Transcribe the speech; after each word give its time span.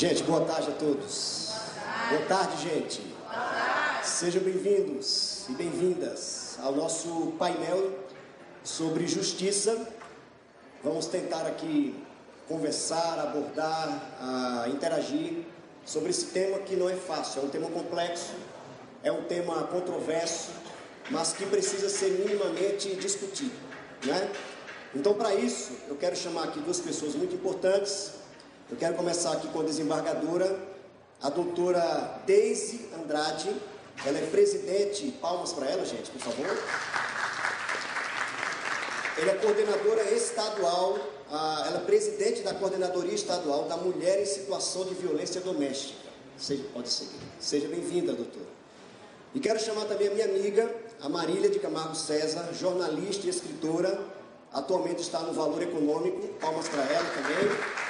Gente, 0.00 0.22
boa 0.22 0.40
tarde 0.46 0.70
a 0.70 0.72
todos. 0.72 1.50
Boa 2.08 2.22
tarde, 2.22 2.62
gente. 2.62 3.02
Sejam 4.02 4.42
bem-vindos 4.42 5.44
e 5.46 5.52
bem-vindas 5.52 6.56
ao 6.62 6.74
nosso 6.74 7.34
painel 7.38 7.98
sobre 8.64 9.06
justiça. 9.06 9.88
Vamos 10.82 11.04
tentar 11.04 11.46
aqui 11.46 12.02
conversar, 12.48 13.18
abordar, 13.18 14.66
interagir 14.74 15.44
sobre 15.84 16.08
esse 16.08 16.28
tema 16.28 16.60
que 16.60 16.76
não 16.76 16.88
é 16.88 16.96
fácil, 16.96 17.42
é 17.42 17.44
um 17.44 17.50
tema 17.50 17.68
complexo, 17.68 18.32
é 19.02 19.12
um 19.12 19.24
tema 19.24 19.64
controverso, 19.64 20.48
mas 21.10 21.34
que 21.34 21.44
precisa 21.44 21.90
ser 21.90 22.24
minimamente 22.26 22.96
discutido, 22.96 23.52
né? 24.06 24.32
Então, 24.94 25.12
para 25.12 25.34
isso, 25.34 25.72
eu 25.88 25.96
quero 25.96 26.16
chamar 26.16 26.44
aqui 26.44 26.60
duas 26.60 26.80
pessoas 26.80 27.14
muito 27.14 27.34
importantes. 27.34 28.18
Eu 28.70 28.76
quero 28.76 28.94
começar 28.94 29.32
aqui 29.32 29.48
com 29.48 29.60
a 29.60 29.64
desembargadora, 29.64 30.56
a 31.20 31.28
doutora 31.28 32.20
Deise 32.24 32.88
Andrade. 32.94 33.52
Ela 34.06 34.18
é 34.18 34.26
presidente, 34.26 35.10
palmas 35.20 35.52
para 35.52 35.66
ela, 35.66 35.84
gente, 35.84 36.08
por 36.08 36.20
favor. 36.20 36.46
Ela 39.18 39.32
é 39.32 39.34
coordenadora 39.34 40.02
estadual, 40.12 40.98
ela 41.28 41.78
é 41.78 41.84
presidente 41.84 42.42
da 42.42 42.54
coordenadoria 42.54 43.12
estadual 43.12 43.64
da 43.64 43.76
Mulher 43.76 44.22
em 44.22 44.26
Situação 44.26 44.84
de 44.84 44.94
Violência 44.94 45.40
Doméstica. 45.40 46.08
Seja, 46.38 46.64
pode 46.72 46.88
seguir. 46.88 47.18
Seja 47.40 47.66
bem-vinda, 47.66 48.12
doutora. 48.12 48.46
E 49.34 49.40
quero 49.40 49.58
chamar 49.58 49.86
também 49.86 50.08
a 50.08 50.10
minha 50.12 50.26
amiga, 50.26 50.72
a 51.02 51.08
Marília 51.08 51.50
de 51.50 51.58
Camargo 51.58 51.96
César, 51.96 52.48
jornalista 52.54 53.26
e 53.26 53.30
escritora, 53.30 54.00
atualmente 54.52 55.02
está 55.02 55.18
no 55.20 55.32
Valor 55.32 55.60
Econômico, 55.60 56.28
palmas 56.40 56.68
para 56.68 56.84
ela 56.84 57.10
também. 57.10 57.89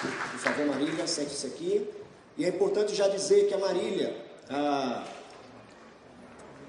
Por 0.00 0.38
favor, 0.38 0.66
Marília, 0.66 1.06
sente-se 1.06 1.46
aqui. 1.46 1.88
E 2.36 2.44
é 2.44 2.48
importante 2.48 2.94
já 2.94 3.08
dizer 3.08 3.48
que 3.48 3.54
a 3.54 3.58
Marília, 3.58 4.16
ah, 4.48 5.04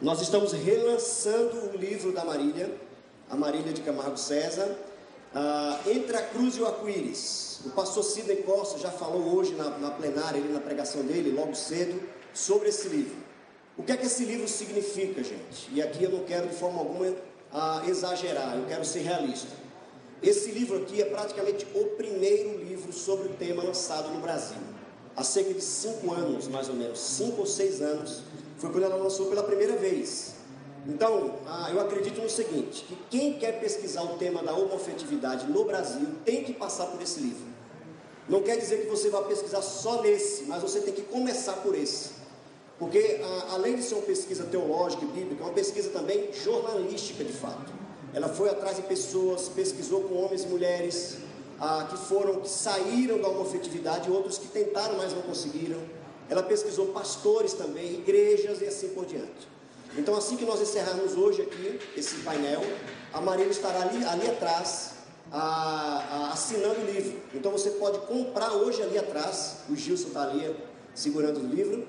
nós 0.02 0.20
estamos 0.22 0.52
relançando 0.52 1.70
o 1.70 1.78
livro 1.78 2.12
da 2.12 2.26
Marília, 2.26 2.74
a 3.30 3.36
Marília 3.36 3.72
de 3.72 3.82
Camargo 3.82 4.18
César, 4.18 4.76
ah, 5.36 5.80
Entre 5.86 6.18
a 6.18 6.24
Cruz 6.24 6.56
e 6.56 6.62
o 6.62 6.66
Arco-Íris. 6.66 7.62
O 7.66 7.70
pastor 7.70 8.04
Sidney 8.04 8.38
Costa 8.38 8.80
já 8.80 8.90
falou 8.90 9.36
hoje 9.36 9.54
na, 9.54 9.70
na 9.78 9.92
plenária, 9.92 10.42
na 10.42 10.60
pregação 10.60 11.04
dele, 11.04 11.32
logo 11.32 11.54
cedo, 11.54 12.02
sobre 12.34 12.70
esse 12.70 12.88
livro. 12.88 13.18
O 13.78 13.84
que 13.84 13.92
é 13.92 13.98
que 13.98 14.08
esse 14.08 14.26
livro 14.26 14.48
significa, 14.48 15.24
gente? 15.24 15.70
E 15.72 15.82
aqui 15.82 16.04
eu 16.04 16.10
não 16.10 16.24
quero 16.24 16.48
de 16.48 16.56
forma 16.56 16.80
alguma 16.80 17.14
ah, 17.54 17.84
exagerar, 17.88 18.58
eu 18.58 18.66
quero 18.66 18.84
ser 18.84 19.02
realista. 19.02 19.69
Esse 20.22 20.52
livro 20.52 20.78
aqui 20.78 21.02
é 21.02 21.06
praticamente 21.06 21.66
o 21.74 21.86
primeiro 21.96 22.58
livro 22.58 22.92
sobre 22.92 23.30
o 23.30 23.34
tema 23.36 23.64
lançado 23.64 24.10
no 24.10 24.20
Brasil. 24.20 24.58
Há 25.16 25.24
cerca 25.24 25.54
de 25.54 25.62
cinco 25.62 26.14
anos, 26.14 26.48
mais 26.50 26.68
ou 26.68 26.76
menos, 26.76 27.00
cinco 27.00 27.40
ou 27.42 27.46
seis 27.46 27.82
anos, 27.82 28.22
foi 28.58 28.70
quando 28.70 28.84
ela 28.84 28.98
lançou 28.98 29.28
pela 29.28 29.44
primeira 29.44 29.78
vez. 29.78 30.34
Então, 30.86 31.36
ah, 31.48 31.70
eu 31.72 31.80
acredito 31.80 32.22
no 32.22 32.30
seguinte: 32.30 32.84
que 32.86 32.98
quem 33.10 33.40
quer 33.40 33.62
pesquisar 33.62 34.04
o 34.04 34.18
tema 34.18 34.44
da 34.44 34.54
homofetividade 34.54 35.50
no 35.50 35.64
Brasil 35.64 36.08
tem 36.26 36.44
que 36.44 36.54
passar 36.54 36.88
por 36.88 37.02
esse 37.02 37.22
livro. 37.22 37.48
Não 38.28 38.44
quer 38.44 38.58
dizer 38.58 38.82
que 38.82 38.88
você 38.88 39.10
vai 39.10 39.24
pesquisar 39.24 39.62
só 39.62 40.02
nesse, 40.02 40.44
mas 40.44 40.62
você 40.62 40.82
tem 40.82 40.94
que 40.94 41.04
começar 41.04 41.54
por 41.54 41.76
esse. 41.76 42.12
Porque, 42.78 43.22
a, 43.24 43.54
além 43.54 43.78
de 43.78 43.84
ser 43.84 43.96
uma 43.96 44.04
pesquisa 44.04 44.44
teológica 44.44 45.04
e 45.06 45.08
bíblica, 45.08 45.44
é 45.44 45.46
uma 45.46 45.54
pesquisa 45.54 45.90
também 45.90 46.30
jornalística 46.34 47.24
de 47.24 47.34
fato. 47.34 47.79
Ela 48.14 48.28
foi 48.30 48.50
atrás 48.50 48.78
de 48.78 48.84
pessoas, 48.84 49.50
pesquisou 49.50 50.02
com 50.04 50.16
homens 50.24 50.44
e 50.44 50.48
mulheres 50.48 51.18
ah, 51.60 51.88
que 51.90 51.98
foram, 51.98 52.42
que 52.42 52.50
saíram 52.50 53.20
da 53.20 53.28
homofetividade, 53.28 54.10
outros 54.10 54.38
que 54.38 54.48
tentaram, 54.48 54.98
mas 54.98 55.14
não 55.14 55.22
conseguiram. 55.22 55.80
Ela 56.30 56.44
pesquisou 56.44 56.88
pastores 56.88 57.54
também, 57.54 57.94
igrejas 57.94 58.62
e 58.62 58.66
assim 58.66 58.90
por 58.90 59.06
diante. 59.06 59.48
Então, 59.98 60.16
assim 60.16 60.38
que 60.38 60.46
nós 60.46 60.62
encerrarmos 60.62 61.16
hoje 61.16 61.42
aqui 61.42 61.80
esse 61.98 62.18
painel, 62.18 62.62
a 63.12 63.20
Marília 63.20 63.52
estará 63.52 63.82
ali, 63.82 64.04
ali 64.06 64.28
atrás, 64.28 64.94
a, 65.32 66.28
a, 66.30 66.34
assinando 66.34 66.82
o 66.82 66.86
livro. 66.86 67.20
Então, 67.34 67.52
você 67.52 67.72
pode 67.72 68.00
comprar 68.00 68.52
hoje 68.54 68.82
ali 68.82 68.98
atrás, 68.98 69.58
o 69.70 69.76
Gilson 69.76 70.10
está 70.10 70.24
ali 70.24 70.56
segurando 70.94 71.40
o 71.40 71.48
livro 71.48 71.88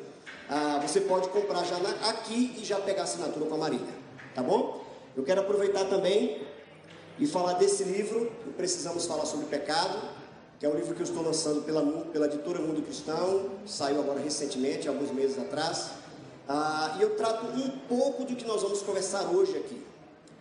ah, 0.51 0.81
você 0.83 1.01
pode 1.01 1.29
comprar 1.29 1.65
já 1.65 1.79
na, 1.79 1.91
aqui 2.11 2.57
e 2.59 2.65
já 2.65 2.81
pegar 2.81 3.03
a 3.03 3.05
assinatura 3.05 3.47
com 3.47 3.55
a 3.55 3.59
Marília, 3.59 3.95
tá 4.35 4.43
bom? 4.43 4.85
Eu 5.17 5.25
quero 5.25 5.41
aproveitar 5.41 5.87
também 5.87 6.41
e 7.19 7.27
falar 7.27 7.55
desse 7.55 7.83
livro, 7.83 8.31
Precisamos 8.57 9.07
Falar 9.07 9.27
sobre 9.27 9.47
Pecado, 9.47 9.99
que 10.59 10.65
é 10.65 10.69
um 10.69 10.75
livro 10.77 10.95
que 10.95 11.01
eu 11.01 11.05
estou 11.05 11.23
lançando 11.23 11.63
pela, 11.63 11.83
pela 12.05 12.27
editora 12.27 12.61
Mundo 12.61 12.81
Cristão, 12.83 13.51
saiu 13.67 13.99
agora 13.99 14.21
recentemente, 14.21 14.89
alguns 14.89 15.11
meses 15.11 15.37
atrás, 15.37 15.91
ah, 16.49 16.97
e 16.99 17.03
eu 17.03 17.17
trato 17.17 17.47
um 17.47 17.71
pouco 17.89 18.25
do 18.25 18.37
que 18.37 18.45
nós 18.45 18.63
vamos 18.63 18.83
conversar 18.83 19.25
hoje 19.25 19.57
aqui. 19.57 19.85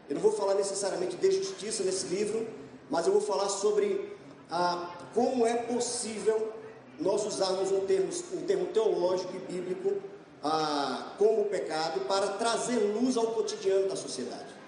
Eu 0.08 0.16
não 0.16 0.22
vou 0.22 0.32
falar 0.32 0.54
necessariamente 0.54 1.16
de 1.16 1.32
justiça 1.32 1.84
nesse 1.84 2.08
livro, 2.08 2.48
mas 2.92 3.08
eu 3.08 3.14
vou 3.14 3.22
falar 3.22 3.50
sobre 3.50 4.16
ah, 4.52 4.96
como 5.16 5.48
é 5.48 5.56
possível 5.56 6.54
nós 7.00 7.26
usarmos 7.26 7.72
um 7.72 7.82
termo, 7.88 8.10
um 8.34 8.42
termo 8.42 8.68
teológico 8.68 9.34
e 9.36 9.40
bíblico 9.52 9.96
ah, 10.44 11.14
como 11.18 11.46
pecado 11.46 12.02
para 12.02 12.28
trazer 12.34 12.78
luz 12.78 13.18
ao 13.18 13.28
cotidiano 13.28 13.90
da 13.90 13.96
sociedade. 13.96 14.59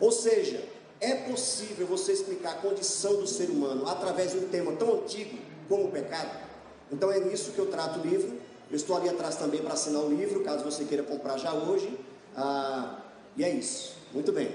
Ou 0.00 0.10
seja, 0.10 0.62
é 1.00 1.14
possível 1.14 1.86
você 1.86 2.12
explicar 2.12 2.52
a 2.52 2.54
condição 2.54 3.16
do 3.16 3.26
ser 3.26 3.50
humano 3.50 3.88
através 3.88 4.32
de 4.32 4.38
um 4.38 4.48
tema 4.48 4.72
tão 4.72 4.94
antigo 4.94 5.38
como 5.68 5.84
o 5.84 5.90
pecado? 5.90 6.44
Então 6.90 7.10
é 7.10 7.20
nisso 7.20 7.52
que 7.52 7.58
eu 7.58 7.66
trato 7.66 8.00
o 8.00 8.02
livro. 8.02 8.40
Eu 8.70 8.76
estou 8.76 8.96
ali 8.96 9.08
atrás 9.08 9.36
também 9.36 9.60
para 9.60 9.74
assinar 9.74 10.02
o 10.02 10.08
livro, 10.08 10.42
caso 10.42 10.64
você 10.64 10.84
queira 10.84 11.02
comprar 11.02 11.38
já 11.38 11.52
hoje. 11.52 11.98
Ah, 12.36 13.00
e 13.36 13.44
é 13.44 13.50
isso. 13.50 13.94
Muito 14.12 14.32
bem. 14.32 14.54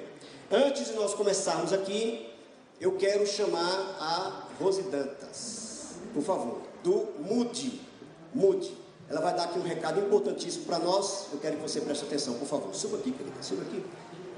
Antes 0.52 0.88
de 0.88 0.94
nós 0.94 1.14
começarmos 1.14 1.72
aqui, 1.72 2.30
eu 2.82 2.94
quero 2.94 3.26
chamar 3.28 3.98
a 4.00 4.48
Rose 4.60 4.82
Dantas. 4.84 5.96
Por 6.14 6.24
favor 6.24 6.62
do 6.84 7.08
Mude. 7.20 7.82
Mude. 8.34 8.76
Ela 9.10 9.22
vai 9.22 9.36
dar 9.36 9.46
aqui 9.46 9.60
um 9.60 9.64
recado 9.64 10.00
importantíssimo 10.00 10.66
para 10.66 10.80
nós. 10.80 11.28
Eu 11.32 11.40
quero 11.40 11.58
que 11.58 11.62
você 11.62 11.82
preste 11.82 12.04
atenção, 12.06 12.36
por 12.36 12.48
favor. 12.48 12.74
Suba 12.74 12.98
aqui, 12.98 13.12
querida. 13.12 13.42
Suba 13.42 13.64
aqui. 13.64 13.84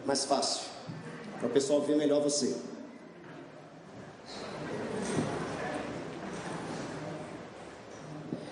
Mais 0.05 0.25
fácil. 0.25 0.63
Para 1.41 1.49
o 1.49 1.53
pessoal 1.53 1.81
ver 1.81 1.97
melhor 1.97 2.21
você. 2.21 2.55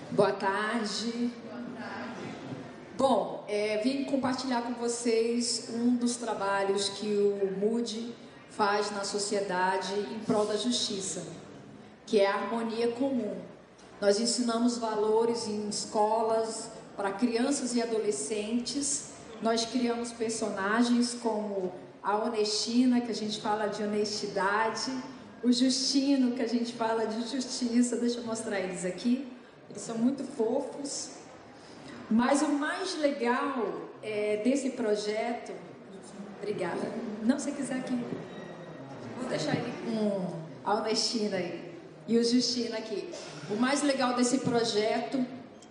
Boa 0.09 0.31
tarde. 0.31 1.29
Bom, 2.97 3.45
é, 3.47 3.77
vim 3.83 4.05
compartilhar 4.05 4.63
com 4.63 4.73
vocês 4.73 5.69
um 5.71 5.97
dos 5.97 6.15
trabalhos 6.15 6.89
que 6.89 7.05
o 7.05 7.59
MUD 7.59 8.11
faz 8.49 8.89
na 8.89 9.03
sociedade 9.03 9.93
em 9.93 10.17
prol 10.25 10.47
da 10.47 10.57
justiça, 10.57 11.27
que 12.07 12.19
é 12.19 12.25
a 12.25 12.33
harmonia 12.33 12.91
comum. 12.93 13.35
Nós 14.01 14.19
ensinamos 14.19 14.79
valores 14.79 15.47
em 15.47 15.69
escolas 15.69 16.71
para 16.97 17.11
crianças 17.11 17.75
e 17.75 17.83
adolescentes. 17.83 19.11
Nós 19.43 19.63
criamos 19.63 20.11
personagens 20.11 21.13
como 21.13 21.71
a 22.09 22.25
Honestina, 22.25 23.01
que 23.01 23.11
a 23.11 23.15
gente 23.15 23.39
fala 23.39 23.67
de 23.67 23.83
honestidade, 23.83 24.91
o 25.43 25.51
Justino, 25.51 26.31
que 26.31 26.41
a 26.41 26.47
gente 26.47 26.73
fala 26.73 27.05
de 27.05 27.29
justiça. 27.29 27.97
Deixa 27.97 28.17
eu 28.17 28.23
mostrar 28.23 28.59
eles 28.59 28.83
aqui. 28.83 29.27
Eles 29.69 29.81
são 29.81 29.97
muito 29.97 30.23
fofos. 30.23 31.11
Mas 32.09 32.41
o 32.41 32.49
mais 32.49 32.97
legal 32.97 33.91
é, 34.01 34.41
desse 34.43 34.71
projeto. 34.71 35.53
Obrigada. 36.41 36.91
Não, 37.23 37.37
se 37.37 37.51
quiser 37.51 37.75
aqui. 37.75 37.97
Vou 39.19 39.29
deixar 39.29 39.55
ele 39.55 39.71
com 39.85 40.39
a 40.65 40.75
Honestina 40.75 41.37
aí 41.37 41.73
e 42.07 42.17
o 42.17 42.23
Justino 42.23 42.75
aqui. 42.75 43.07
O 43.51 43.55
mais 43.55 43.83
legal 43.83 44.15
desse 44.15 44.39
projeto 44.39 45.23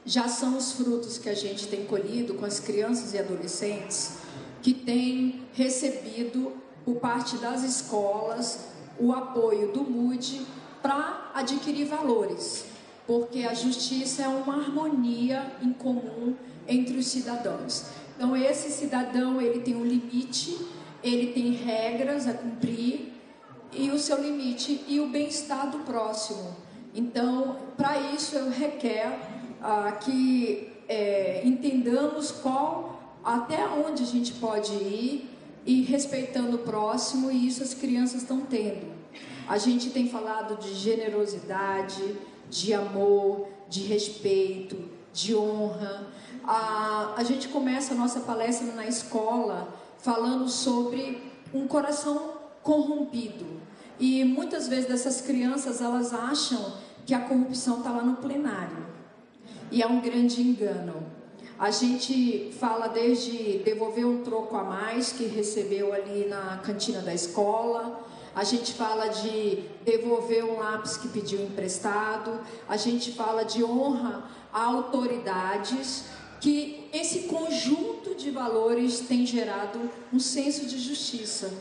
já 0.07 0.29
são 0.29 0.57
os 0.57 0.73
frutos 0.73 1.19
que 1.19 1.29
a 1.29 1.35
gente 1.35 1.67
tem 1.67 1.85
colhido 1.85 2.35
com 2.35 2.45
as 2.45 2.61
crianças 2.61 3.13
e 3.13 3.19
adolescentes 3.19 4.28
que 4.63 4.75
têm 4.75 5.43
recebido 5.55 6.53
por 6.85 6.97
parte 6.97 7.37
das 7.39 7.63
escolas 7.63 8.69
o 8.99 9.13
apoio 9.13 9.73
do 9.73 9.83
MUD 9.83 10.47
para 10.83 11.31
adquirir 11.35 11.87
valores, 11.87 12.67
porque 13.07 13.41
a 13.41 13.55
justiça 13.55 14.23
é 14.23 14.29
uma 14.29 14.57
harmonia 14.57 15.53
em 15.63 15.73
comum 15.73 16.35
entre 16.67 16.97
os 16.97 17.07
cidadãos. 17.07 17.87
Então 18.17 18.37
esse 18.37 18.71
cidadão 18.71 19.41
ele 19.41 19.61
tem 19.61 19.77
um 19.77 19.85
limite, 19.85 20.59
ele 21.03 21.33
tem 21.33 21.53
regras 21.53 22.27
a 22.27 22.35
cumprir 22.35 23.13
e 23.73 23.91
o 23.91 23.99
seu 23.99 24.21
limite 24.21 24.85
e 24.89 24.99
o 25.01 25.09
bem-estar 25.09 25.71
do 25.71 25.79
próximo. 25.81 26.57
Então, 26.95 27.57
para 27.77 27.99
isso, 28.13 28.35
eu 28.35 28.51
requer 28.51 29.19
ah, 29.63 29.93
que 29.93 30.73
é, 30.89 31.43
entendamos 31.45 32.31
qual, 32.31 32.98
até 33.29 33.69
onde 33.69 34.03
a 34.03 34.07
gente 34.07 34.33
pode 34.33 34.73
ir 34.73 35.29
e 35.67 35.83
respeitando 35.83 36.57
o 36.57 36.61
próximo, 36.61 37.31
e 37.31 37.47
isso 37.47 37.63
as 37.63 37.75
crianças 37.75 38.23
estão 38.23 38.41
tendo. 38.41 38.91
A 39.47 39.59
gente 39.59 39.91
tem 39.91 40.09
falado 40.09 40.59
de 40.59 40.75
generosidade, 40.75 42.17
de 42.49 42.73
amor, 42.73 43.47
de 43.69 43.83
respeito, 43.83 44.83
de 45.13 45.37
honra. 45.37 46.07
A, 46.43 47.17
a 47.19 47.23
gente 47.23 47.49
começa 47.49 47.93
a 47.93 47.97
nossa 47.99 48.21
palestra 48.21 48.73
na 48.73 48.87
escola 48.87 49.75
falando 49.99 50.49
sobre 50.49 51.23
um 51.53 51.69
coração 51.69 52.33
corrompido. 52.63 53.45
E 54.01 54.25
muitas 54.25 54.69
vezes 54.69 54.87
dessas 54.87 55.21
crianças 55.21 55.83
elas 55.83 56.15
acham 56.15 56.79
que 57.05 57.13
a 57.13 57.21
corrupção 57.21 57.79
está 57.79 57.91
lá 57.91 58.03
no 58.03 58.17
plenário. 58.17 58.87
E 59.71 59.83
é 59.83 59.87
um 59.87 60.01
grande 60.01 60.41
engano. 60.41 61.18
A 61.59 61.73
gente 61.73 62.53
fala 62.61 62.87
desde 62.87 63.59
devolver 63.65 64.07
um 64.07 64.23
troco 64.23 64.57
a 64.57 64.63
mais 64.63 65.11
que 65.11 65.25
recebeu 65.25 65.93
ali 65.93 66.25
na 66.29 66.59
cantina 66.59 67.01
da 67.01 67.13
escola. 67.13 68.01
A 68.33 68.45
gente 68.45 68.75
fala 68.75 69.09
de 69.09 69.65
devolver 69.85 70.45
um 70.45 70.61
lápis 70.61 70.97
que 70.97 71.09
pediu 71.09 71.43
emprestado. 71.43 72.39
A 72.69 72.77
gente 72.77 73.11
fala 73.11 73.43
de 73.43 73.65
honra 73.65 74.23
a 74.53 74.67
autoridades. 74.67 76.05
Que 76.41 76.89
esse 76.93 77.23
conjunto 77.23 78.15
de 78.15 78.31
valores 78.31 79.01
tem 79.01 79.27
gerado 79.27 79.91
um 80.13 80.21
senso 80.21 80.65
de 80.65 80.79
justiça. 80.79 81.53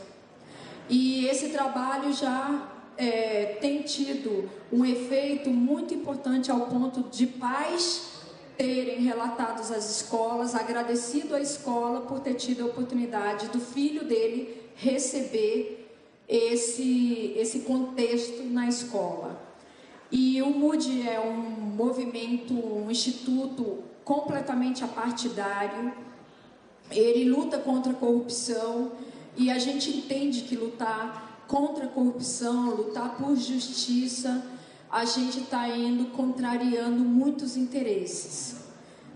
E 0.88 1.26
esse 1.26 1.48
trabalho 1.48 2.12
já 2.12 2.68
é, 2.96 3.58
tem 3.60 3.82
tido 3.82 4.48
um 4.72 4.84
efeito 4.84 5.50
muito 5.50 5.92
importante 5.92 6.52
ao 6.52 6.60
ponto 6.66 7.02
de 7.10 7.26
pais 7.26 8.17
terem 8.58 9.00
relatados 9.02 9.70
às 9.70 9.88
escolas, 9.88 10.54
agradecido 10.56 11.36
à 11.36 11.40
escola 11.40 12.00
por 12.00 12.18
ter 12.18 12.34
tido 12.34 12.64
a 12.64 12.66
oportunidade 12.66 13.46
do 13.48 13.60
filho 13.60 14.04
dele 14.04 14.60
receber 14.74 15.88
esse, 16.28 17.34
esse 17.36 17.60
contexto 17.60 18.42
na 18.42 18.68
escola. 18.68 19.40
E 20.10 20.42
o 20.42 20.50
MUD 20.50 21.08
é 21.08 21.20
um 21.20 21.34
movimento, 21.36 22.52
um 22.52 22.90
instituto 22.90 23.84
completamente 24.04 24.82
apartidário, 24.82 25.92
ele 26.90 27.30
luta 27.30 27.58
contra 27.58 27.92
a 27.92 27.94
corrupção 27.94 28.92
e 29.36 29.50
a 29.50 29.58
gente 29.58 29.90
entende 29.90 30.42
que 30.42 30.56
lutar 30.56 31.44
contra 31.46 31.84
a 31.84 31.88
corrupção, 31.88 32.70
lutar 32.70 33.16
por 33.16 33.36
justiça, 33.36 34.44
a 34.90 35.04
gente 35.04 35.40
está 35.40 35.68
indo 35.68 36.06
contrariando 36.06 37.04
muitos 37.04 37.56
interesses. 37.56 38.56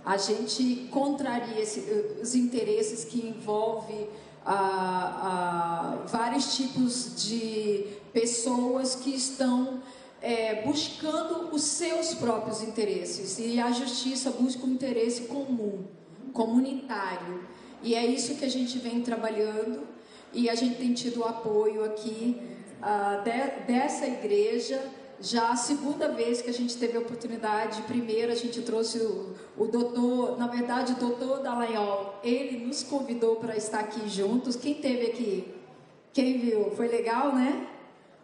A 0.04 0.16
gente 0.16 0.88
contraria 0.90 1.60
esse, 1.60 1.80
os 2.20 2.34
interesses 2.34 3.04
que 3.04 3.26
envolvem 3.26 4.08
ah, 4.44 6.00
ah, 6.04 6.06
vários 6.06 6.56
tipos 6.56 7.22
de 7.24 7.86
pessoas 8.12 8.96
que 8.96 9.14
estão 9.14 9.80
é, 10.20 10.62
buscando 10.62 11.54
os 11.54 11.62
seus 11.62 12.14
próprios 12.14 12.62
interesses. 12.62 13.38
E 13.38 13.60
a 13.60 13.70
justiça 13.70 14.30
busca 14.30 14.66
um 14.66 14.72
interesse 14.72 15.22
comum, 15.22 15.84
comunitário. 16.32 17.44
E 17.82 17.94
é 17.94 18.04
isso 18.04 18.34
que 18.34 18.44
a 18.44 18.50
gente 18.50 18.78
vem 18.78 19.00
trabalhando 19.00 19.86
e 20.32 20.48
a 20.48 20.54
gente 20.54 20.76
tem 20.76 20.92
tido 20.92 21.20
o 21.20 21.24
apoio 21.24 21.84
aqui 21.84 22.40
ah, 22.80 23.22
de, 23.24 23.72
dessa 23.72 24.06
igreja 24.06 24.82
já 25.22 25.50
a 25.50 25.56
segunda 25.56 26.08
vez 26.08 26.42
que 26.42 26.50
a 26.50 26.52
gente 26.52 26.76
teve 26.76 26.96
a 26.96 27.00
oportunidade, 27.00 27.80
primeiro 27.82 28.32
a 28.32 28.34
gente 28.34 28.60
trouxe 28.62 28.98
o, 28.98 29.34
o 29.56 29.66
doutor, 29.66 30.36
na 30.36 30.48
verdade 30.48 30.92
o 30.92 30.96
doutor 30.96 31.40
Dallagnol, 31.40 32.18
ele 32.24 32.66
nos 32.66 32.82
convidou 32.82 33.36
para 33.36 33.56
estar 33.56 33.80
aqui 33.80 34.08
juntos. 34.08 34.56
Quem 34.56 34.74
teve 34.74 35.06
aqui? 35.06 35.54
Quem 36.12 36.38
viu? 36.38 36.72
Foi 36.72 36.88
legal, 36.88 37.34
né? 37.34 37.68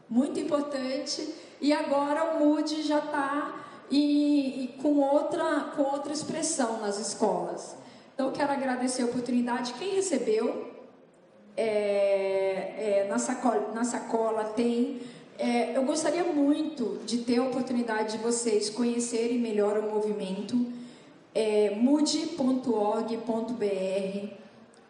Muito 0.09 0.39
importante. 0.41 1.35
E 1.61 1.73
agora 1.73 2.37
o 2.37 2.41
MUD 2.41 2.83
já 2.83 2.99
está 2.99 3.65
com, 4.83 4.99
outra, 4.99 5.73
com 5.77 5.83
outra 5.83 6.12
expressão 6.12 6.81
nas 6.81 6.99
escolas. 6.99 7.77
Então, 8.15 8.33
quero 8.33 8.53
agradecer 8.53 9.03
a 9.03 9.06
oportunidade. 9.06 9.75
Quem 9.75 9.95
recebeu, 9.95 10.73
é, 11.56 13.05
é, 13.05 13.06
na, 13.09 13.19
sacola, 13.19 13.73
na 13.73 13.85
sacola 13.85 14.45
tem 14.45 15.00
é, 15.38 15.76
eu 15.76 15.85
gostaria 15.85 16.25
muito 16.25 17.00
de 17.06 17.19
ter 17.19 17.38
a 17.38 17.44
oportunidade 17.44 18.17
de 18.17 18.23
vocês 18.23 18.69
conhecerem 18.69 19.38
melhor 19.38 19.79
o 19.79 19.90
movimento 19.90 20.79
é, 21.35 21.70
mude.org.br. 21.76 23.19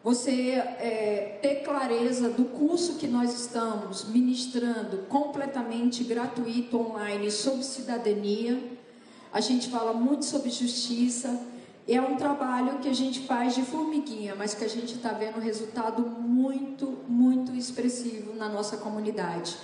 Você 0.02 0.52
é, 0.52 1.38
ter 1.42 1.56
clareza 1.56 2.30
do 2.30 2.46
curso 2.46 2.94
que 2.94 3.06
nós 3.06 3.38
estamos 3.38 4.08
ministrando 4.08 4.98
completamente 5.08 6.02
gratuito 6.04 6.80
online 6.80 7.30
sobre 7.30 7.62
cidadania. 7.64 8.58
A 9.30 9.40
gente 9.40 9.68
fala 9.68 9.92
muito 9.92 10.24
sobre 10.24 10.48
justiça. 10.48 11.38
É 11.86 12.00
um 12.00 12.16
trabalho 12.16 12.78
que 12.78 12.88
a 12.88 12.94
gente 12.94 13.20
faz 13.26 13.54
de 13.54 13.62
formiguinha, 13.62 14.34
mas 14.34 14.54
que 14.54 14.64
a 14.64 14.68
gente 14.68 14.94
está 14.94 15.10
vendo 15.12 15.38
resultado 15.38 16.02
muito, 16.02 16.98
muito 17.06 17.52
expressivo 17.52 18.34
na 18.34 18.48
nossa 18.48 18.78
comunidade. 18.78 19.54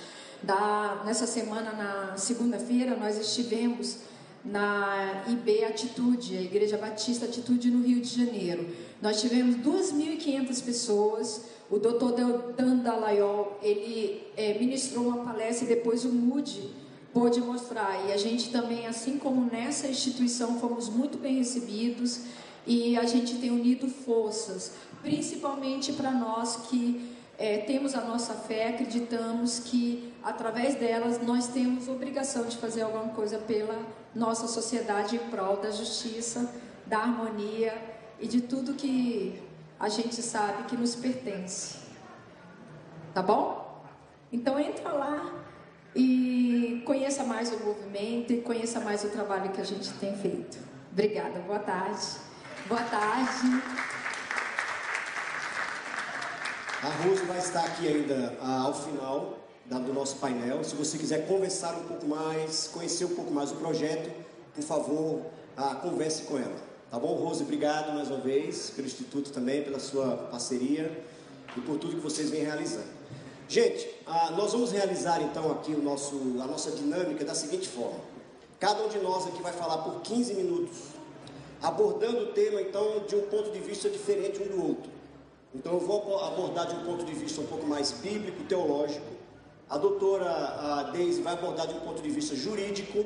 Da, 0.45 1.03
nessa 1.07 1.27
semana, 1.27 1.73
na 1.73 2.17
segunda-feira, 2.19 2.95
nós 2.97 3.19
estivemos 3.19 4.01
na 4.45 5.25
IB 5.27 5.65
Atitude, 5.65 6.37
a 6.37 6.43
Igreja 6.43 6.77
Batista 6.77 7.25
Atitude 7.25 7.71
no 7.71 7.83
Rio 7.83 8.03
de 8.03 8.25
Janeiro. 8.25 8.69
Nós 9.01 9.23
tivemos 9.23 9.57
2.500 9.57 10.63
pessoas. 10.63 11.45
O 11.71 11.79
doutor 11.79 12.13
Dan 12.13 12.77
Dalayol, 12.77 13.59
ele 13.63 14.23
é, 14.37 14.59
ministrou 14.59 15.09
uma 15.09 15.25
palestra 15.25 15.65
e 15.65 15.69
depois 15.69 16.05
o 16.05 16.11
MUD 16.11 16.69
pôde 17.15 17.41
mostrar. 17.41 18.07
E 18.07 18.13
a 18.13 18.19
gente 18.19 18.51
também, 18.51 18.87
assim 18.87 19.19
como 19.19 19.51
nessa 19.51 19.87
instituição, 19.89 20.61
fomos 20.61 20.91
muito 20.91 21.17
bem 21.17 21.39
recebidos 21.39 22.21
e 22.67 22.99
a 22.99 23.05
gente 23.05 23.37
tem 23.37 23.51
unido 23.51 23.89
forças, 23.89 24.73
principalmente 25.03 25.91
para 25.95 26.11
nós 26.11 26.57
que 26.69 27.15
é, 27.39 27.59
temos 27.59 27.95
a 27.95 28.03
nossa 28.03 28.35
fé, 28.35 28.69
acreditamos 28.69 29.59
que 29.59 30.14
através 30.25 30.75
delas 30.77 31.21
nós 31.23 31.49
temos 31.49 31.87
obrigação 31.87 32.47
de 32.47 32.57
fazer 32.57 32.83
alguma 32.83 33.11
coisa 33.11 33.39
pela 33.39 33.79
nossa 34.15 34.49
sociedade 34.49 35.17
em 35.17 35.19
prol 35.31 35.59
da 35.59 35.71
justiça, 35.71 36.51
da 36.87 36.99
harmonia 36.99 37.77
e 38.19 38.27
de 38.27 38.41
tudo 38.41 38.75
que 38.75 39.43
a 39.79 39.89
gente 39.89 40.23
sabe 40.23 40.65
que 40.65 40.77
nos 40.77 40.97
pertence. 40.97 41.79
Tá 43.13 43.23
bom? 43.23 43.85
Então 44.33 44.59
entra 44.59 44.91
lá 44.91 45.45
e 45.95 46.83
conheça 46.87 47.23
mais 47.23 47.53
o 47.53 47.59
movimento 47.61 48.33
e 48.33 48.41
conheça 48.41 48.81
mais 48.81 49.05
o 49.05 49.11
trabalho 49.11 49.51
que 49.51 49.61
a 49.61 49.65
gente 49.65 49.93
tem 49.95 50.17
feito. 50.17 50.59
Obrigada, 50.91 51.39
boa 51.41 51.59
tarde. 51.59 52.07
Boa 52.67 52.83
tarde. 52.83 53.63
A 56.83 57.03
Rose 57.03 57.25
vai 57.25 57.39
estar 57.39 57.65
aqui 57.65 57.89
ainda 57.89 58.37
ah, 58.41 58.63
ao 58.63 58.75
final 58.75 59.44
do 59.67 59.93
nosso 59.93 60.17
painel. 60.17 60.63
Se 60.63 60.75
você 60.75 60.99
quiser 60.99 61.27
conversar 61.27 61.75
um 61.75 61.85
pouco 61.85 62.07
mais, 62.07 62.69
conhecer 62.73 63.05
um 63.07 63.15
pouco 63.15 63.33
mais 63.33 63.51
o 63.51 63.57
projeto, 63.57 64.11
por 64.55 64.63
favor, 64.63 65.23
ah, 65.57 65.75
converse 65.77 66.23
com 66.25 66.39
ela. 66.39 66.57
Tá 66.91 66.99
bom, 66.99 67.15
Rose? 67.15 67.43
Obrigado 67.43 67.93
mais 67.95 68.09
uma 68.09 68.21
vez 68.21 68.71
pelo 68.71 68.87
Instituto 68.87 69.31
também, 69.31 69.63
pela 69.63 69.81
sua 69.81 70.17
parceria 70.31 71.05
e 71.57 71.61
por 71.61 71.79
tudo 71.79 71.97
que 71.97 72.03
vocês 72.03 72.31
vêm 72.31 72.45
realizando. 72.45 72.93
Gente, 73.49 73.89
ah, 74.07 74.31
nós 74.37 74.53
vamos 74.53 74.71
realizar 74.71 75.21
então 75.23 75.51
aqui 75.51 75.73
o 75.73 75.83
nosso, 75.83 76.17
a 76.41 76.47
nossa 76.47 76.71
dinâmica 76.71 77.25
da 77.25 77.35
seguinte 77.35 77.69
forma. 77.69 78.01
Cada 78.61 78.85
um 78.85 78.89
de 78.89 78.99
nós 78.99 79.27
aqui 79.27 79.43
vai 79.43 79.53
falar 79.53 79.79
por 79.79 80.01
15 80.03 80.35
minutos, 80.35 80.79
abordando 81.63 82.25
o 82.25 82.27
tema 82.29 82.61
então 82.61 83.05
de 83.07 83.17
um 83.17 83.23
ponto 83.23 83.51
de 83.51 83.59
vista 83.59 83.89
diferente 83.89 84.43
um 84.43 84.47
do 84.47 84.67
outro. 84.69 84.91
Então 85.55 85.75
eu 85.75 85.81
vou 85.81 86.19
abordar 86.25 86.67
de 86.67 86.75
um 86.75 86.85
ponto 86.85 87.05
de 87.05 87.13
vista 87.13 87.41
um 87.41 87.47
pouco 87.47 87.67
mais 87.67 87.93
bíblico, 87.93 88.43
teológico. 88.45 89.14
A 89.75 89.79
doutora 89.79 90.31
a 90.31 90.83
Deise 90.93 91.21
vai 91.21 91.33
abordar 91.33 91.67
de 91.67 91.75
um 91.75 91.81
ponto 91.81 92.01
de 92.01 92.09
vista 92.09 92.37
jurídico. 92.37 93.05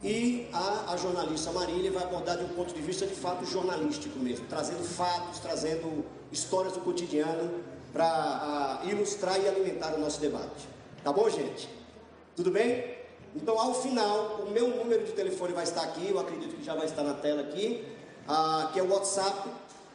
E 0.00 0.46
a, 0.52 0.92
a 0.92 0.96
jornalista 0.96 1.50
Marília 1.50 1.90
vai 1.90 2.04
abordar 2.04 2.38
de 2.38 2.44
um 2.44 2.48
ponto 2.50 2.72
de 2.72 2.80
vista 2.80 3.04
de 3.04 3.16
fato 3.16 3.44
jornalístico 3.44 4.16
mesmo, 4.16 4.46
trazendo 4.46 4.84
fatos, 4.84 5.40
trazendo 5.40 6.04
histórias 6.30 6.74
do 6.74 6.80
cotidiano 6.82 7.64
para 7.92 8.80
ilustrar 8.84 9.40
e 9.40 9.48
alimentar 9.48 9.92
o 9.94 9.98
nosso 9.98 10.20
debate. 10.20 10.68
Tá 11.02 11.12
bom, 11.12 11.28
gente? 11.28 11.68
Tudo 12.36 12.52
bem? 12.52 12.94
Então, 13.34 13.58
ao 13.58 13.74
final, 13.74 14.44
o 14.46 14.52
meu 14.52 14.68
número 14.68 15.04
de 15.04 15.10
telefone 15.10 15.52
vai 15.52 15.64
estar 15.64 15.82
aqui, 15.82 16.10
eu 16.10 16.20
acredito 16.20 16.54
que 16.54 16.62
já 16.62 16.76
vai 16.76 16.86
estar 16.86 17.02
na 17.02 17.14
tela 17.14 17.40
aqui, 17.40 17.84
ah, 18.28 18.70
que 18.72 18.78
é 18.78 18.84
o 18.84 18.88
WhatsApp 18.88 19.50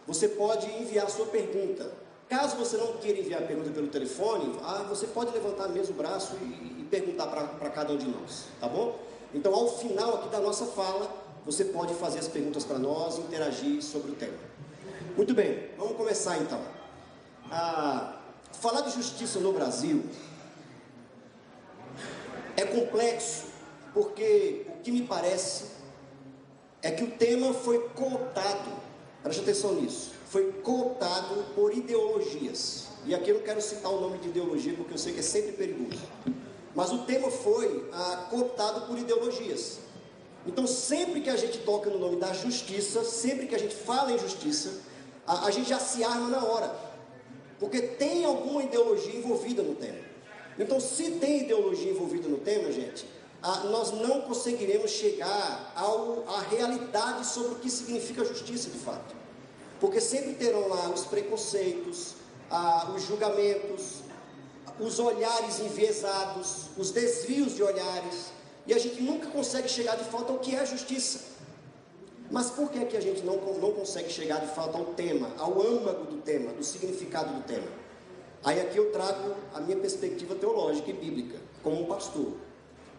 você 0.05 0.27
pode 0.27 0.69
enviar 0.69 1.09
sua 1.09 1.27
pergunta. 1.27 2.02
Caso 2.33 2.57
você 2.57 2.77
não 2.77 2.93
queira 2.93 3.19
enviar 3.19 3.43
a 3.43 3.45
pergunta 3.45 3.69
pelo 3.69 3.89
telefone, 3.89 4.59
ah, 4.63 4.83
você 4.89 5.05
pode 5.05 5.31
levantar 5.31 5.67
mesmo 5.67 5.93
o 5.93 5.97
braço 5.97 6.35
e, 6.41 6.81
e 6.81 6.87
perguntar 6.89 7.27
para 7.27 7.69
cada 7.69 7.93
um 7.93 7.97
de 7.97 8.07
nós, 8.07 8.45
tá 8.59 8.67
bom? 8.67 8.97
Então, 9.35 9.53
ao 9.53 9.69
final 9.77 10.15
aqui 10.15 10.29
da 10.29 10.39
nossa 10.39 10.65
fala, 10.65 11.15
você 11.45 11.63
pode 11.63 11.93
fazer 11.93 12.17
as 12.17 12.27
perguntas 12.27 12.63
para 12.63 12.79
nós 12.79 13.19
interagir 13.19 13.83
sobre 13.83 14.13
o 14.13 14.15
tema. 14.15 14.33
Muito 15.15 15.31
bem, 15.35 15.69
vamos 15.77 15.95
começar 15.95 16.39
então. 16.39 16.59
Ah, 17.51 18.15
falar 18.53 18.81
de 18.81 18.89
justiça 18.89 19.39
no 19.39 19.53
Brasil 19.53 20.03
é 22.57 22.65
complexo 22.65 23.43
porque 23.93 24.65
o 24.69 24.81
que 24.81 24.91
me 24.91 25.03
parece 25.03 25.65
é 26.81 26.89
que 26.89 27.03
o 27.03 27.11
tema 27.11 27.53
foi 27.53 27.89
cooptado, 27.89 28.71
preste 29.23 29.41
atenção 29.41 29.75
nisso, 29.75 30.11
foi 30.25 30.51
cooptado 30.63 31.45
por 31.55 31.75
ideologias. 31.75 32.87
E 33.05 33.15
aqui 33.15 33.31
eu 33.31 33.37
não 33.37 33.43
quero 33.43 33.61
citar 33.61 33.91
o 33.91 33.99
nome 33.99 34.17
de 34.17 34.29
ideologia, 34.29 34.73
porque 34.75 34.93
eu 34.93 34.97
sei 34.97 35.13
que 35.13 35.19
é 35.19 35.23
sempre 35.23 35.53
perigoso. 35.53 36.01
Mas 36.75 36.91
o 36.91 36.99
tema 36.99 37.29
foi 37.29 37.87
ah, 37.91 38.27
cooptado 38.29 38.81
por 38.87 38.97
ideologias. 38.97 39.79
Então, 40.45 40.67
sempre 40.67 41.21
que 41.21 41.29
a 41.29 41.35
gente 41.37 41.59
toca 41.59 41.89
no 41.89 41.99
nome 41.99 42.17
da 42.17 42.33
justiça, 42.33 43.03
sempre 43.03 43.47
que 43.47 43.55
a 43.55 43.59
gente 43.59 43.75
fala 43.75 44.11
em 44.11 44.17
justiça, 44.17 44.81
a, 45.25 45.45
a 45.45 45.51
gente 45.51 45.69
já 45.69 45.79
se 45.79 46.03
arma 46.03 46.29
na 46.29 46.43
hora. 46.43 46.75
Porque 47.59 47.81
tem 47.81 48.25
alguma 48.25 48.63
ideologia 48.63 49.15
envolvida 49.15 49.61
no 49.61 49.75
tema. 49.75 49.99
Então, 50.59 50.79
se 50.79 51.11
tem 51.11 51.41
ideologia 51.41 51.91
envolvida 51.91 52.27
no 52.27 52.37
tema, 52.37 52.71
gente, 52.71 53.05
ah, 53.45 53.65
nós 53.65 53.91
não 53.91 54.21
conseguiremos 54.21 54.89
chegar 54.89 55.73
ao, 55.75 56.23
à 56.29 56.39
realidade 56.39 57.27
sobre 57.27 57.51
o 57.51 57.55
que 57.55 57.69
significa 57.69 58.23
justiça 58.23 58.69
de 58.69 58.77
fato. 58.77 59.13
Porque 59.81 59.99
sempre 59.99 60.33
terão 60.35 60.69
lá 60.69 60.89
os 60.89 61.01
preconceitos, 61.01 62.13
ah, 62.49 62.89
os 62.95 63.03
julgamentos, 63.03 63.95
os 64.79 64.97
olhares 64.97 65.59
enviesados, 65.59 66.67
os 66.77 66.91
desvios 66.91 67.53
de 67.53 67.61
olhares, 67.61 68.31
e 68.65 68.73
a 68.73 68.79
gente 68.79 69.01
nunca 69.01 69.27
consegue 69.27 69.67
chegar 69.67 69.97
de 69.97 70.05
fato 70.05 70.31
ao 70.31 70.39
que 70.39 70.55
é 70.55 70.65
justiça. 70.65 71.33
Mas 72.31 72.49
por 72.49 72.71
que, 72.71 72.85
que 72.85 72.95
a 72.95 73.01
gente 73.01 73.23
não, 73.23 73.35
não 73.35 73.73
consegue 73.73 74.09
chegar 74.09 74.39
de 74.39 74.55
fato 74.55 74.77
ao 74.77 74.85
tema, 74.93 75.29
ao 75.37 75.61
âmago 75.61 76.05
do 76.05 76.21
tema, 76.21 76.53
do 76.53 76.63
significado 76.63 77.33
do 77.33 77.43
tema? 77.43 77.67
Aí 78.41 78.61
aqui 78.61 78.77
eu 78.77 78.89
trago 78.93 79.35
a 79.53 79.59
minha 79.59 79.77
perspectiva 79.77 80.33
teológica 80.33 80.89
e 80.89 80.93
bíblica, 80.93 81.39
como 81.61 81.85
pastor. 81.87 82.33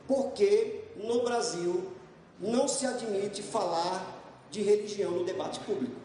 Porque 0.06 0.84
no 0.96 1.23
Brasil 1.23 1.92
não 2.40 2.68
se 2.68 2.87
admite 2.87 3.42
falar 3.42 4.14
de 4.50 4.62
religião 4.62 5.11
no 5.11 5.25
debate 5.25 5.61
público. 5.61 5.96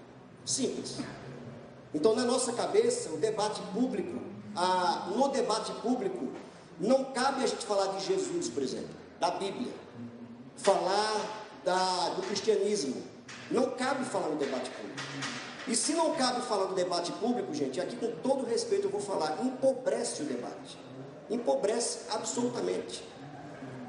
Simples. 0.46 0.98
Então, 1.94 2.16
na 2.16 2.24
nossa 2.24 2.54
cabeça, 2.54 3.10
o 3.10 3.18
debate 3.18 3.62
público, 3.74 4.20
a, 4.56 5.10
no 5.16 5.28
debate 5.30 5.72
público, 5.82 6.30
não 6.80 7.06
cabe 7.06 7.44
a 7.44 7.48
gente 7.48 7.66
falar 7.66 7.88
de 7.98 8.06
Jesus, 8.06 8.50
por 8.50 8.64
exemplo, 8.64 8.90
da 9.20 9.32
Bíblia, 9.32 9.74
falar 10.56 11.46
da, 11.64 12.10
do 12.10 12.22
cristianismo. 12.24 13.04
Não 13.52 13.72
cabe 13.72 14.06
falar 14.06 14.30
no 14.30 14.38
debate 14.38 14.70
público. 14.70 15.00
E 15.68 15.76
se 15.76 15.94
não 15.94 16.16
cabe 16.16 16.42
falar 16.42 16.66
no 16.66 16.76
debate 16.76 17.12
público, 17.14 17.54
gente, 17.54 17.80
aqui 17.80 17.96
com 17.96 18.12
todo 18.24 18.46
respeito 18.46 18.86
eu 18.86 18.92
vou 18.92 19.02
falar, 19.02 19.44
empobrece 19.44 20.24
o 20.24 20.26
debate. 20.26 20.78
Empobrece 21.30 22.00
absolutamente. 22.10 23.04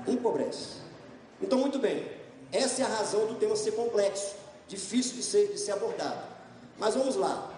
Empobrece. 0.07 0.81
Então, 1.41 1.59
muito 1.59 1.79
bem, 1.79 2.07
essa 2.53 2.83
é 2.83 2.85
a 2.85 2.89
razão 2.89 3.27
do 3.27 3.35
tema 3.37 3.57
ser 3.57 3.73
complexo, 3.73 4.35
difícil 4.67 5.17
de 5.17 5.23
ser, 5.23 5.49
de 5.53 5.59
ser 5.59 5.73
abordado. 5.73 6.23
Mas 6.79 6.95
vamos 6.95 7.17
lá. 7.17 7.53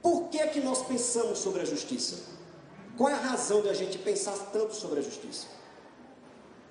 Por 0.00 0.28
que 0.28 0.38
é 0.38 0.46
que 0.46 0.60
nós 0.60 0.82
pensamos 0.82 1.38
sobre 1.38 1.62
a 1.62 1.64
justiça? 1.64 2.32
Qual 2.96 3.08
é 3.08 3.14
a 3.14 3.16
razão 3.16 3.62
de 3.62 3.68
a 3.68 3.74
gente 3.74 3.98
pensar 3.98 4.32
tanto 4.52 4.74
sobre 4.74 5.00
a 5.00 5.02
justiça? 5.02 5.46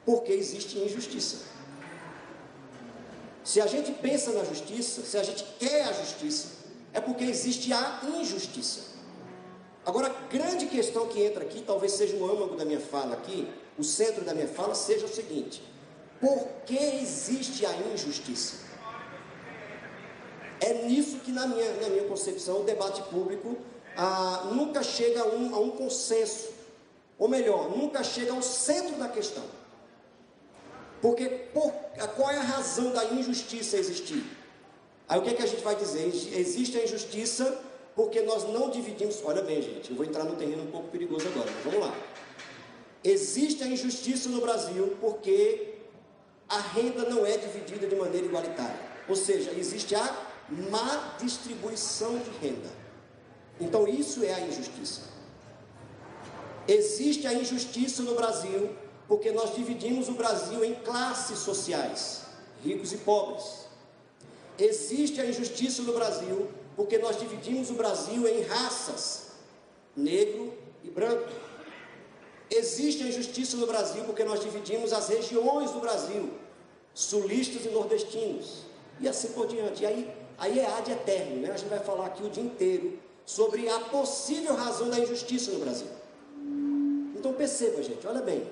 Porque 0.06 0.32
existe 0.32 0.78
injustiça. 0.78 1.38
Se 3.44 3.60
a 3.60 3.66
gente 3.66 3.92
pensa 3.94 4.32
na 4.32 4.44
justiça, 4.44 5.02
se 5.02 5.18
a 5.18 5.24
gente 5.24 5.44
quer 5.58 5.84
a 5.84 5.94
justiça, 5.94 6.48
é 6.94 7.02
porque 7.02 7.24
existe 7.24 7.74
a 7.74 8.02
injustiça. 8.20 8.92
Agora, 9.86 10.08
a 10.08 10.28
grande 10.32 10.68
questão 10.68 11.08
que 11.08 11.24
entra 11.24 11.44
aqui, 11.44 11.64
talvez 11.66 11.94
seja 11.94 12.16
o 12.16 12.30
âmago 12.30 12.56
da 12.56 12.64
minha 12.64 12.80
fala 12.80 13.14
aqui, 13.14 13.50
o 13.82 13.84
centro 13.84 14.24
da 14.24 14.34
minha 14.34 14.48
fala, 14.48 14.74
seja 14.76 15.06
o 15.06 15.10
seguinte: 15.10 15.62
por 16.20 16.48
que 16.66 16.78
existe 16.78 17.66
a 17.66 17.74
injustiça? 17.94 18.58
É 20.60 20.86
nisso 20.86 21.18
que, 21.20 21.32
na 21.32 21.48
minha, 21.48 21.74
na 21.82 21.90
minha 21.90 22.04
concepção, 22.04 22.62
o 22.62 22.64
debate 22.64 23.02
público 23.10 23.58
ah, 23.98 24.52
nunca 24.54 24.84
chega 24.84 25.22
a 25.22 25.26
um, 25.26 25.56
a 25.56 25.60
um 25.60 25.72
consenso. 25.72 26.50
Ou 27.18 27.28
melhor, 27.28 27.76
nunca 27.76 28.04
chega 28.04 28.32
ao 28.32 28.42
centro 28.42 28.96
da 28.98 29.08
questão. 29.08 29.44
Porque 31.02 31.28
por, 31.54 31.72
qual 32.16 32.30
é 32.30 32.38
a 32.38 32.42
razão 32.42 32.92
da 32.92 33.06
injustiça 33.06 33.78
existir? 33.78 34.24
Aí 35.10 35.20
o 35.20 35.24
que, 35.24 35.32
é 35.32 35.34
que 35.34 35.42
a 35.42 35.48
gente 35.48 35.64
vai 35.64 35.76
dizer? 35.76 36.06
Existe 36.08 36.78
a 36.78 36.84
injustiça 36.84 37.60
porque 37.96 38.22
nós 38.22 38.44
não 38.44 38.70
dividimos. 38.70 39.20
Olha 39.24 39.42
bem, 39.42 39.62
gente, 39.62 39.90
eu 39.90 39.96
vou 39.98 40.06
entrar 40.06 40.24
no 40.24 40.36
terreno 40.36 40.64
um 40.64 40.72
pouco 40.72 40.88
perigoso 40.90 41.28
agora, 41.28 41.50
mas 41.52 41.64
vamos 41.64 41.88
lá. 41.88 41.96
Existe 43.04 43.64
a 43.64 43.68
injustiça 43.68 44.30
no 44.30 44.42
Brasil 44.42 44.96
porque 45.02 45.76
a 46.48 46.60
renda 46.60 47.10
não 47.10 47.26
é 47.26 47.38
dividida 47.38 47.88
de 47.88 47.96
maneira 47.96 48.28
igualitária. 48.28 48.80
Ou 49.08 49.16
seja, 49.16 49.52
existe 49.52 49.96
a 49.96 50.28
má 50.50 51.16
distribuição 51.20 52.18
de 52.20 52.30
renda. 52.46 52.70
Então, 53.60 53.88
isso 53.88 54.24
é 54.24 54.34
a 54.34 54.42
injustiça. 54.42 55.02
Existe 56.68 57.26
a 57.28 57.34
injustiça 57.34 58.04
no 58.04 58.16
Brasil 58.16 58.76
porque 59.08 59.32
nós 59.32 59.56
dividimos 59.56 60.08
o 60.08 60.14
Brasil 60.14 60.64
em 60.64 60.76
classes 60.76 61.40
sociais, 61.40 62.22
ricos 62.64 62.94
e 62.94 62.98
pobres. 62.98 63.66
Existe 64.58 65.20
a 65.20 65.26
injustiça 65.26 65.82
no 65.82 65.94
Brasil 65.94 66.50
porque 66.76 66.98
nós 66.98 67.20
dividimos 67.20 67.70
o 67.70 67.74
Brasil 67.74 68.28
em 68.28 68.42
raças, 68.44 69.32
negro 69.96 70.54
e 70.84 70.90
branco. 70.90 71.30
Existe 72.52 73.04
a 73.04 73.08
injustiça 73.08 73.58
no 73.58 73.66
Brasil 73.66 74.04
porque 74.04 74.24
nós 74.24 74.42
dividimos 74.42 74.94
as 74.94 75.08
regiões 75.08 75.72
do 75.72 75.80
Brasil, 75.80 76.32
sulistas 76.94 77.66
e 77.66 77.70
nordestinos, 77.70 78.66
e 79.00 79.08
assim 79.08 79.30
por 79.30 79.48
diante. 79.48 79.82
E 79.82 79.86
aí 79.86 80.22
Aí 80.42 80.60
é 80.60 80.66
ad 80.66 80.92
eterno, 80.92 81.40
né? 81.40 81.52
A 81.52 81.56
gente 81.56 81.70
vai 81.70 81.78
falar 81.78 82.08
aqui 82.08 82.24
o 82.24 82.30
dia 82.30 82.44
inteiro 82.44 82.98
sobre 83.24 83.70
a 83.70 83.80
possível 83.80 84.56
razão 84.56 84.90
da 84.90 84.98
injustiça 84.98 85.52
no 85.52 85.60
Brasil. 85.60 85.86
Então 87.16 87.32
perceba, 87.34 87.84
gente, 87.84 88.06
olha 88.08 88.22
bem. 88.22 88.50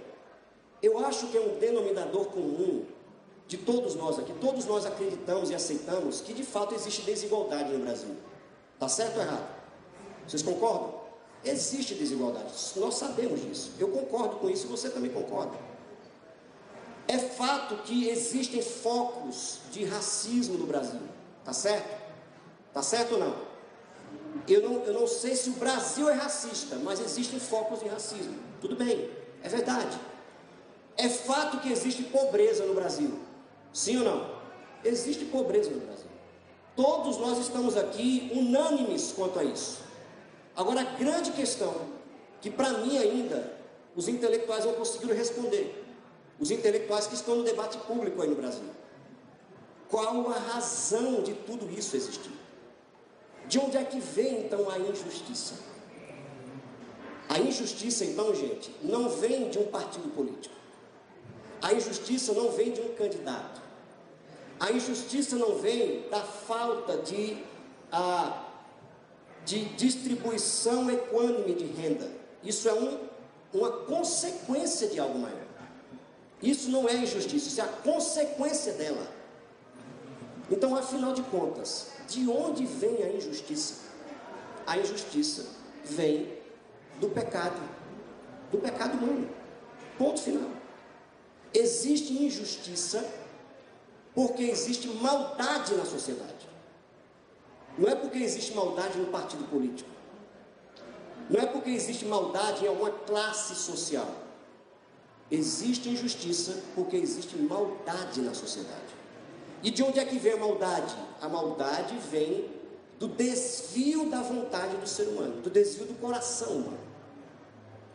Eu 0.84 1.00
acho 1.00 1.26
que 1.30 1.38
é 1.38 1.42
um 1.42 1.58
denominador 1.58 2.26
comum 2.26 2.86
de 3.48 3.58
todos 3.58 3.96
nós 3.96 4.20
aqui, 4.20 4.32
todos 4.40 4.66
nós 4.66 4.86
acreditamos 4.86 5.50
e 5.50 5.56
aceitamos 5.56 6.22
que 6.22 6.32
de 6.32 6.44
fato 6.44 6.76
existe 6.76 7.02
desigualdade 7.02 7.74
no 7.74 7.80
Brasil. 7.80 8.16
Tá 8.78 8.88
certo 8.88 9.16
ou 9.16 9.24
errado? 9.24 9.50
Vocês 10.28 10.44
concordam? 10.44 10.99
Existe 11.44 11.96
desigualdade, 11.96 12.54
nós 12.76 12.96
sabemos 12.96 13.42
disso. 13.42 13.72
Eu 13.80 13.88
concordo 13.90 14.38
com 14.38 14.50
isso 14.50 14.68
você 14.68 14.90
também 14.90 15.12
concorda. 15.12 15.58
É 17.08 17.18
fato 17.18 17.78
que 17.84 18.08
existem 18.10 18.62
focos 18.62 19.60
de 19.72 19.86
racismo 19.86 20.58
no 20.58 20.68
Brasil. 20.68 21.00
Tá 21.44 21.54
certo? 21.54 22.00
Tá 22.74 22.84
certo 22.84 23.14
ou 23.14 23.20
não? 23.20 23.36
Eu 24.48 24.62
não, 24.62 24.84
eu 24.84 24.94
não 24.94 25.08
sei 25.08 25.36
se 25.36 25.50
o 25.50 25.54
Brasil 25.54 26.10
é 26.10 26.14
racista, 26.14 26.76
mas 26.76 27.00
existem 27.00 27.40
focos 27.40 27.80
de 27.80 27.88
racismo. 27.88 28.36
Tudo 28.62 28.76
bem, 28.76 29.10
é 29.42 29.50
verdade. 29.50 30.00
É 30.98 31.08
fato 31.08 31.60
que 31.60 31.72
existe 31.72 32.04
pobreza 32.04 32.66
no 32.66 32.74
Brasil. 32.74 33.18
Sim 33.72 33.98
ou 33.98 34.04
não? 34.04 34.40
Existe 34.84 35.26
pobreza 35.26 35.72
no 35.72 35.80
Brasil. 35.80 36.10
Todos 36.76 37.18
nós 37.18 37.38
estamos 37.40 37.76
aqui 37.76 38.32
unânimes 38.34 39.14
quanto 39.16 39.40
a 39.40 39.44
isso. 39.44 39.89
Agora, 40.60 40.82
a 40.82 40.84
grande 40.84 41.32
questão, 41.32 41.74
que 42.42 42.50
para 42.50 42.80
mim 42.80 42.98
ainda 42.98 43.58
os 43.96 44.10
intelectuais 44.10 44.66
não 44.66 44.74
conseguiram 44.74 45.16
responder, 45.16 45.86
os 46.38 46.52
intelectuais 46.52 47.08
que 47.08 47.16
estão 47.16 47.38
no 47.38 47.44
debate 47.46 47.78
público 47.78 48.22
aí 48.22 48.28
no 48.28 48.36
Brasil. 48.36 48.70
Qual 49.88 50.30
a 50.30 50.38
razão 50.38 51.24
de 51.24 51.34
tudo 51.34 51.72
isso 51.72 51.96
existir? 51.96 52.34
De 53.48 53.58
onde 53.58 53.78
é 53.78 53.86
que 53.86 54.02
vem 54.02 54.42
então 54.42 54.70
a 54.70 54.78
injustiça? 54.78 55.54
A 57.30 57.40
injustiça, 57.40 58.04
então, 58.04 58.36
gente, 58.36 58.70
não 58.84 59.08
vem 59.08 59.50
de 59.50 59.60
um 59.60 59.68
partido 59.68 60.14
político. 60.14 60.56
A 61.62 61.72
injustiça 61.72 62.34
não 62.34 62.52
vem 62.52 62.74
de 62.74 62.82
um 62.82 62.96
candidato. 62.96 63.62
A 64.60 64.74
injustiça 64.74 65.38
não 65.38 65.56
vem 65.56 66.10
da 66.10 66.20
falta 66.20 66.98
de, 66.98 67.42
a, 67.90 68.49
de 69.50 69.66
distribuição 69.66 70.92
equânime 70.92 71.56
de 71.56 71.66
renda. 71.66 72.08
Isso 72.44 72.70
é 72.70 72.74
um, 72.74 73.00
uma 73.52 73.72
consequência 73.72 74.88
de 74.88 75.00
algo 75.00 75.18
maior. 75.18 75.48
Isso 76.42 76.70
não 76.70 76.88
é 76.88 76.94
injustiça, 76.94 77.48
isso 77.48 77.60
é 77.60 77.64
a 77.64 77.68
consequência 77.68 78.74
dela. 78.74 79.12
Então, 80.52 80.76
afinal 80.76 81.14
de 81.14 81.24
contas, 81.24 81.88
de 82.08 82.30
onde 82.30 82.64
vem 82.64 83.02
a 83.02 83.12
injustiça? 83.12 83.90
A 84.68 84.78
injustiça 84.78 85.48
vem 85.84 86.32
do 87.00 87.10
pecado, 87.10 87.60
do 88.52 88.60
pecado 88.60 88.98
humano. 89.00 89.28
Ponto 89.98 90.22
final. 90.22 90.50
Existe 91.52 92.14
injustiça 92.14 93.04
porque 94.14 94.44
existe 94.44 94.88
maldade 94.90 95.74
na 95.74 95.86
sociedade. 95.86 96.48
Não 97.78 97.90
é 97.90 97.96
porque 97.96 98.18
existe 98.18 98.54
maldade 98.54 98.98
no 98.98 99.08
partido 99.08 99.44
político. 99.50 99.90
Não 101.30 101.40
é 101.40 101.46
porque 101.46 101.70
existe 101.70 102.06
maldade 102.06 102.66
em 102.66 102.68
alguma 102.68 102.92
classe 102.92 103.56
social. 103.56 104.10
Existe 105.30 105.90
injustiça 105.90 106.58
porque 106.74 106.96
existe 106.98 107.38
maldade 107.38 108.22
na 108.22 108.34
sociedade. 108.34 109.00
E 109.62 109.70
de 109.70 109.84
onde 109.84 110.00
é 110.00 110.06
que 110.06 110.18
vem 110.18 110.34
a 110.34 110.38
maldade? 110.38 110.96
A 111.22 111.30
maldade 111.30 111.96
vem 112.10 112.50
do 112.98 113.08
desvio 113.08 114.10
da 114.10 114.22
vontade 114.22 114.76
do 114.78 114.88
ser 114.88 115.04
humano, 115.04 115.42
do 115.42 115.50
desvio 115.50 115.86
do 115.86 115.94
coração 115.96 116.52
humano. 116.52 116.80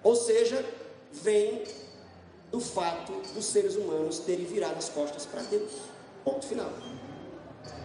Ou 0.02 0.14
seja, 0.14 0.64
vem 1.10 1.64
do 2.52 2.60
fato 2.60 3.12
dos 3.34 3.46
seres 3.46 3.74
humanos 3.74 4.20
terem 4.20 4.44
virado 4.44 4.76
as 4.76 4.88
costas 4.88 5.26
para 5.26 5.42
Deus. 5.42 5.72
Ponto 6.24 6.46
final. 6.46 6.70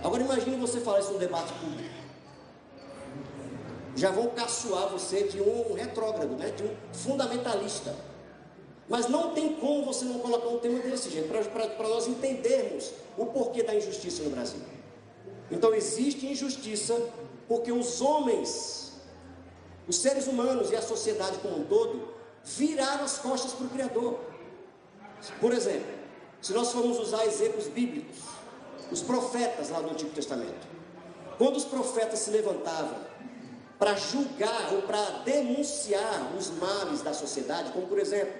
Agora 0.03 0.23
imagine 0.23 0.57
você 0.57 0.79
falar 0.79 0.99
isso 0.99 1.11
num 1.11 1.19
debate 1.19 1.51
público. 1.53 1.99
Já 3.95 4.11
vão 4.11 4.27
caçoar 4.29 4.89
você 4.89 5.23
de 5.23 5.41
um 5.41 5.73
retrógrado, 5.73 6.35
né? 6.37 6.51
de 6.51 6.63
um 6.63 6.75
fundamentalista. 6.93 7.95
Mas 8.87 9.07
não 9.07 9.33
tem 9.33 9.55
como 9.55 9.85
você 9.85 10.05
não 10.05 10.19
colocar 10.19 10.47
um 10.47 10.57
tema 10.57 10.79
desse, 10.79 11.09
gente, 11.09 11.27
para 11.27 11.87
nós 11.87 12.07
entendermos 12.07 12.91
o 13.17 13.25
porquê 13.25 13.61
da 13.61 13.75
injustiça 13.75 14.23
no 14.23 14.31
Brasil. 14.31 14.61
Então 15.51 15.73
existe 15.73 16.25
injustiça 16.25 16.99
porque 17.47 17.71
os 17.71 18.01
homens, 18.01 18.93
os 19.87 19.97
seres 19.97 20.27
humanos 20.27 20.71
e 20.71 20.75
a 20.75 20.81
sociedade 20.81 21.37
como 21.39 21.59
um 21.59 21.63
todo 21.65 22.13
viraram 22.43 23.03
as 23.03 23.17
costas 23.19 23.53
para 23.53 23.65
o 23.65 23.69
Criador. 23.69 24.19
Por 25.39 25.53
exemplo, 25.53 25.99
se 26.41 26.53
nós 26.53 26.71
formos 26.71 26.99
usar 26.99 27.25
exemplos 27.25 27.67
bíblicos, 27.67 28.17
os 28.91 29.01
profetas 29.01 29.69
lá 29.69 29.81
do 29.81 29.91
Antigo 29.91 30.11
Testamento, 30.11 30.67
quando 31.37 31.57
os 31.57 31.65
profetas 31.65 32.19
se 32.19 32.31
levantavam 32.31 32.97
para 33.77 33.95
julgar 33.95 34.73
ou 34.73 34.81
para 34.81 35.01
denunciar 35.23 36.33
os 36.37 36.49
males 36.51 37.01
da 37.01 37.13
sociedade, 37.13 37.71
como 37.71 37.87
por 37.87 37.99
exemplo, 37.99 38.33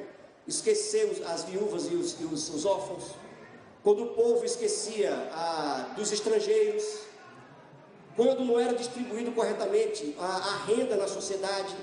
esquecer 0.46 1.24
as 1.28 1.44
viúvas 1.44 1.90
e 1.90 1.96
os, 1.96 2.20
e 2.20 2.26
os, 2.26 2.50
os 2.50 2.66
órfãos, 2.66 3.16
quando 3.84 4.04
o 4.04 4.08
povo 4.08 4.44
esquecia 4.44 5.14
a, 5.32 5.94
dos 5.96 6.12
estrangeiros, 6.12 6.84
quando 8.16 8.44
não 8.44 8.60
era 8.60 8.74
distribuído 8.74 9.32
corretamente 9.32 10.14
a, 10.20 10.26
a 10.26 10.58
renda 10.66 10.98
na 10.98 11.08
sociedade. 11.08 11.74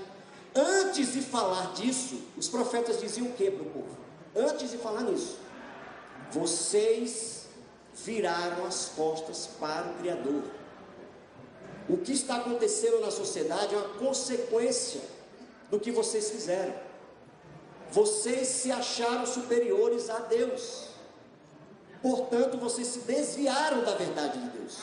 Antes 0.55 1.15
de 1.15 1.23
falar 1.23 1.73
disso, 1.73 2.21
os 2.37 2.49
profetas 2.49 3.01
diziam 3.01 3.29
o 3.29 3.33
que 3.33 3.51
para 3.51 3.63
o 3.63 3.71
povo? 3.71 3.97
Antes 4.35 4.71
de 4.71 4.77
falar 4.77 5.03
nisso, 5.03 5.39
vocês 6.31 7.36
viraram 8.05 8.67
as 8.67 8.91
costas 8.95 9.49
para 9.59 9.91
o 9.91 9.95
Criador. 9.95 10.43
O 11.89 11.97
que 11.99 12.13
está 12.13 12.37
acontecendo 12.37 13.01
na 13.01 13.11
sociedade 13.11 13.75
é 13.75 13.79
uma 13.79 13.89
consequência 13.95 15.01
do 15.71 15.81
que 15.81 15.91
vocês 15.91 16.31
fizeram. 16.31 16.75
Vocês 17.91 18.49
se 18.49 18.71
acharam 18.71 19.25
superiores 19.25 20.11
a 20.11 20.19
Deus. 20.19 20.89
Portanto, 22.03 22.59
vocês 22.59 22.89
se 22.89 22.99
desviaram 23.01 23.83
da 23.83 23.95
verdade 23.95 24.39
de 24.39 24.59
Deus. 24.59 24.79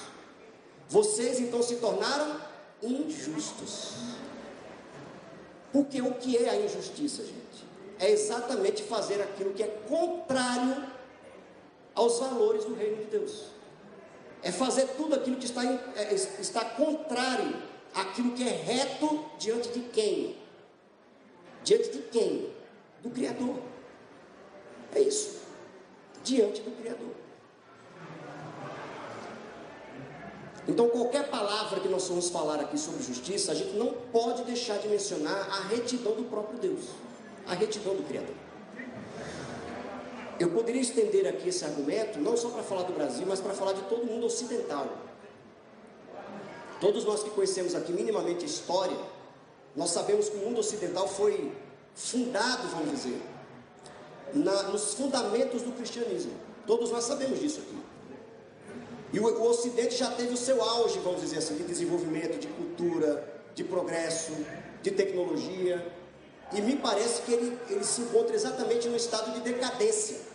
Vocês 0.90 1.40
então 1.40 1.62
se 1.62 1.76
tornaram 1.76 2.40
injustos. 2.82 3.94
Porque 5.72 6.02
o 6.02 6.14
que 6.14 6.38
é 6.38 6.50
a 6.50 6.56
injustiça, 6.62 7.24
gente? 7.24 7.44
É 8.00 8.10
exatamente 8.12 8.84
fazer 8.84 9.22
aquilo 9.22 9.54
que 9.54 9.64
é 9.64 9.68
contrário 9.88 10.93
aos 11.96 12.20
valores 12.20 12.66
do 12.66 12.74
reino 12.74 12.98
de 12.98 13.06
Deus. 13.06 13.46
É 14.42 14.52
fazer 14.52 14.88
tudo 14.98 15.16
aquilo 15.16 15.38
que 15.38 15.46
está, 15.46 15.64
é, 15.64 16.14
está 16.14 16.66
contrário 16.66 17.56
àquilo 17.94 18.32
que 18.34 18.44
é 18.44 18.52
reto 18.52 19.26
diante 19.38 19.70
de 19.70 19.80
quem? 19.90 20.38
Diante 21.64 21.90
de 21.92 22.00
quem? 22.04 22.54
Do 23.02 23.10
Criador. 23.10 23.58
É 24.94 25.00
isso. 25.00 25.42
Diante 26.24 26.62
do 26.62 26.72
Criador. 26.72 27.14
Então, 30.68 30.88
qualquer 30.90 31.30
palavra 31.30 31.80
que 31.80 31.90
nós 31.90 32.08
vamos 32.08 32.30
falar 32.30 32.60
aqui 32.60 32.78
sobre 32.78 33.04
justiça, 33.04 33.52
a 33.52 33.56
gente 33.56 33.76
não 33.76 33.94
pode 34.12 34.44
deixar 34.44 34.78
de 34.78 34.88
mencionar 34.88 35.50
a 35.50 35.68
retidão 35.68 36.14
do 36.14 36.24
próprio 36.24 36.58
Deus, 36.58 36.86
a 37.46 37.54
retidão 37.54 37.96
do 37.96 38.04
Criador. 38.04 38.36
Eu 40.44 40.50
poderia 40.50 40.82
estender 40.82 41.26
aqui 41.26 41.48
esse 41.48 41.64
argumento, 41.64 42.20
não 42.20 42.36
só 42.36 42.50
para 42.50 42.62
falar 42.64 42.84
do 42.84 42.92
Brasil, 42.92 43.26
mas 43.26 43.40
para 43.40 43.54
falar 43.54 43.72
de 43.72 43.84
todo 43.84 44.06
mundo 44.06 44.26
ocidental. 44.26 44.90
Todos 46.82 47.06
nós 47.06 47.24
que 47.24 47.30
conhecemos 47.30 47.74
aqui 47.74 47.94
minimamente 47.94 48.44
a 48.44 48.46
história, 48.46 48.98
nós 49.74 49.92
sabemos 49.92 50.28
que 50.28 50.36
o 50.36 50.40
mundo 50.40 50.60
ocidental 50.60 51.08
foi 51.08 51.50
fundado, 51.96 52.68
vamos 52.68 52.92
dizer, 52.92 53.22
na, 54.34 54.64
nos 54.64 54.96
fundamentos 54.96 55.62
do 55.62 55.72
cristianismo. 55.72 56.34
Todos 56.68 56.92
nós 56.92 57.06
sabemos 57.06 57.40
disso 57.40 57.62
aqui. 57.62 57.78
E 59.14 59.22
o, 59.22 59.26
o 59.26 59.50
Ocidente 59.50 59.96
já 59.96 60.12
teve 60.12 60.34
o 60.34 60.38
seu 60.38 60.62
auge, 60.62 61.00
vamos 61.00 61.22
dizer 61.22 61.38
assim, 61.38 61.56
de 61.56 61.64
desenvolvimento, 61.64 62.38
de 62.38 62.48
cultura, 62.50 63.42
de 63.56 63.64
progresso, 63.64 64.34
de 64.82 64.92
tecnologia. 64.92 65.90
E 66.52 66.60
me 66.60 66.76
parece 66.76 67.22
que 67.22 67.32
ele, 67.32 67.58
ele 67.70 67.86
se 67.86 68.02
encontra 68.02 68.36
exatamente 68.36 68.90
no 68.90 68.98
estado 68.98 69.32
de 69.36 69.40
decadência 69.40 70.33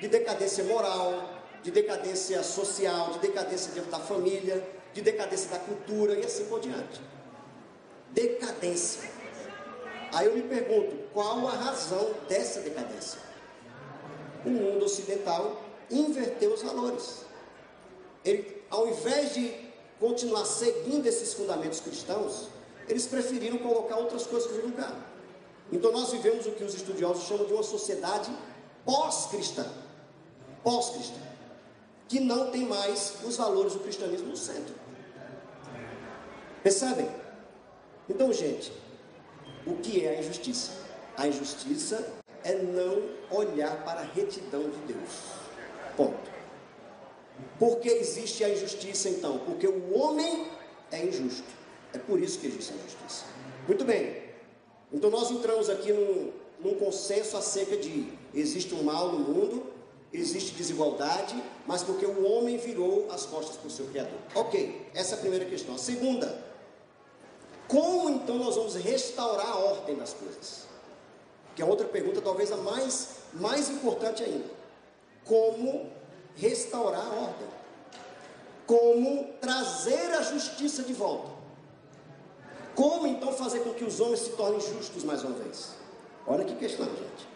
de 0.00 0.08
decadência 0.08 0.64
moral, 0.64 1.28
de 1.62 1.70
decadência 1.70 2.42
social, 2.42 3.12
de 3.12 3.18
decadência 3.18 3.72
dentro 3.72 3.90
da 3.90 3.98
família, 3.98 4.66
de 4.94 5.02
decadência 5.02 5.50
da 5.50 5.58
cultura 5.58 6.14
e 6.14 6.24
assim 6.24 6.46
por 6.46 6.60
diante. 6.60 7.00
Decadência. 8.10 9.10
Aí 10.12 10.26
eu 10.26 10.34
me 10.34 10.42
pergunto, 10.42 10.96
qual 11.12 11.46
a 11.46 11.52
razão 11.52 12.14
dessa 12.28 12.60
decadência? 12.60 13.20
O 14.44 14.50
mundo 14.50 14.84
ocidental 14.84 15.62
inverteu 15.90 16.54
os 16.54 16.62
valores. 16.62 17.24
Ele, 18.24 18.62
ao 18.70 18.88
invés 18.88 19.34
de 19.34 19.54
continuar 20.00 20.44
seguindo 20.46 21.06
esses 21.06 21.34
fundamentos 21.34 21.80
cristãos, 21.80 22.48
eles 22.88 23.06
preferiram 23.06 23.58
colocar 23.58 23.96
outras 23.96 24.26
coisas 24.26 24.50
no 24.56 24.62
lugar. 24.62 24.94
Então 25.70 25.92
nós 25.92 26.10
vivemos 26.10 26.46
o 26.46 26.52
que 26.52 26.64
os 26.64 26.74
estudiosos 26.74 27.28
chamam 27.28 27.46
de 27.46 27.52
uma 27.52 27.62
sociedade 27.62 28.32
pós-cristã. 28.84 29.66
Pós-cristã. 30.62 31.20
Que 32.08 32.20
não 32.20 32.50
tem 32.50 32.64
mais 32.64 33.14
os 33.24 33.36
valores 33.36 33.74
do 33.74 33.80
cristianismo 33.80 34.28
no 34.28 34.36
centro. 34.36 34.74
Percebem? 36.62 37.08
Então, 38.08 38.32
gente, 38.32 38.72
o 39.66 39.76
que 39.76 40.04
é 40.04 40.16
a 40.16 40.20
injustiça? 40.20 40.72
A 41.16 41.28
injustiça 41.28 42.12
é 42.42 42.54
não 42.54 43.02
olhar 43.30 43.84
para 43.84 44.00
a 44.00 44.04
retidão 44.04 44.68
de 44.68 44.92
Deus. 44.92 45.10
Ponto. 45.96 46.30
Por 47.58 47.78
que 47.78 47.88
existe 47.88 48.44
a 48.44 48.48
injustiça 48.48 49.08
então? 49.08 49.38
Porque 49.38 49.66
o 49.66 49.96
homem 49.96 50.48
é 50.90 51.04
injusto. 51.04 51.48
É 51.92 51.98
por 51.98 52.20
isso 52.20 52.38
que 52.38 52.46
existe 52.46 52.72
a 52.72 52.76
injustiça. 52.76 53.24
Muito 53.66 53.84
bem. 53.84 54.22
Então 54.92 55.10
nós 55.10 55.30
entramos 55.30 55.68
aqui 55.70 55.92
num, 55.92 56.32
num 56.60 56.74
consenso 56.74 57.36
acerca 57.36 57.76
de 57.76 58.12
existe 58.34 58.74
um 58.74 58.82
mal 58.82 59.12
no 59.12 59.18
mundo, 59.18 59.66
existe 60.12 60.54
desigualdade, 60.54 61.40
mas 61.66 61.82
porque 61.82 62.04
o 62.04 62.26
homem 62.26 62.56
virou 62.56 63.06
as 63.10 63.26
costas 63.26 63.56
para 63.56 63.68
o 63.68 63.70
seu 63.70 63.86
Criador. 63.86 64.18
Ok, 64.34 64.90
essa 64.94 65.14
é 65.14 65.18
a 65.18 65.20
primeira 65.20 65.44
questão. 65.44 65.74
A 65.74 65.78
segunda, 65.78 66.44
como 67.68 68.10
então 68.10 68.36
nós 68.36 68.56
vamos 68.56 68.74
restaurar 68.74 69.48
a 69.48 69.56
ordem 69.56 69.96
das 69.96 70.12
coisas? 70.12 70.64
Que 71.54 71.62
é 71.62 71.64
outra 71.64 71.86
pergunta, 71.86 72.20
talvez 72.20 72.50
a 72.50 72.56
mais, 72.56 73.16
mais 73.34 73.70
importante 73.70 74.24
ainda. 74.24 74.50
Como 75.24 75.88
restaurar 76.34 77.06
a 77.06 77.14
ordem? 77.14 77.48
Como 78.66 79.24
trazer 79.40 80.12
a 80.14 80.22
justiça 80.22 80.82
de 80.82 80.92
volta? 80.92 81.30
Como 82.74 83.06
então 83.06 83.32
fazer 83.32 83.60
com 83.60 83.74
que 83.74 83.84
os 83.84 84.00
homens 84.00 84.20
se 84.20 84.30
tornem 84.30 84.60
justos 84.60 85.04
mais 85.04 85.22
uma 85.22 85.34
vez? 85.34 85.74
Olha 86.26 86.44
que 86.44 86.54
questão, 86.56 86.86
gente. 86.86 87.28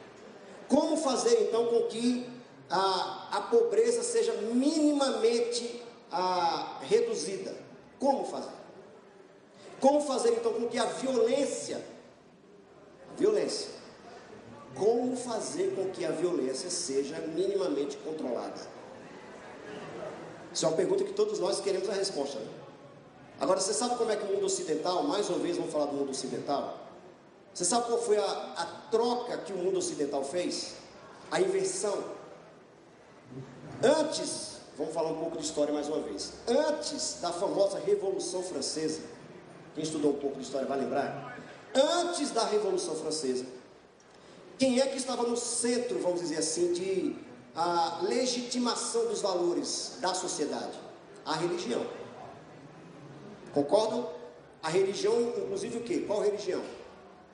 Como 0.68 0.96
fazer 0.96 1.42
então 1.42 1.66
com 1.66 1.82
que 1.82 2.33
a, 2.70 3.28
a 3.32 3.40
pobreza 3.42 4.02
seja 4.02 4.32
minimamente 4.32 5.82
a, 6.10 6.78
reduzida? 6.82 7.54
Como 7.98 8.24
fazer? 8.26 8.52
Como 9.80 10.00
fazer 10.00 10.30
então 10.30 10.52
com 10.52 10.68
que 10.68 10.78
a 10.78 10.84
violência, 10.84 11.84
a 13.12 13.18
violência, 13.18 13.70
como 14.74 15.16
fazer 15.16 15.74
com 15.74 15.90
que 15.90 16.04
a 16.04 16.10
violência 16.10 16.70
seja 16.70 17.18
minimamente 17.18 17.96
controlada? 17.98 18.60
Isso 20.52 20.64
é 20.64 20.68
uma 20.68 20.76
pergunta 20.76 21.04
que 21.04 21.12
todos 21.12 21.38
nós 21.38 21.60
queremos 21.60 21.88
a 21.88 21.92
resposta. 21.92 22.38
Né? 22.38 22.48
Agora, 23.40 23.60
você 23.60 23.74
sabe 23.74 23.96
como 23.96 24.10
é 24.10 24.16
que 24.16 24.24
o 24.24 24.34
mundo 24.34 24.46
ocidental, 24.46 25.02
mais 25.02 25.28
uma 25.28 25.38
vez 25.38 25.56
vamos 25.56 25.72
falar 25.72 25.86
do 25.86 25.94
mundo 25.94 26.10
ocidental? 26.10 26.78
Você 27.52 27.64
sabe 27.64 27.86
qual 27.86 28.00
foi 28.00 28.16
a, 28.16 28.22
a 28.22 28.66
troca 28.90 29.36
que 29.38 29.52
o 29.52 29.56
mundo 29.56 29.78
ocidental 29.78 30.24
fez? 30.24 30.74
A 31.30 31.40
inversão. 31.40 32.04
Antes, 33.82 34.58
vamos 34.76 34.94
falar 34.94 35.10
um 35.10 35.18
pouco 35.18 35.36
de 35.36 35.44
história 35.44 35.72
mais 35.72 35.88
uma 35.88 36.00
vez. 36.00 36.32
Antes 36.46 37.18
da 37.20 37.32
famosa 37.32 37.78
Revolução 37.78 38.42
Francesa, 38.42 39.02
quem 39.74 39.82
estudou 39.82 40.12
um 40.12 40.18
pouco 40.18 40.36
de 40.36 40.44
história 40.44 40.66
vai 40.66 40.78
lembrar. 40.78 41.38
Antes 41.74 42.30
da 42.30 42.44
Revolução 42.46 42.94
Francesa, 42.94 43.44
quem 44.58 44.80
é 44.80 44.86
que 44.86 44.96
estava 44.96 45.24
no 45.24 45.36
centro, 45.36 45.98
vamos 45.98 46.20
dizer 46.20 46.38
assim, 46.38 46.72
de 46.72 47.16
a 47.56 48.00
legitimação 48.02 49.06
dos 49.06 49.20
valores 49.20 49.98
da 50.00 50.14
sociedade? 50.14 50.78
A 51.24 51.34
religião. 51.34 51.84
Concordam? 53.52 54.08
A 54.62 54.68
religião, 54.68 55.20
inclusive 55.20 55.78
o 55.78 55.80
quê? 55.82 56.04
Qual 56.06 56.22
religião? 56.22 56.62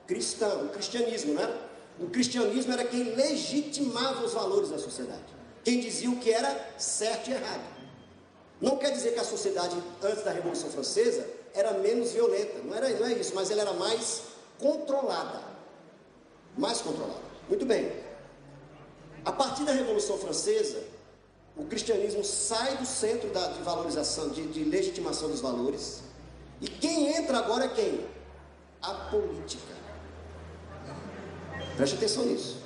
Cristã, 0.07 0.47
o 0.65 0.69
cristianismo, 0.69 1.33
né? 1.33 1.61
O 1.99 2.07
cristianismo 2.07 2.73
era 2.73 2.83
quem 2.83 3.15
legitimava 3.15 4.25
os 4.25 4.33
valores 4.33 4.69
da 4.69 4.79
sociedade. 4.79 5.40
Quem 5.63 5.79
dizia 5.79 6.09
o 6.09 6.17
que 6.17 6.31
era 6.31 6.73
certo 6.77 7.29
e 7.29 7.33
errado. 7.33 7.61
Não 8.59 8.77
quer 8.77 8.91
dizer 8.91 9.13
que 9.13 9.19
a 9.19 9.23
sociedade 9.23 9.75
antes 10.03 10.23
da 10.23 10.31
Revolução 10.31 10.69
Francesa 10.69 11.27
era 11.53 11.73
menos 11.73 12.11
violenta, 12.11 12.59
não, 12.63 12.75
era, 12.75 12.89
não 12.89 13.07
é 13.07 13.13
isso, 13.13 13.33
mas 13.35 13.49
ela 13.51 13.61
era 13.61 13.73
mais 13.73 14.23
controlada. 14.59 15.41
Mais 16.57 16.81
controlada. 16.81 17.21
Muito 17.49 17.65
bem. 17.65 17.91
A 19.25 19.31
partir 19.31 19.63
da 19.63 19.71
Revolução 19.71 20.17
Francesa, 20.17 20.83
o 21.55 21.65
cristianismo 21.65 22.23
sai 22.23 22.77
do 22.77 22.85
centro 22.85 23.29
da, 23.29 23.47
de 23.47 23.61
valorização, 23.61 24.29
de, 24.29 24.47
de 24.47 24.63
legitimação 24.63 25.29
dos 25.29 25.41
valores. 25.41 26.01
E 26.59 26.67
quem 26.67 27.15
entra 27.15 27.39
agora 27.39 27.65
é 27.65 27.69
quem? 27.69 28.05
A 28.81 28.93
política. 28.93 29.73
Preste 31.75 31.95
atenção 31.95 32.25
nisso. 32.25 32.57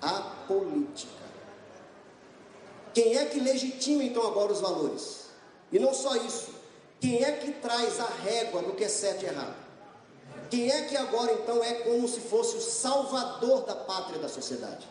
A 0.00 0.20
política. 0.46 1.23
Quem 2.94 3.16
é 3.16 3.24
que 3.26 3.40
legitima 3.40 4.04
então 4.04 4.24
agora 4.26 4.52
os 4.52 4.60
valores? 4.60 5.24
E 5.72 5.78
não 5.78 5.92
só 5.92 6.14
isso. 6.16 6.54
Quem 7.00 7.22
é 7.22 7.32
que 7.32 7.52
traz 7.52 7.98
a 8.00 8.06
régua 8.06 8.62
do 8.62 8.72
que 8.72 8.84
é 8.84 8.88
certo 8.88 9.24
e 9.24 9.26
errado? 9.26 9.56
Quem 10.48 10.70
é 10.70 10.82
que 10.82 10.96
agora 10.96 11.32
então 11.32 11.62
é 11.62 11.74
como 11.74 12.06
se 12.06 12.20
fosse 12.20 12.56
o 12.56 12.60
salvador 12.60 13.64
da 13.64 13.74
pátria 13.74 14.20
da 14.20 14.28
sociedade? 14.28 14.86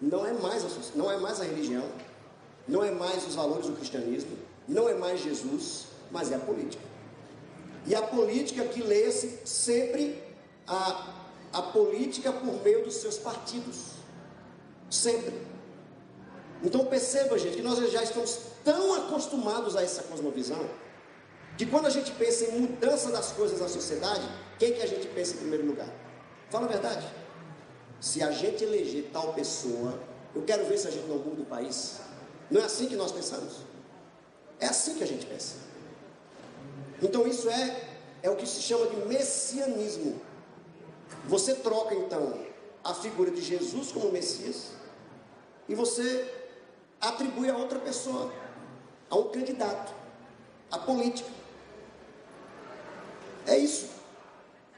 Não 0.00 0.24
é 0.24 0.32
mais 0.32 0.64
a, 0.64 0.68
não 0.94 1.10
é 1.10 1.16
mais 1.16 1.40
a 1.40 1.44
religião, 1.44 1.84
não 2.66 2.84
é 2.84 2.90
mais 2.90 3.26
os 3.26 3.34
valores 3.34 3.66
do 3.66 3.72
cristianismo, 3.72 4.38
não 4.68 4.88
é 4.88 4.94
mais 4.94 5.20
Jesus, 5.20 5.86
mas 6.10 6.30
é 6.30 6.36
a 6.36 6.38
política. 6.38 6.82
E 7.86 7.94
a 7.94 8.02
política 8.02 8.64
que 8.64 8.82
lê-se 8.82 9.40
sempre 9.44 10.22
a, 10.66 11.12
a 11.52 11.62
política 11.62 12.32
por 12.32 12.62
meio 12.62 12.84
dos 12.84 12.94
seus 12.94 13.18
partidos. 13.18 13.94
Sempre. 14.88 15.34
Então 16.62 16.84
perceba, 16.84 17.38
gente, 17.38 17.56
que 17.56 17.62
nós 17.62 17.78
já 17.90 18.02
estamos 18.02 18.38
tão 18.64 18.94
acostumados 18.94 19.76
a 19.76 19.82
essa 19.82 20.02
cosmovisão 20.02 20.68
que 21.56 21.66
quando 21.66 21.86
a 21.86 21.90
gente 21.90 22.10
pensa 22.12 22.44
em 22.44 22.60
mudança 22.60 23.10
das 23.10 23.32
coisas 23.32 23.60
na 23.60 23.68
sociedade, 23.68 24.26
quem 24.58 24.72
que 24.72 24.82
a 24.82 24.86
gente 24.86 25.06
pensa 25.08 25.34
em 25.34 25.38
primeiro 25.38 25.66
lugar? 25.66 25.88
Fala 26.50 26.66
a 26.66 26.68
verdade. 26.68 27.06
Se 28.00 28.22
a 28.22 28.30
gente 28.30 28.64
eleger 28.64 29.10
tal 29.12 29.34
pessoa, 29.34 29.98
eu 30.34 30.42
quero 30.42 30.64
ver 30.64 30.78
se 30.78 30.88
a 30.88 30.90
gente 30.90 31.06
não 31.06 31.18
muda 31.18 31.42
o 31.42 31.44
país. 31.44 32.00
Não 32.50 32.60
é 32.60 32.64
assim 32.64 32.86
que 32.86 32.96
nós 32.96 33.12
pensamos. 33.12 33.58
É 34.58 34.66
assim 34.66 34.94
que 34.94 35.04
a 35.04 35.06
gente 35.06 35.26
pensa. 35.26 35.56
Então 37.02 37.26
isso 37.26 37.48
é, 37.48 37.88
é 38.22 38.30
o 38.30 38.36
que 38.36 38.46
se 38.46 38.62
chama 38.62 38.86
de 38.86 38.96
messianismo. 39.06 40.20
Você 41.26 41.54
troca 41.54 41.94
então 41.94 42.38
a 42.82 42.94
figura 42.94 43.30
de 43.30 43.42
Jesus 43.42 43.92
como 43.92 44.10
Messias 44.10 44.68
e 45.68 45.74
você 45.74 46.39
atribui 47.00 47.48
a 47.48 47.56
outra 47.56 47.78
pessoa, 47.78 48.32
a 49.08 49.16
um 49.16 49.28
candidato, 49.30 49.92
a 50.70 50.78
política. 50.78 51.30
É 53.46 53.56
isso. 53.56 53.88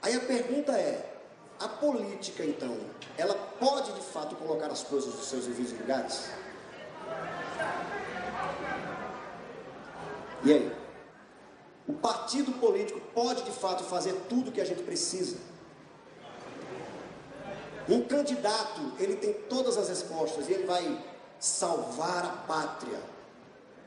Aí 0.01 0.15
a 0.15 0.21
pergunta 0.21 0.73
é: 0.73 1.17
a 1.59 1.69
política 1.69 2.45
então, 2.45 2.79
ela 3.17 3.35
pode 3.35 3.93
de 3.93 4.01
fato 4.01 4.37
colocar 4.37 4.67
as 4.67 4.83
coisas 4.83 5.15
nos 5.15 5.27
seus 5.27 5.47
devidos 5.47 5.73
lugares? 5.73 6.31
E 10.45 10.53
aí? 10.53 10.73
O 11.87 11.93
partido 11.93 12.53
político 12.53 13.01
pode 13.13 13.43
de 13.43 13.51
fato 13.51 13.83
fazer 13.85 14.13
tudo 14.29 14.51
o 14.51 14.53
que 14.53 14.61
a 14.61 14.65
gente 14.65 14.83
precisa? 14.83 15.37
Um 17.89 18.03
candidato, 18.03 18.93
ele 18.99 19.17
tem 19.17 19.33
todas 19.33 19.77
as 19.77 19.89
respostas 19.89 20.49
e 20.49 20.53
ele 20.53 20.65
vai 20.65 21.12
salvar 21.43 22.25
a 22.25 22.29
pátria, 22.47 23.01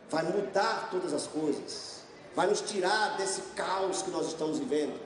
vai 0.10 0.24
mudar 0.24 0.90
todas 0.92 1.14
as 1.14 1.26
coisas, 1.26 2.02
vai 2.36 2.48
nos 2.48 2.60
tirar 2.60 3.16
desse 3.16 3.40
caos 3.56 4.02
que 4.02 4.12
nós 4.12 4.28
estamos 4.28 4.60
vivendo. 4.60 5.00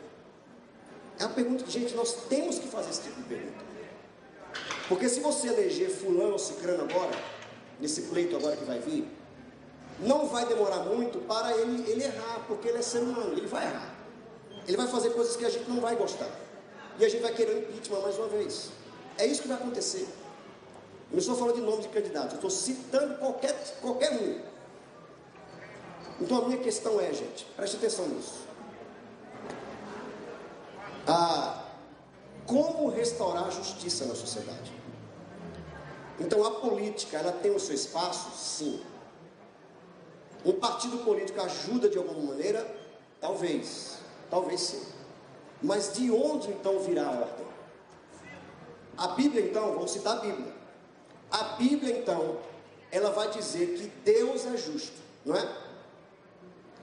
É 1.19 1.25
uma 1.25 1.35
pergunta 1.35 1.63
que, 1.63 1.69
gente, 1.69 1.93
nós 1.93 2.11
temos 2.27 2.57
que 2.57 2.67
fazer 2.67 2.89
esse 2.89 3.03
tipo 3.03 3.21
de 3.21 3.27
pergunta. 3.27 3.63
Porque 4.87 5.07
se 5.07 5.19
você 5.19 5.49
eleger 5.49 5.91
fulano 5.91 6.31
ou 6.31 6.39
cicrano 6.39 6.85
agora, 6.85 7.15
nesse 7.79 8.01
pleito 8.03 8.35
agora 8.35 8.57
que 8.57 8.65
vai 8.65 8.79
vir, 8.79 9.07
não 9.99 10.25
vai 10.25 10.47
demorar 10.47 10.79
muito 10.79 11.19
para 11.27 11.55
ele, 11.55 11.87
ele 11.87 12.03
errar, 12.03 12.45
porque 12.47 12.67
ele 12.67 12.79
é 12.79 12.81
ser 12.81 13.03
humano, 13.03 13.31
ele 13.33 13.45
vai 13.45 13.67
errar. 13.67 13.93
Ele 14.67 14.75
vai 14.75 14.87
fazer 14.87 15.11
coisas 15.11 15.35
que 15.35 15.45
a 15.45 15.49
gente 15.51 15.69
não 15.69 15.79
vai 15.79 15.95
gostar. 15.95 16.29
E 16.97 17.05
a 17.05 17.09
gente 17.09 17.21
vai 17.21 17.31
querer 17.31 17.51
o 17.51 17.59
impeachment 17.59 18.01
mais 18.01 18.17
uma 18.17 18.27
vez. 18.27 18.71
É 19.19 19.27
isso 19.27 19.43
que 19.43 19.47
vai 19.47 19.57
acontecer. 19.57 20.07
Eu 21.09 21.13
não 21.13 21.19
estou 21.19 21.35
falando 21.35 21.55
de 21.55 21.61
nome 21.61 21.81
de 21.81 21.89
candidato, 21.89 22.33
eu 22.33 22.35
estou 22.35 22.49
citando 22.49 23.15
qualquer, 23.15 23.53
qualquer 23.81 24.13
um. 24.13 24.41
Então 26.21 26.43
a 26.43 26.47
minha 26.47 26.59
questão 26.59 26.99
é, 26.99 27.11
gente, 27.11 27.45
preste 27.55 27.77
atenção 27.77 28.07
nisso. 28.07 28.39
Ah, 31.07 31.63
como 32.45 32.89
restaurar 32.89 33.47
a 33.47 33.49
justiça 33.49 34.05
na 34.05 34.13
sociedade? 34.13 34.71
Então 36.19 36.45
a 36.45 36.51
política, 36.59 37.17
ela 37.17 37.31
tem 37.31 37.51
o 37.55 37.59
seu 37.59 37.73
espaço? 37.73 38.29
Sim. 38.37 38.81
Um 40.45 40.53
partido 40.53 40.99
político 40.99 41.41
ajuda 41.41 41.89
de 41.89 41.97
alguma 41.97 42.31
maneira? 42.31 42.65
Talvez. 43.19 43.97
Talvez 44.29 44.61
sim. 44.61 44.85
Mas 45.61 45.93
de 45.93 46.11
onde 46.11 46.49
então 46.49 46.79
virá 46.79 47.07
a 47.07 47.11
ordem? 47.11 47.47
A 48.97 49.07
Bíblia, 49.09 49.43
então, 49.43 49.73
vamos 49.73 49.91
citar 49.91 50.17
a 50.17 50.19
Bíblia. 50.19 50.58
A 51.31 51.43
Bíblia, 51.55 51.97
então, 51.97 52.39
ela 52.91 53.11
vai 53.11 53.29
dizer 53.29 53.77
que 53.77 53.87
Deus 54.03 54.45
é 54.45 54.57
justo, 54.57 54.97
não 55.25 55.35
é? 55.35 55.57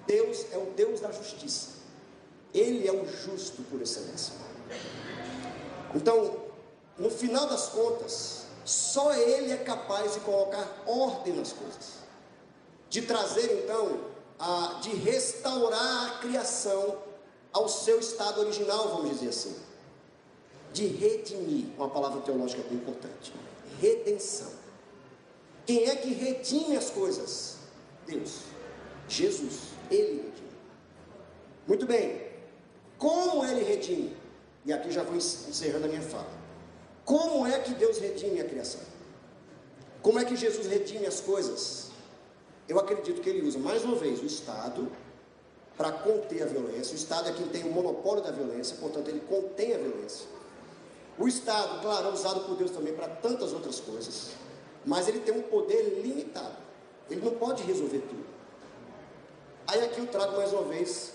Deus 0.07 0.47
é 0.53 0.59
o 0.59 0.67
Deus 0.77 1.01
da 1.01 1.11
justiça. 1.11 1.77
Ele 2.55 2.87
é 2.87 2.93
o 2.93 3.07
justo 3.07 3.63
por 3.65 3.81
excelência. 3.83 4.35
Então, 5.95 6.37
no 6.97 7.11
final 7.11 7.47
das 7.49 7.69
contas, 7.69 8.47
só 8.65 9.13
Ele 9.13 9.53
é 9.53 9.59
capaz 9.59 10.15
de 10.15 10.21
colocar 10.21 10.83
ordem 10.87 11.35
nas 11.35 11.53
coisas, 11.53 11.97
de 12.89 13.03
trazer 13.03 13.65
então, 13.65 14.01
a, 14.39 14.79
de 14.81 14.91
restaurar 14.91 16.07
a 16.07 16.19
criação 16.19 16.99
ao 17.53 17.69
seu 17.69 17.99
estado 17.99 18.41
original, 18.41 18.89
vamos 18.89 19.11
dizer 19.11 19.29
assim 19.29 19.67
de 20.77 20.87
redimir, 20.89 21.69
uma 21.79 21.89
palavra 21.89 22.21
teológica 22.21 22.61
muito 22.61 22.75
importante. 22.75 23.33
Redenção. 23.81 24.51
Quem 25.67 25.89
é 25.89 25.97
que 25.97 26.13
redime 26.13 26.77
as 26.77 26.91
coisas? 26.91 27.57
Deus. 28.07 28.41
Jesus. 29.09 29.71
Ele 29.91 30.23
redime. 30.23 30.51
Muito 31.67 31.87
bem. 31.87 32.27
Como 32.99 33.45
ele 33.45 33.63
redime? 33.63 34.17
E 34.65 34.73
aqui 34.73 34.91
já 34.91 35.03
vou 35.03 35.17
encerrando 35.17 35.87
a 35.87 35.89
minha 35.89 36.03
fala. 36.03 36.31
Como 37.05 37.47
é 37.47 37.59
que 37.61 37.75
Deus 37.75 37.99
redime 37.99 38.41
a 38.41 38.45
criação? 38.45 38.81
Como 40.03 40.19
é 40.19 40.25
que 40.25 40.37
Jesus 40.37 40.67
redime 40.67 41.07
as 41.07 41.21
coisas? 41.21 41.91
Eu 42.69 42.79
acredito 42.79 43.21
que 43.21 43.29
ele 43.29 43.47
usa, 43.47 43.59
mais 43.59 43.85
uma 43.85 43.97
vez, 43.97 44.21
o 44.21 44.27
Estado 44.27 44.91
para 45.77 45.93
conter 45.93 46.43
a 46.43 46.47
violência. 46.47 46.95
O 46.95 46.97
Estado 46.97 47.29
é 47.29 47.33
quem 47.33 47.47
tem 47.49 47.65
o 47.65 47.73
monopólio 47.73 48.23
da 48.23 48.31
violência, 48.31 48.77
portanto, 48.79 49.09
ele 49.09 49.21
contém 49.21 49.75
a 49.75 49.79
violência. 49.79 50.27
O 51.19 51.27
Estado, 51.27 51.81
claro, 51.81 52.09
é 52.09 52.13
usado 52.13 52.41
por 52.41 52.57
Deus 52.57 52.71
também 52.71 52.95
para 52.95 53.09
tantas 53.09 53.53
outras 53.53 53.81
coisas, 53.81 54.33
mas 54.85 55.09
ele 55.09 55.21
tem 55.21 55.35
um 55.35 55.43
poder 55.43 56.01
limitado. 56.03 56.57
Ele 57.11 57.23
não 57.23 57.33
pode 57.33 57.63
resolver 57.63 58.01
tudo. 58.01 58.27
Aí 59.67 59.83
aqui 59.85 59.99
eu 59.99 60.07
trago 60.07 60.37
mais 60.37 60.53
uma 60.53 60.63
vez 60.63 61.15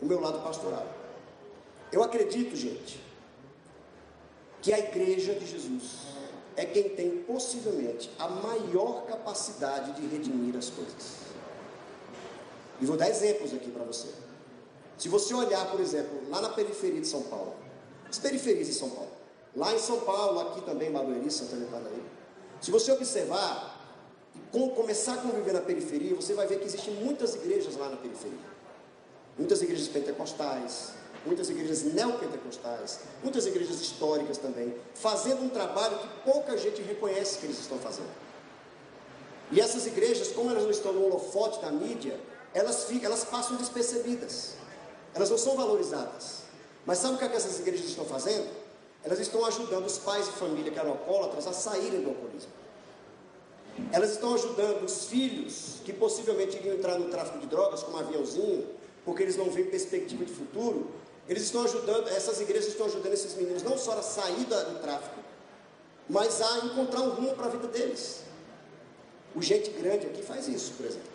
o 0.00 0.06
meu 0.06 0.20
lado 0.20 0.40
pastoral. 0.40 0.86
Eu 1.92 2.02
acredito, 2.02 2.56
gente, 2.56 3.00
que 4.60 4.72
a 4.72 4.78
igreja 4.78 5.34
de 5.34 5.46
Jesus 5.46 6.06
é 6.56 6.64
quem 6.64 6.88
tem 6.90 7.22
possivelmente 7.22 8.10
a 8.18 8.28
maior 8.28 9.06
capacidade 9.06 9.92
de 9.92 10.06
redimir 10.08 10.56
as 10.56 10.70
coisas. 10.70 11.26
E 12.80 12.86
vou 12.86 12.96
dar 12.96 13.08
exemplos 13.08 13.54
aqui 13.54 13.70
para 13.70 13.84
você. 13.84 14.08
Se 14.98 15.08
você 15.08 15.34
olhar, 15.34 15.70
por 15.70 15.80
exemplo, 15.80 16.28
lá 16.28 16.40
na 16.40 16.48
periferia 16.48 17.00
de 17.00 17.06
São 17.06 17.22
Paulo, 17.22 17.54
as 18.08 18.18
periferias 18.18 18.66
de 18.66 18.74
São 18.74 18.90
Paulo, 18.90 19.10
Lá 19.56 19.74
em 19.74 19.78
São 19.78 20.00
Paulo, 20.00 20.38
aqui 20.40 20.60
também, 20.60 20.92
Barueri, 20.92 21.30
Santana 21.30 21.64
e 21.64 21.70
Paranaíba. 21.70 22.04
Se 22.60 22.70
você 22.70 22.92
observar 22.92 23.74
e 24.34 24.68
começar 24.70 25.14
a 25.14 25.16
conviver 25.16 25.52
na 25.52 25.62
periferia, 25.62 26.14
você 26.14 26.34
vai 26.34 26.46
ver 26.46 26.58
que 26.58 26.66
existem 26.66 26.92
muitas 26.94 27.34
igrejas 27.34 27.74
lá 27.76 27.88
na 27.88 27.96
periferia. 27.96 28.38
Muitas 29.38 29.62
igrejas 29.62 29.88
pentecostais, 29.88 30.90
muitas 31.24 31.48
igrejas 31.48 31.84
neopentecostais, 31.84 33.00
muitas 33.22 33.46
igrejas 33.46 33.80
históricas 33.80 34.36
também, 34.36 34.74
fazendo 34.94 35.42
um 35.42 35.48
trabalho 35.48 35.98
que 35.98 36.08
pouca 36.30 36.56
gente 36.58 36.82
reconhece 36.82 37.38
que 37.38 37.46
eles 37.46 37.58
estão 37.58 37.78
fazendo. 37.78 38.10
E 39.50 39.60
essas 39.60 39.86
igrejas, 39.86 40.28
como 40.28 40.50
elas 40.50 40.64
não 40.64 40.70
estão 40.70 40.92
no 40.92 41.04
holofote 41.04 41.60
da 41.60 41.70
mídia, 41.70 42.18
elas, 42.52 42.84
ficam, 42.84 43.06
elas 43.06 43.24
passam 43.24 43.56
despercebidas, 43.56 44.54
elas 45.14 45.30
não 45.30 45.38
são 45.38 45.56
valorizadas. 45.56 46.42
Mas 46.84 46.98
sabe 46.98 47.14
o 47.14 47.18
que, 47.18 47.24
é 47.24 47.28
que 47.28 47.36
essas 47.36 47.58
igrejas 47.58 47.86
estão 47.86 48.04
fazendo? 48.04 48.48
Elas 49.06 49.20
estão 49.20 49.44
ajudando 49.44 49.86
os 49.86 49.98
pais 49.98 50.26
de 50.26 50.32
família 50.32 50.72
que 50.72 50.78
eram 50.80 50.90
alcoólatras 50.90 51.46
a 51.46 51.52
saírem 51.52 52.02
do 52.02 52.08
alcoolismo. 52.08 52.50
Elas 53.92 54.10
estão 54.10 54.34
ajudando 54.34 54.82
os 54.82 55.04
filhos 55.04 55.76
que 55.84 55.92
possivelmente 55.92 56.56
iriam 56.56 56.74
entrar 56.74 56.98
no 56.98 57.08
tráfico 57.08 57.38
de 57.38 57.46
drogas, 57.46 57.84
como 57.84 57.96
aviãozinho, 57.98 58.66
porque 59.04 59.22
eles 59.22 59.36
não 59.36 59.48
veem 59.48 59.68
perspectiva 59.68 60.24
de 60.24 60.32
futuro. 60.32 60.90
Eles 61.28 61.44
estão 61.44 61.62
ajudando, 61.62 62.08
essas 62.08 62.40
igrejas 62.40 62.66
estão 62.66 62.86
ajudando 62.86 63.12
esses 63.12 63.36
meninos 63.36 63.62
não 63.62 63.78
só 63.78 63.92
a 63.92 64.02
sair 64.02 64.44
do 64.44 64.80
tráfico, 64.82 65.20
mas 66.08 66.42
a 66.42 66.58
encontrar 66.64 67.02
um 67.02 67.10
rumo 67.10 67.34
para 67.36 67.46
a 67.46 67.50
vida 67.50 67.68
deles. 67.68 68.24
O 69.36 69.40
gente 69.40 69.70
grande 69.70 70.06
aqui 70.06 70.22
faz 70.22 70.48
isso, 70.48 70.72
por 70.72 70.84
exemplo. 70.84 71.10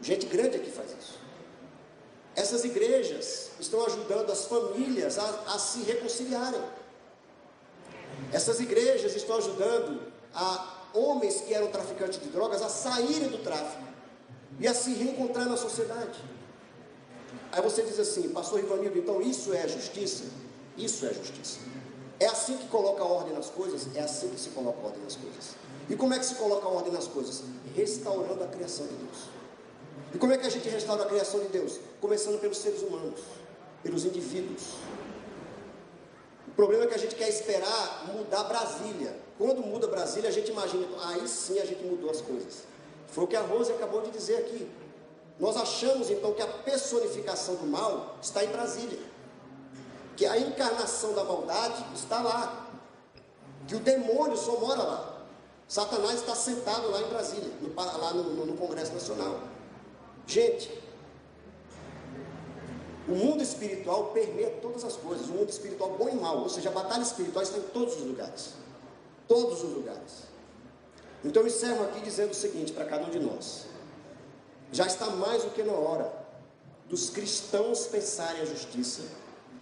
O 0.00 0.04
gente 0.04 0.26
grande 0.26 0.58
aqui 0.58 0.70
faz 0.70 0.90
isso. 0.96 1.18
Essas 2.36 2.64
igrejas 2.64 3.50
estão 3.58 3.84
ajudando 3.84 4.30
as 4.30 4.44
famílias 4.44 5.18
a, 5.18 5.54
a 5.54 5.58
se 5.58 5.80
reconciliarem. 5.80 6.62
Essas 8.32 8.60
igrejas 8.60 9.14
estão 9.14 9.36
ajudando 9.36 10.00
a 10.34 10.88
homens 10.94 11.40
que 11.42 11.52
eram 11.52 11.68
traficantes 11.68 12.20
de 12.20 12.28
drogas 12.28 12.62
a 12.62 12.68
saírem 12.68 13.28
do 13.28 13.38
tráfico 13.38 13.82
e 14.58 14.66
a 14.66 14.74
se 14.74 14.92
reencontrar 14.94 15.46
na 15.48 15.56
sociedade. 15.56 16.18
Aí 17.52 17.62
você 17.62 17.82
diz 17.82 17.98
assim, 17.98 18.28
pastor 18.30 18.60
Ivanildo, 18.60 18.98
então 18.98 19.20
isso 19.20 19.52
é 19.54 19.66
justiça? 19.68 20.24
Isso 20.76 21.06
é 21.06 21.12
justiça. 21.12 21.58
É 22.18 22.26
assim 22.26 22.56
que 22.56 22.66
coloca 22.68 23.04
ordem 23.04 23.34
nas 23.34 23.50
coisas? 23.50 23.94
É 23.94 24.00
assim 24.00 24.28
que 24.28 24.40
se 24.40 24.50
coloca 24.50 24.78
ordem 24.86 25.02
nas 25.02 25.16
coisas. 25.16 25.54
E 25.88 25.94
como 25.94 26.14
é 26.14 26.18
que 26.18 26.26
se 26.26 26.34
coloca 26.34 26.66
ordem 26.66 26.92
nas 26.92 27.06
coisas? 27.06 27.42
Restaurando 27.74 28.42
a 28.42 28.46
criação 28.48 28.86
de 28.86 28.94
Deus. 28.94 29.36
E 30.14 30.18
como 30.18 30.32
é 30.32 30.38
que 30.38 30.46
a 30.46 30.50
gente 30.50 30.68
restaura 30.68 31.02
a 31.04 31.06
criação 31.06 31.40
de 31.40 31.48
Deus? 31.48 31.78
Começando 32.00 32.40
pelos 32.40 32.58
seres 32.58 32.82
humanos, 32.82 33.20
pelos 33.82 34.04
indivíduos. 34.04 34.62
Problema 36.56 36.84
é 36.84 36.86
que 36.86 36.94
a 36.94 36.98
gente 36.98 37.14
quer 37.14 37.28
esperar 37.28 38.06
mudar 38.14 38.44
Brasília. 38.44 39.14
Quando 39.36 39.60
muda 39.60 39.86
Brasília, 39.86 40.30
a 40.30 40.32
gente 40.32 40.50
imagina, 40.50 40.86
aí 41.04 41.28
sim 41.28 41.58
a 41.58 41.66
gente 41.66 41.84
mudou 41.84 42.10
as 42.10 42.22
coisas. 42.22 42.62
Foi 43.08 43.24
o 43.24 43.26
que 43.26 43.36
a 43.36 43.42
Rose 43.42 43.70
acabou 43.70 44.00
de 44.00 44.10
dizer 44.10 44.38
aqui. 44.38 44.66
Nós 45.38 45.54
achamos 45.58 46.10
então 46.10 46.32
que 46.32 46.40
a 46.40 46.46
personificação 46.46 47.56
do 47.56 47.66
mal 47.66 48.16
está 48.22 48.42
em 48.42 48.48
Brasília, 48.48 48.98
que 50.16 50.24
a 50.24 50.38
encarnação 50.38 51.12
da 51.12 51.22
maldade 51.22 51.84
está 51.94 52.22
lá, 52.22 52.66
que 53.68 53.74
o 53.74 53.80
demônio 53.80 54.36
só 54.38 54.58
mora 54.58 54.82
lá. 54.82 55.16
Satanás 55.68 56.14
está 56.14 56.34
sentado 56.34 56.90
lá 56.90 57.02
em 57.02 57.08
Brasília, 57.08 57.50
no, 57.60 57.74
lá 57.74 58.14
no, 58.14 58.46
no 58.46 58.56
Congresso 58.56 58.94
Nacional. 58.94 59.40
Gente, 60.26 60.70
o 63.08 63.12
mundo 63.12 63.42
espiritual 63.42 64.06
permeia 64.06 64.50
todas 64.62 64.84
as 64.84 64.96
coisas, 64.96 65.28
o 65.28 65.32
mundo 65.32 65.48
espiritual 65.48 65.96
bom 65.96 66.08
e 66.08 66.14
mal, 66.14 66.38
ou 66.38 66.48
seja, 66.48 66.70
a 66.70 66.72
batalha 66.72 67.02
espiritual 67.02 67.42
está 67.42 67.58
em 67.58 67.62
todos 67.62 67.96
os 67.96 68.02
lugares. 68.02 68.54
Todos 69.28 69.62
os 69.62 69.72
lugares. 69.72 70.24
Então 71.24 71.42
eu 71.42 71.48
encerro 71.48 71.84
aqui 71.84 72.00
dizendo 72.00 72.32
o 72.32 72.34
seguinte 72.34 72.72
para 72.72 72.84
cada 72.84 73.06
um 73.06 73.10
de 73.10 73.18
nós. 73.18 73.66
Já 74.72 74.86
está 74.86 75.06
mais 75.06 75.44
do 75.44 75.50
que 75.50 75.62
na 75.62 75.72
hora 75.72 76.12
dos 76.88 77.10
cristãos 77.10 77.86
pensarem 77.86 78.42
a 78.42 78.44
justiça, 78.44 79.02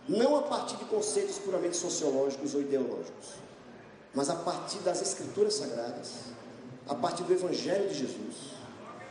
não 0.08 0.36
a 0.36 0.42
partir 0.42 0.76
de 0.76 0.84
conceitos 0.86 1.38
puramente 1.38 1.76
sociológicos 1.76 2.54
ou 2.54 2.60
ideológicos, 2.60 3.28
mas 4.14 4.28
a 4.28 4.36
partir 4.36 4.78
das 4.78 5.00
escrituras 5.00 5.54
sagradas, 5.54 6.12
a 6.86 6.94
partir 6.94 7.22
do 7.22 7.32
evangelho 7.32 7.88
de 7.88 7.94
Jesus, 7.94 8.53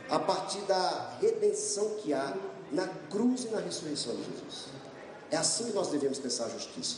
a 0.08 0.18
partir 0.18 0.60
da 0.62 1.16
redenção 1.20 1.96
que 2.02 2.12
há 2.12 2.36
na 2.70 2.88
cruz 3.10 3.44
e 3.44 3.48
na 3.48 3.60
ressurreição 3.60 4.14
de 4.16 4.24
Jesus. 4.24 4.66
É 5.30 5.36
assim 5.36 5.66
que 5.66 5.72
nós 5.72 5.88
devemos 5.88 6.18
pensar 6.18 6.46
a 6.46 6.48
justiça, 6.48 6.96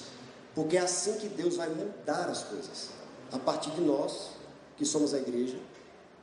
porque 0.54 0.76
é 0.76 0.80
assim 0.80 1.14
que 1.18 1.28
Deus 1.28 1.56
vai 1.56 1.68
mudar 1.68 2.28
as 2.28 2.44
coisas, 2.44 2.90
a 3.32 3.38
partir 3.38 3.70
de 3.70 3.80
nós, 3.80 4.30
que 4.76 4.84
somos 4.84 5.14
a 5.14 5.18
igreja, 5.18 5.58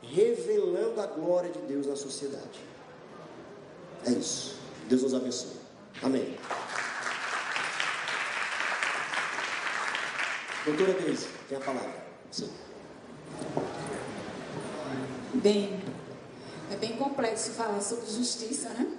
revelando 0.01 0.99
a 1.01 1.07
glória 1.07 1.49
de 1.49 1.59
Deus 1.59 1.87
na 1.87 1.95
sociedade. 1.95 2.59
É 4.05 4.11
isso. 4.11 4.55
Deus 4.89 5.01
nos 5.01 5.13
abençoe. 5.13 5.57
Amém. 6.01 6.37
Doutora 10.65 10.93
Deise, 10.93 11.27
tem 11.47 11.57
a 11.57 11.61
palavra. 11.61 11.93
Sim. 12.31 12.49
Bem, 15.35 15.81
é 16.71 16.75
bem 16.75 16.97
complexo 16.97 17.51
falar 17.51 17.81
sobre 17.81 18.05
justiça, 18.05 18.69
né? 18.69 18.97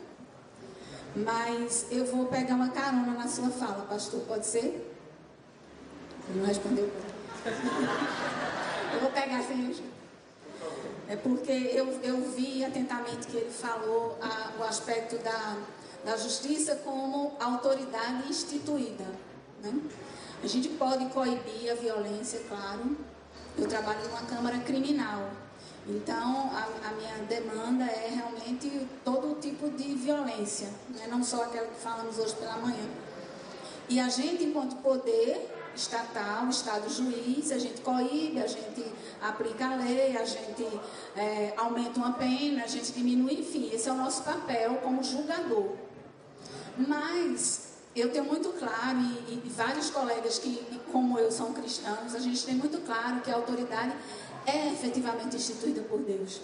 Mas 1.16 1.86
eu 1.90 2.04
vou 2.06 2.26
pegar 2.26 2.54
uma 2.54 2.70
carona 2.70 3.12
na 3.12 3.28
sua 3.28 3.48
fala, 3.50 3.84
pastor, 3.88 4.20
pode 4.22 4.46
ser? 4.46 4.92
Ele 6.28 6.40
não 6.40 6.46
respondeu. 6.46 6.90
Eu 8.94 9.00
vou 9.00 9.10
pegar 9.10 9.42
sem 9.42 9.64
é 11.08 11.16
porque 11.16 11.52
eu, 11.52 11.86
eu 12.02 12.20
vi 12.32 12.64
atentamente 12.64 13.26
que 13.26 13.36
ele 13.36 13.50
falou 13.50 14.18
a, 14.22 14.58
o 14.58 14.64
aspecto 14.64 15.18
da, 15.18 15.56
da 16.04 16.16
justiça 16.16 16.76
como 16.76 17.32
autoridade 17.38 18.28
instituída. 18.28 19.04
Né? 19.62 19.80
A 20.42 20.46
gente 20.46 20.68
pode 20.70 21.04
coibir 21.06 21.70
a 21.70 21.74
violência, 21.74 22.40
claro. 22.48 22.96
Eu 23.56 23.68
trabalho 23.68 24.00
numa 24.08 24.22
Câmara 24.22 24.58
Criminal. 24.60 25.30
Então, 25.86 26.50
a, 26.52 26.88
a 26.88 26.92
minha 26.92 27.14
demanda 27.28 27.84
é 27.84 28.08
realmente 28.14 28.88
todo 29.04 29.38
tipo 29.38 29.68
de 29.70 29.94
violência, 29.94 30.68
né? 30.88 31.06
não 31.10 31.22
só 31.22 31.42
aquela 31.42 31.66
que 31.66 31.80
falamos 31.80 32.18
hoje 32.18 32.34
pela 32.36 32.56
manhã. 32.56 32.88
E 33.88 34.00
a 34.00 34.08
gente, 34.08 34.44
enquanto 34.44 34.76
poder, 34.76 35.46
estatal, 35.76 36.48
Estado 36.48 36.88
juiz, 36.88 37.52
a 37.52 37.58
gente 37.58 37.82
coíbe, 37.82 38.40
a 38.40 38.46
gente 38.46 38.84
aplica 39.20 39.66
a 39.66 39.76
lei, 39.76 40.16
a 40.16 40.24
gente 40.24 40.66
é, 41.14 41.52
aumenta 41.56 41.98
uma 41.98 42.12
pena, 42.12 42.64
a 42.64 42.66
gente 42.66 42.92
diminui, 42.92 43.40
enfim, 43.40 43.70
esse 43.70 43.86
é 43.86 43.92
o 43.92 43.96
nosso 43.96 44.22
papel 44.22 44.76
como 44.76 45.02
julgador. 45.02 45.72
Mas 46.78 47.74
eu 47.94 48.10
tenho 48.10 48.24
muito 48.24 48.48
claro, 48.58 48.98
e, 49.28 49.42
e 49.44 49.52
vários 49.54 49.90
colegas 49.90 50.38
que, 50.38 50.80
como 50.90 51.18
eu, 51.18 51.30
são 51.30 51.52
cristãos, 51.52 52.14
a 52.14 52.18
gente 52.18 52.44
tem 52.44 52.54
muito 52.54 52.78
claro 52.86 53.20
que 53.20 53.30
a 53.30 53.34
autoridade 53.34 53.92
é 54.46 54.72
efetivamente 54.72 55.36
instituída 55.36 55.82
por 55.82 56.00
Deus. 56.00 56.40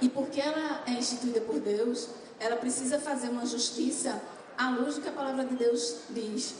E 0.00 0.08
porque 0.08 0.40
ela 0.40 0.82
é 0.86 0.92
instituída 0.92 1.40
por 1.40 1.58
Deus, 1.60 2.08
ela 2.38 2.56
precisa 2.56 2.98
fazer 2.98 3.28
uma 3.28 3.46
justiça 3.46 4.20
à 4.56 4.70
luz 4.70 4.96
do 4.96 5.02
que 5.02 5.08
a 5.08 5.12
palavra 5.12 5.44
de 5.44 5.54
Deus 5.56 5.96
diz. 6.10 6.54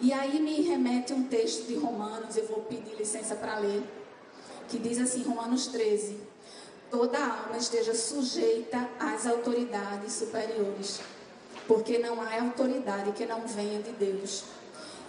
E 0.00 0.12
aí 0.12 0.40
me 0.40 0.60
remete 0.62 1.12
um 1.12 1.24
texto 1.24 1.66
de 1.66 1.74
Romanos, 1.76 2.36
eu 2.36 2.46
vou 2.46 2.62
pedir 2.62 2.94
licença 2.96 3.34
para 3.34 3.58
ler, 3.58 3.82
que 4.68 4.78
diz 4.78 4.98
assim, 4.98 5.22
Romanos 5.22 5.68
13: 5.68 6.18
Toda 6.90 7.18
alma 7.18 7.56
esteja 7.56 7.94
sujeita 7.94 8.88
às 8.98 9.26
autoridades 9.26 10.12
superiores, 10.12 11.00
porque 11.66 11.98
não 11.98 12.20
há 12.20 12.40
autoridade 12.40 13.12
que 13.12 13.26
não 13.26 13.46
venha 13.46 13.80
de 13.82 13.92
Deus. 13.92 14.44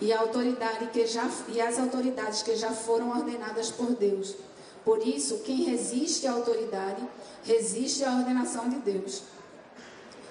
E 0.02 0.12
autoridade 0.12 0.88
que 0.88 1.08
já 1.08 1.30
e 1.48 1.62
as 1.62 1.80
autoridades 1.80 2.44
que 2.44 2.56
já 2.56 2.72
foram 2.72 3.12
ordenadas 3.12 3.72
por 3.72 3.94
Deus. 3.96 4.36
Por 4.86 5.06
isso, 5.06 5.40
quem 5.40 5.64
resiste 5.64 6.28
à 6.28 6.34
autoridade, 6.34 7.02
resiste 7.44 8.04
à 8.04 8.16
ordenação 8.16 8.70
de 8.70 8.76
Deus. 8.78 9.24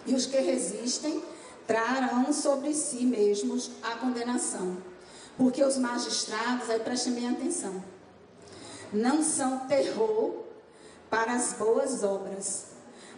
E 0.06 0.14
os 0.14 0.26
que 0.26 0.38
resistem 0.38 1.20
trarão 1.66 2.32
sobre 2.32 2.72
si 2.72 3.04
mesmos 3.04 3.72
a 3.82 3.96
condenação. 3.96 4.76
Porque 5.36 5.64
os 5.64 5.76
magistrados, 5.76 6.70
aí 6.70 6.78
prestem 6.78 7.14
bem 7.14 7.28
atenção, 7.28 7.82
não 8.92 9.24
são 9.24 9.66
terror 9.66 10.44
para 11.10 11.32
as 11.32 11.54
boas 11.54 12.04
obras, 12.04 12.66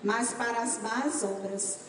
mas 0.03 0.33
para 0.33 0.62
as 0.62 0.81
más 0.81 1.22
obras. 1.22 1.81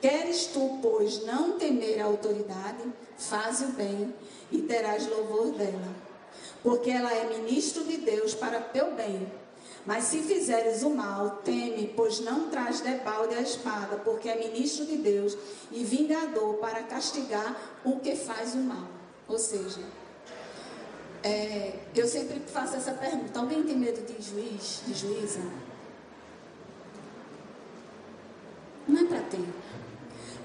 Queres 0.00 0.46
tu, 0.46 0.78
pois, 0.82 1.24
não 1.24 1.58
temer 1.58 2.00
a 2.00 2.06
autoridade, 2.06 2.82
faz 3.16 3.60
o 3.60 3.66
bem 3.68 4.12
e 4.50 4.62
terás 4.62 5.06
louvor 5.06 5.52
dela, 5.52 5.94
porque 6.62 6.90
ela 6.90 7.12
é 7.12 7.38
ministro 7.38 7.84
de 7.84 7.98
Deus 7.98 8.34
para 8.34 8.60
teu 8.60 8.92
bem 8.94 9.26
mas 9.88 10.04
se 10.04 10.18
fizeres 10.18 10.82
o 10.82 10.90
mal, 10.90 11.40
teme, 11.42 11.94
pois 11.96 12.20
não 12.20 12.50
traz 12.50 12.80
debalde 12.80 13.34
a 13.34 13.40
espada, 13.40 13.96
porque 13.96 14.28
é 14.28 14.36
ministro 14.36 14.84
de 14.84 14.98
Deus 14.98 15.34
e 15.72 15.82
vingador 15.82 16.56
para 16.56 16.82
castigar 16.82 17.56
o 17.82 17.98
que 17.98 18.14
faz 18.14 18.54
o 18.54 18.58
mal. 18.58 18.86
Ou 19.26 19.38
seja, 19.38 19.80
é, 21.22 21.74
eu 21.96 22.06
sempre 22.06 22.38
faço 22.40 22.76
essa 22.76 22.92
pergunta: 22.92 23.40
alguém 23.40 23.62
tem 23.62 23.78
medo 23.78 24.04
de 24.04 24.22
juiz, 24.22 24.82
de 24.86 24.92
juíza? 24.92 25.40
Não 28.86 29.00
é 29.00 29.04
para 29.06 29.22
ter. 29.22 29.48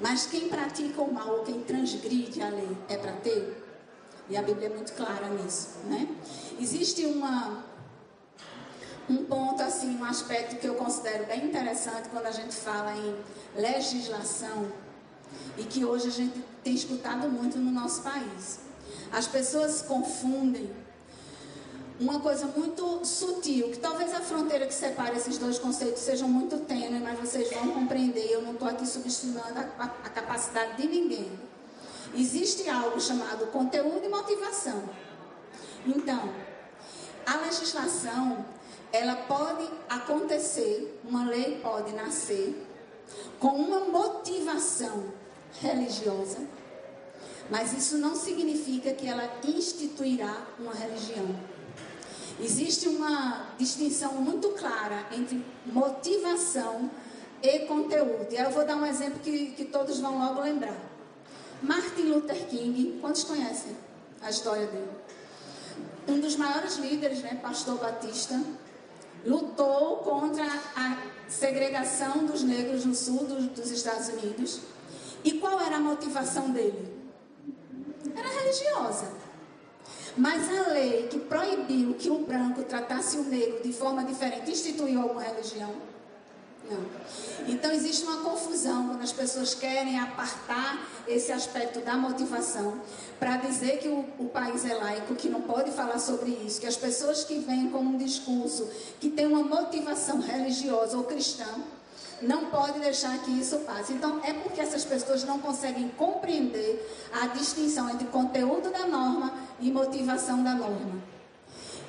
Mas 0.02 0.26
quem 0.26 0.48
pratica 0.48 1.02
o 1.02 1.14
mal 1.14 1.40
ou 1.40 1.44
quem 1.44 1.62
transgride 1.64 2.42
a 2.42 2.48
lei 2.48 2.78
é 2.88 2.96
para 2.96 3.12
ter? 3.12 3.63
E 4.30 4.38
a 4.38 4.42
Bíblia 4.42 4.68
é 4.68 4.70
muito 4.70 4.94
clara 4.94 5.28
nisso, 5.30 5.70
né? 5.86 6.08
Existe 6.60 7.06
uma 7.06 7.64
um 9.10 9.26
ponto 9.26 9.62
assim, 9.62 9.98
um 9.98 10.06
aspecto 10.06 10.56
que 10.56 10.66
eu 10.66 10.76
considero 10.76 11.26
bem 11.26 11.46
interessante 11.46 12.08
quando 12.10 12.26
a 12.26 12.32
gente 12.32 12.56
fala 12.56 12.96
em 12.96 13.16
legislação 13.56 14.72
e 15.58 15.64
que 15.64 15.84
hoje 15.84 16.08
a 16.08 16.12
gente 16.12 16.42
tem 16.64 16.74
escutado 16.74 17.28
muito 17.30 17.58
no 17.58 17.72
nosso 17.72 18.02
país. 18.02 18.60
As 19.12 19.28
pessoas 19.28 19.82
confundem 19.82 20.72
uma 22.00 22.20
coisa 22.20 22.48
muito 22.48 23.06
sutil, 23.06 23.70
que 23.70 23.78
talvez 23.78 24.14
a 24.14 24.22
fronteira 24.22 24.66
que 24.66 24.74
separa 24.74 25.16
esses 25.16 25.38
dois 25.38 25.60
conceitos 25.60 26.02
seja 26.02 26.26
muito 26.26 26.58
tênue, 26.62 27.00
mas 27.00 27.20
vocês 27.20 27.52
vão 27.52 27.72
compreender. 27.72 28.32
Eu 28.32 28.42
não 28.42 28.54
estou 28.54 28.68
aqui 28.68 28.86
subestimando 28.86 29.60
a, 29.60 29.84
a, 29.84 29.86
a 29.86 30.10
capacidade 30.10 30.82
de 30.82 30.88
ninguém. 30.88 31.32
Existe 32.16 32.70
algo 32.70 33.00
chamado 33.02 33.48
conteúdo 33.48 34.06
e 34.06 34.10
motivação. 34.10 34.84
Então, 35.86 36.34
a 37.26 37.38
legislação, 37.38 38.46
ela 38.92 39.16
pode 39.16 39.68
acontecer, 39.90 41.00
uma 41.04 41.26
lei 41.26 41.60
pode 41.62 41.92
nascer 41.94 42.68
com 43.40 43.50
uma 43.50 43.80
motivação 43.82 45.12
religiosa, 45.62 46.40
mas 47.50 47.74
isso 47.74 47.98
não 47.98 48.16
significa 48.16 48.94
que 48.94 49.08
ela 49.08 49.30
instituirá 49.44 50.48
uma 50.60 50.74
religião. 50.74 51.36
Existe 52.40 52.88
uma 52.88 53.48
distinção 53.58 54.14
muito 54.14 54.50
clara 54.50 55.08
entre 55.12 55.44
motivação 55.66 56.90
e 57.42 57.60
conteúdo. 57.60 58.28
E 58.32 58.38
aí 58.38 58.46
eu 58.46 58.52
vou 58.52 58.66
dar 58.66 58.76
um 58.76 58.86
exemplo 58.86 59.20
que, 59.20 59.52
que 59.52 59.66
todos 59.66 60.00
vão 60.00 60.18
logo 60.18 60.42
lembrar. 60.42 60.93
Martin 61.64 62.10
Luther 62.10 62.46
King, 62.48 62.98
quantos 63.00 63.24
conhecem 63.24 63.76
a 64.22 64.30
história 64.30 64.68
dele? 64.68 64.92
Um 66.08 66.20
dos 66.20 66.36
maiores 66.36 66.76
líderes, 66.76 67.22
né, 67.22 67.40
pastor 67.42 67.78
batista, 67.78 68.38
lutou 69.26 69.98
contra 69.98 70.44
a 70.44 70.98
segregação 71.30 72.26
dos 72.26 72.44
negros 72.44 72.84
no 72.84 72.94
sul 72.94 73.24
dos, 73.24 73.46
dos 73.48 73.72
Estados 73.72 74.10
Unidos. 74.10 74.60
E 75.24 75.34
qual 75.40 75.62
era 75.62 75.78
a 75.78 75.80
motivação 75.80 76.52
dele? 76.52 76.94
Era 78.14 78.28
religiosa. 78.28 79.10
Mas 80.18 80.50
a 80.50 80.70
lei 80.74 81.08
que 81.08 81.18
proibiu 81.18 81.94
que 81.94 82.10
o 82.10 82.20
branco 82.20 82.64
tratasse 82.64 83.18
o 83.18 83.24
negro 83.24 83.64
de 83.64 83.72
forma 83.72 84.04
diferente 84.04 84.52
instituiu 84.52 85.02
alguma 85.02 85.24
religião? 85.24 85.74
Não. 86.70 86.86
Então 87.48 87.72
existe 87.72 88.04
uma 88.06 88.18
confusão 88.24 88.88
quando 88.88 89.02
as 89.02 89.12
pessoas 89.12 89.54
querem 89.54 90.00
apartar 90.00 90.88
esse 91.08 91.32
aspecto 91.32 91.82
da 91.82 91.98
motivação 91.98 92.80
para 93.20 93.38
dizer 93.38 93.80
que 93.80 93.90
o, 93.90 94.06
o, 94.18 94.30
país 94.30 94.66
é 94.66 94.74
laico, 94.74 95.16
que 95.16 95.28
não 95.28 95.42
pode 95.42 95.72
falar 95.72 96.00
sobre 96.00 96.32
isso, 96.32 96.62
que 96.62 96.68
as 96.68 96.78
pessoas 96.78 97.24
que 97.26 97.40
vêm 97.40 97.70
com 97.70 97.80
um 97.80 97.98
discurso 97.98 98.70
que 99.00 99.10
tem 99.10 99.28
uma 99.28 99.44
motivação 99.44 100.22
religiosa 100.22 100.98
ou 100.98 101.04
cristã 101.04 101.48
não 102.22 102.46
pode 102.46 102.80
deixar 102.80 103.18
que 103.20 103.32
isso 103.32 103.58
passe. 103.60 103.94
Então, 103.94 104.22
é 104.24 104.34
porque 104.34 104.62
essas 104.62 104.86
pessoas 104.86 105.24
não 105.26 105.40
conseguem 105.40 105.90
compreender 105.90 106.90
a 107.12 107.28
distinção 107.28 107.90
entre 107.90 108.08
conteúdo 108.08 108.72
da 108.72 108.88
norma 108.88 109.34
e 109.60 109.70
motivação 109.70 110.42
da 110.44 110.54
norma. 110.54 111.02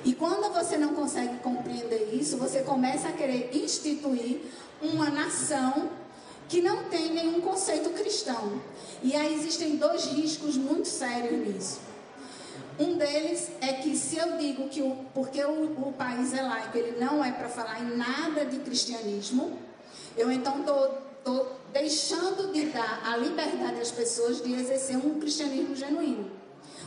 E 0.03 0.13
quando 0.13 0.53
você 0.53 0.77
não 0.77 0.93
consegue 0.93 1.39
compreender 1.39 2.13
isso, 2.13 2.37
você 2.37 2.61
começa 2.61 3.07
a 3.07 3.11
querer 3.11 3.49
instituir 3.53 4.41
uma 4.81 5.09
nação 5.09 5.89
que 6.47 6.61
não 6.61 6.85
tem 6.85 7.13
nenhum 7.13 7.41
conceito 7.41 7.89
cristão. 7.91 8.61
E 9.01 9.15
aí 9.15 9.33
existem 9.33 9.77
dois 9.77 10.05
riscos 10.05 10.57
muito 10.57 10.87
sérios 10.87 11.47
nisso. 11.47 11.79
Um 12.77 12.97
deles 12.97 13.49
é 13.61 13.73
que 13.73 13.95
se 13.95 14.17
eu 14.17 14.37
digo 14.37 14.67
que 14.67 14.81
o, 14.81 15.05
porque 15.13 15.43
o, 15.43 15.87
o 15.87 15.93
país 15.93 16.33
é 16.33 16.41
laico, 16.41 16.77
ele 16.77 16.99
não 16.99 17.23
é 17.23 17.31
para 17.31 17.47
falar 17.47 17.81
em 17.81 17.95
nada 17.95 18.45
de 18.45 18.59
cristianismo, 18.59 19.57
eu 20.17 20.29
então 20.29 20.59
estou 20.59 21.59
deixando 21.71 22.51
de 22.51 22.65
dar 22.65 23.01
a 23.05 23.17
liberdade 23.17 23.79
às 23.79 23.91
pessoas 23.91 24.41
de 24.41 24.53
exercer 24.53 24.97
um 24.97 25.19
cristianismo 25.19 25.75
genuíno. 25.75 26.31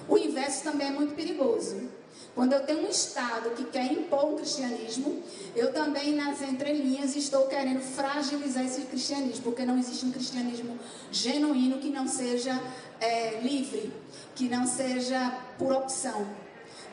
O 0.06 0.16
inverso 0.16 0.62
também 0.62 0.88
é 0.88 0.90
muito 0.90 1.14
perigoso. 1.14 1.88
Quando 2.34 2.52
eu 2.52 2.64
tenho 2.64 2.86
um 2.86 2.88
Estado 2.88 3.50
que 3.50 3.64
quer 3.64 3.92
impor 3.92 4.26
um 4.26 4.36
cristianismo, 4.36 5.22
eu 5.56 5.72
também, 5.72 6.14
nas 6.14 6.40
entrelinhas, 6.40 7.16
estou 7.16 7.48
querendo 7.48 7.80
fragilizar 7.80 8.64
esse 8.64 8.82
cristianismo, 8.82 9.42
porque 9.42 9.64
não 9.64 9.76
existe 9.76 10.06
um 10.06 10.12
cristianismo 10.12 10.78
genuíno 11.10 11.78
que 11.78 11.90
não 11.90 12.06
seja 12.06 12.60
é, 13.00 13.40
livre, 13.40 13.92
que 14.36 14.48
não 14.48 14.66
seja 14.66 15.36
por 15.58 15.72
opção. 15.72 16.28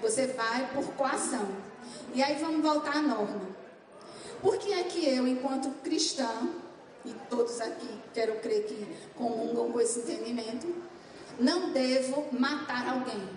Você 0.01 0.27
vai 0.27 0.67
por 0.73 0.85
coação. 0.93 1.47
E 2.13 2.23
aí 2.23 2.35
vamos 2.41 2.61
voltar 2.61 2.97
à 2.97 3.01
norma. 3.01 3.41
Por 4.41 4.57
que 4.57 4.73
é 4.73 4.83
que 4.83 5.07
eu, 5.07 5.27
enquanto 5.27 5.69
cristã, 5.83 6.49
e 7.05 7.13
todos 7.29 7.61
aqui 7.61 7.87
quero 8.13 8.39
crer 8.39 8.65
que 8.65 8.87
comungam 9.15 9.71
com 9.71 9.79
esse 9.79 9.99
entendimento, 9.99 10.73
não 11.39 11.71
devo 11.71 12.25
matar 12.31 12.89
alguém? 12.89 13.34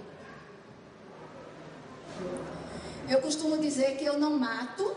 Eu 3.09 3.20
costumo 3.20 3.59
dizer 3.59 3.96
que 3.96 4.04
eu 4.04 4.18
não 4.18 4.38
mato, 4.38 4.94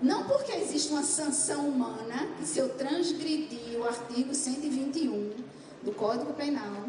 não 0.00 0.24
porque 0.24 0.52
existe 0.52 0.92
uma 0.92 1.02
sanção 1.02 1.68
humana, 1.68 2.28
que 2.38 2.46
se 2.46 2.58
eu 2.58 2.68
transgredir 2.70 3.78
o 3.78 3.84
artigo 3.84 4.34
121 4.34 5.34
do 5.82 5.92
Código 5.92 6.32
Penal, 6.34 6.86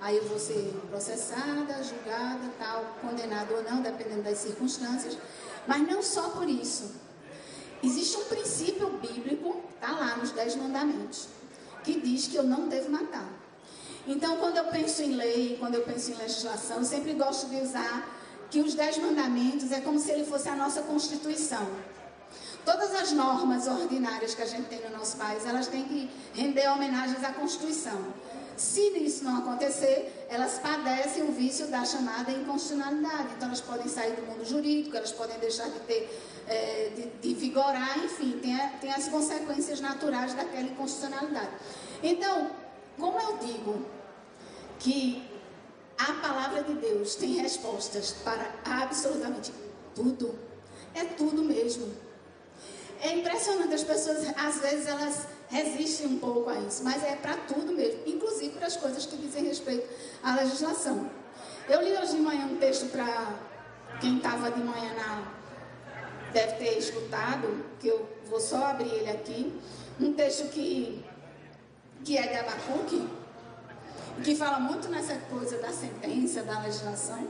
aí 0.00 0.16
eu 0.16 0.24
vou 0.24 0.38
ser 0.38 0.74
processada, 0.88 1.82
julgada, 1.84 2.50
tal, 2.58 2.96
condenada 3.00 3.54
ou 3.54 3.62
não, 3.62 3.80
dependendo 3.80 4.22
das 4.22 4.38
circunstâncias, 4.38 5.16
mas 5.66 5.86
não 5.86 6.02
só 6.02 6.30
por 6.30 6.48
isso. 6.48 6.92
Existe 7.82 8.16
um 8.16 8.24
princípio 8.24 8.88
bíblico, 8.98 9.62
está 9.74 9.92
lá 9.92 10.16
nos 10.16 10.32
Dez 10.32 10.56
Mandamentos, 10.56 11.28
que 11.84 12.00
diz 12.00 12.26
que 12.26 12.36
eu 12.36 12.42
não 12.42 12.68
devo 12.68 12.90
matar. 12.90 13.28
Então, 14.06 14.38
quando 14.38 14.56
eu 14.56 14.64
penso 14.64 15.02
em 15.02 15.14
lei, 15.14 15.56
quando 15.58 15.76
eu 15.76 15.82
penso 15.82 16.10
em 16.10 16.14
legislação, 16.14 16.78
eu 16.78 16.84
sempre 16.84 17.12
gosto 17.14 17.48
de 17.48 17.56
usar 17.56 18.19
que 18.50 18.60
os 18.60 18.74
Dez 18.74 18.98
Mandamentos 18.98 19.70
é 19.70 19.80
como 19.80 19.98
se 19.98 20.10
ele 20.10 20.24
fosse 20.24 20.48
a 20.48 20.56
nossa 20.56 20.82
Constituição. 20.82 21.66
Todas 22.64 22.94
as 22.94 23.12
normas 23.12 23.66
ordinárias 23.66 24.34
que 24.34 24.42
a 24.42 24.46
gente 24.46 24.68
tem 24.68 24.80
no 24.80 24.96
nosso 24.96 25.16
país, 25.16 25.46
elas 25.46 25.66
têm 25.68 25.84
que 25.84 26.10
render 26.34 26.68
homenagens 26.68 27.22
à 27.24 27.32
Constituição. 27.32 27.98
Se 28.56 28.80
isso 28.98 29.24
não 29.24 29.38
acontecer, 29.38 30.26
elas 30.28 30.58
padecem 30.58 31.22
o 31.22 31.32
vício 31.32 31.68
da 31.68 31.82
chamada 31.84 32.30
inconstitucionalidade. 32.30 33.28
Então, 33.36 33.48
elas 33.48 33.60
podem 33.62 33.88
sair 33.88 34.12
do 34.12 34.22
mundo 34.26 34.44
jurídico, 34.44 34.94
elas 34.96 35.12
podem 35.12 35.38
deixar 35.38 35.70
de 35.70 35.80
ter 35.80 36.10
é, 36.46 36.90
de, 36.94 37.06
de, 37.06 37.34
vigorar, 37.34 37.96
enfim, 38.04 38.38
tem, 38.42 38.60
a, 38.60 38.68
tem 38.80 38.92
as 38.92 39.08
consequências 39.08 39.80
naturais 39.80 40.34
daquela 40.34 40.64
inconstitucionalidade. 40.64 41.50
Então, 42.02 42.50
como 42.98 43.18
eu 43.18 43.38
digo 43.38 43.86
que 44.78 45.29
a 46.08 46.14
palavra 46.14 46.62
de 46.62 46.74
Deus 46.74 47.14
tem 47.14 47.34
respostas 47.34 48.12
para 48.24 48.54
absolutamente 48.64 49.52
tudo, 49.94 50.34
é 50.94 51.04
tudo 51.04 51.42
mesmo. 51.42 51.92
É 53.02 53.14
impressionante, 53.16 53.74
as 53.74 53.84
pessoas 53.84 54.18
às 54.36 54.60
vezes 54.60 54.86
elas 54.86 55.26
resistem 55.48 56.06
um 56.06 56.18
pouco 56.18 56.48
a 56.48 56.58
isso, 56.60 56.82
mas 56.84 57.02
é 57.02 57.16
para 57.16 57.36
tudo 57.36 57.72
mesmo, 57.72 58.00
inclusive 58.06 58.50
para 58.56 58.66
as 58.66 58.76
coisas 58.76 59.04
que 59.04 59.16
dizem 59.16 59.44
respeito 59.44 59.86
à 60.22 60.36
legislação. 60.36 61.10
Eu 61.68 61.82
li 61.82 61.92
hoje 61.96 62.16
de 62.16 62.22
manhã 62.22 62.46
um 62.46 62.56
texto 62.56 62.90
para 62.90 63.34
quem 64.00 64.16
estava 64.16 64.50
de 64.50 64.60
manhã 64.60 64.94
na 64.94 65.40
deve 66.32 66.52
ter 66.54 66.78
escutado, 66.78 67.64
que 67.80 67.88
eu 67.88 68.08
vou 68.26 68.40
só 68.40 68.66
abrir 68.66 68.88
ele 68.88 69.10
aqui, 69.10 69.52
um 70.00 70.12
texto 70.12 70.48
que, 70.50 71.04
que 72.04 72.16
é 72.16 72.26
de 72.28 72.36
Abacuque, 72.36 73.08
que 74.20 74.34
fala 74.34 74.58
muito 74.58 74.88
nessa 74.88 75.16
coisa 75.30 75.58
da 75.58 75.72
sentença, 75.72 76.42
da 76.42 76.60
legislação, 76.60 77.28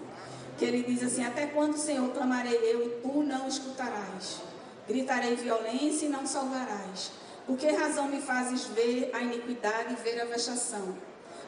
que 0.59 0.64
ele 0.64 0.83
diz 0.83 1.02
assim, 1.02 1.25
até 1.25 1.46
quando, 1.46 1.77
Senhor, 1.77 2.10
clamarei 2.10 2.54
eu 2.54 2.87
e 2.87 2.90
tu 3.00 3.23
não 3.23 3.48
escutarás? 3.48 4.40
Gritarei 4.87 5.37
violência 5.37 6.06
e 6.06 6.08
não 6.08 6.27
salvarás. 6.27 7.12
Por 7.46 7.56
que 7.56 7.71
razão 7.71 8.08
me 8.08 8.21
fazes 8.21 8.64
ver 8.67 9.10
a 9.12 9.21
iniquidade 9.21 9.92
e 9.92 9.96
ver 10.02 10.21
a 10.21 10.25
vexação? 10.25 10.94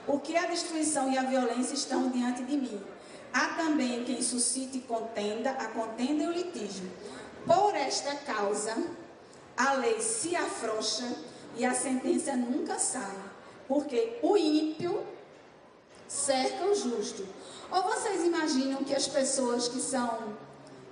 Porque 0.07 0.37
a 0.37 0.47
destruição 0.47 1.11
e 1.12 1.19
a 1.19 1.23
violência 1.23 1.75
estão 1.75 2.11
diante 2.11 2.43
de 2.43 2.57
mim. 2.57 2.81
Há 3.33 3.49
também 3.55 4.05
quem 4.05 4.21
suscite 4.23 4.81
contenda, 4.81 5.51
a 5.51 5.66
contenda 5.66 6.25
e 6.25 6.27
o 6.27 6.33
litígio. 6.33 6.91
Por 7.47 7.75
esta 7.75 8.14
causa, 8.16 8.77
a 9.57 9.73
lei 9.75 10.01
se 10.01 10.35
afrouxa 10.37 11.09
e 11.57 11.64
a 11.64 11.75
sentença 11.75 12.35
nunca 12.35 12.79
sai, 12.79 13.16
porque 13.69 14.19
o 14.23 14.37
ímpio 14.37 15.12
cerca 16.13 16.67
o 16.67 16.75
justo. 16.75 17.27
Ou 17.71 17.83
vocês 17.85 18.23
imaginam 18.25 18.85
que 18.85 18.95
as 18.95 19.09
pessoas 19.09 19.67
que 19.67 19.81
são 19.81 20.37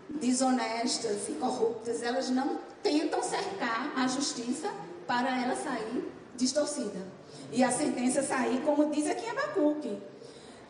desonestas 0.09 1.29
e 1.29 1.33
corruptas, 1.33 2.03
elas 2.03 2.31
não 2.31 2.59
tentam 2.83 3.23
cercar 3.23 3.93
a 3.97 4.09
justiça 4.09 4.73
para 5.07 5.43
ela 5.43 5.55
sair 5.55 6.11
distorcida. 6.37 7.07
E 7.53 7.63
a 7.63 7.71
sentença 7.71 8.23
sair, 8.23 8.63
como 8.63 8.91
diz 8.91 9.07
aqui 9.09 9.27
em 9.27 9.31
Abacuque. 9.31 9.99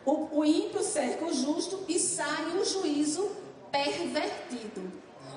O, 0.05 0.39
o 0.39 0.45
ímpio 0.45 0.83
cerca 0.83 1.25
o 1.25 1.33
justo 1.33 1.79
e 1.87 1.97
sai 1.97 2.57
o 2.57 2.65
juízo 2.65 3.31
pervertido. 3.71 4.91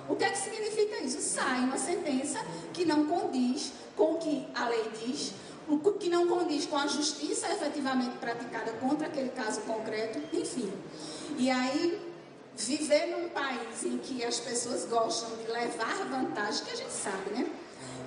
O 0.09 0.17
que 0.17 0.25
é 0.25 0.31
que 0.31 0.39
significa 0.39 1.03
isso? 1.03 1.21
Sai 1.21 1.61
uma 1.61 1.79
sentença 1.79 2.39
que 2.73 2.85
não 2.85 3.07
condiz 3.07 3.73
com 3.97 4.15
o 4.15 4.19
que 4.19 4.47
a 4.55 4.69
lei 4.69 4.91
diz, 5.05 5.33
o 5.69 5.79
que 5.93 6.09
não 6.09 6.27
condiz 6.27 6.67
com 6.67 6.77
a 6.77 6.87
justiça 6.87 7.51
efetivamente 7.51 8.17
praticada 8.19 8.73
contra 8.73 9.07
aquele 9.07 9.31
caso 9.31 9.63
concreto, 9.63 10.21
enfim. 10.37 10.71
E 11.39 11.51
aí, 11.51 12.01
viver 12.57 13.07
num 13.07 13.29
país 13.31 13.85
em 13.85 13.99
que 13.99 14.23
as 14.25 14.39
pessoas 14.39 14.85
gostam 14.85 15.37
de 15.37 15.51
levar 15.51 16.05
vantagem, 16.11 16.65
que 16.65 16.73
a 16.73 16.77
gente 16.77 16.93
sabe, 16.93 17.31
né? 17.31 17.51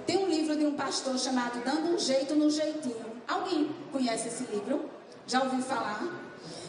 Tem 0.05 0.17
um 0.17 0.27
livro 0.27 0.55
de 0.55 0.65
um 0.65 0.73
pastor 0.73 1.17
chamado 1.17 1.61
Dando 1.63 1.95
um 1.95 1.99
Jeito 1.99 2.35
no 2.35 2.49
Jeitinho. 2.49 3.05
Alguém 3.27 3.75
conhece 3.91 4.29
esse 4.29 4.43
livro? 4.43 4.89
Já 5.25 5.43
ouviu 5.43 5.61
falar? 5.61 6.01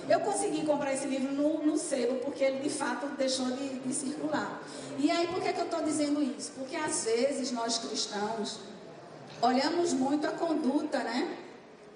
Eu 0.08 0.20
consegui 0.20 0.64
comprar 0.64 0.94
esse 0.94 1.06
livro 1.06 1.32
no, 1.32 1.64
no 1.64 1.76
selo, 1.76 2.16
porque 2.16 2.42
ele 2.42 2.60
de 2.60 2.70
fato 2.70 3.06
deixou 3.16 3.46
de, 3.52 3.78
de 3.78 3.94
circular. 3.94 4.60
E 4.98 5.10
aí, 5.10 5.28
por 5.28 5.40
que, 5.40 5.52
que 5.52 5.60
eu 5.60 5.66
estou 5.66 5.82
dizendo 5.82 6.22
isso? 6.22 6.52
Porque 6.56 6.74
às 6.74 7.04
vezes 7.04 7.52
nós 7.52 7.78
cristãos 7.78 8.58
olhamos 9.42 9.92
muito 9.92 10.26
a 10.26 10.32
conduta, 10.32 10.98
né? 10.98 11.36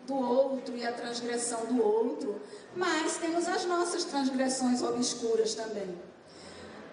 Do 0.07 0.14
outro 0.14 0.76
e 0.76 0.84
a 0.84 0.93
transgressão 0.93 1.66
do 1.66 1.82
outro, 1.82 2.40
mas 2.74 3.18
temos 3.18 3.47
as 3.47 3.64
nossas 3.64 4.05
transgressões 4.05 4.82
obscuras 4.82 5.55
também 5.55 5.97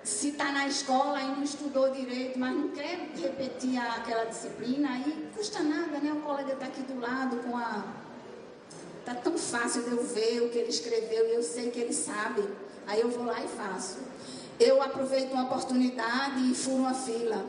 se 0.10 0.30
está 0.30 0.52
na 0.52 0.68
escola 0.68 1.22
e 1.22 1.28
não 1.28 1.43
estudou 1.43 1.91
direito, 1.91 2.39
mas 2.39 2.56
não 2.56 2.70
quer 2.70 3.10
repetir 3.16 3.78
aquela 3.78 4.26
disciplina, 4.26 4.89
aí 4.89 5.30
custa 5.36 5.62
nada, 5.62 6.00
né? 6.00 6.12
O 6.12 6.22
colega 6.22 6.54
está 6.54 6.66
aqui 6.66 6.82
do 6.82 7.00
lado 7.00 7.38
com 7.38 7.56
a. 7.56 7.84
Está 9.00 9.14
tão 9.16 9.38
fácil 9.38 9.84
de 9.84 9.91
eu 9.91 10.04
ver 10.04 10.41
o 10.43 10.50
que 10.50 10.58
ele 10.58 10.70
escreveu 10.70 11.28
e 11.28 11.36
eu 11.36 11.43
sei 11.43 11.70
que 11.70 11.80
ele 11.80 11.93
sabe. 11.93 12.43
Aí 12.88 13.02
eu 13.02 13.10
vou 13.10 13.26
lá 13.26 13.39
e 13.43 13.47
faço. 13.47 14.00
Eu 14.60 14.82
aproveito 14.82 15.32
uma 15.32 15.43
oportunidade 15.43 16.52
e 16.52 16.56
furo 16.56 16.78
uma 16.78 16.93
fila. 16.93 17.45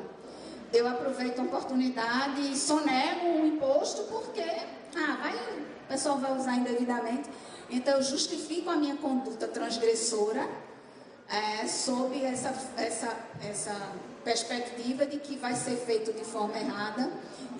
Eu 0.72 0.86
aproveito 0.86 1.38
uma 1.38 1.46
oportunidade 1.46 2.40
e 2.40 2.56
sonego 2.56 3.26
um 3.26 3.46
imposto 3.46 4.02
porque, 4.04 4.40
ah, 4.40 5.18
vai, 5.20 5.34
o 5.34 5.88
pessoal 5.88 6.18
vai 6.18 6.36
usar 6.36 6.56
indevidamente. 6.56 7.28
Então 7.68 7.94
eu 7.94 8.02
justifico 8.02 8.70
a 8.70 8.76
minha 8.76 8.96
conduta 8.96 9.48
transgressora 9.48 10.48
é, 11.28 11.66
sob 11.66 12.22
essa, 12.24 12.54
essa, 12.76 13.16
essa 13.48 13.92
perspectiva 14.24 15.06
de 15.06 15.18
que 15.18 15.36
vai 15.36 15.54
ser 15.54 15.76
feito 15.76 16.12
de 16.12 16.24
forma 16.24 16.56
errada. 16.58 17.10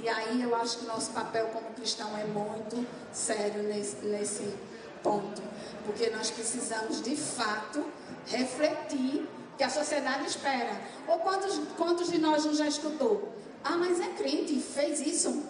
E 0.03 0.09
aí 0.09 0.43
eu 0.43 0.55
acho 0.55 0.79
que 0.79 0.87
nosso 0.87 1.11
papel 1.11 1.47
como 1.49 1.67
cristão 1.75 2.17
é 2.17 2.25
muito 2.25 2.87
sério 3.13 3.63
nesse, 3.65 4.05
nesse 4.07 4.55
ponto. 5.03 5.43
Porque 5.85 6.11
nós 6.11 6.31
precisamos, 6.31 7.03
de 7.03 7.17
fato, 7.17 7.85
refletir 8.27 9.29
que 9.61 9.65
a 9.65 9.69
sociedade 9.69 10.27
espera. 10.27 10.71
Ou 11.07 11.19
quantos, 11.19 11.61
quantos 11.77 12.11
de 12.11 12.17
nós 12.17 12.47
não 12.47 12.55
já 12.55 12.67
escutou? 12.67 13.31
Ah, 13.63 13.77
mas 13.77 14.01
é 14.01 14.09
crente, 14.15 14.59
fez 14.59 15.03
isso. 15.03 15.45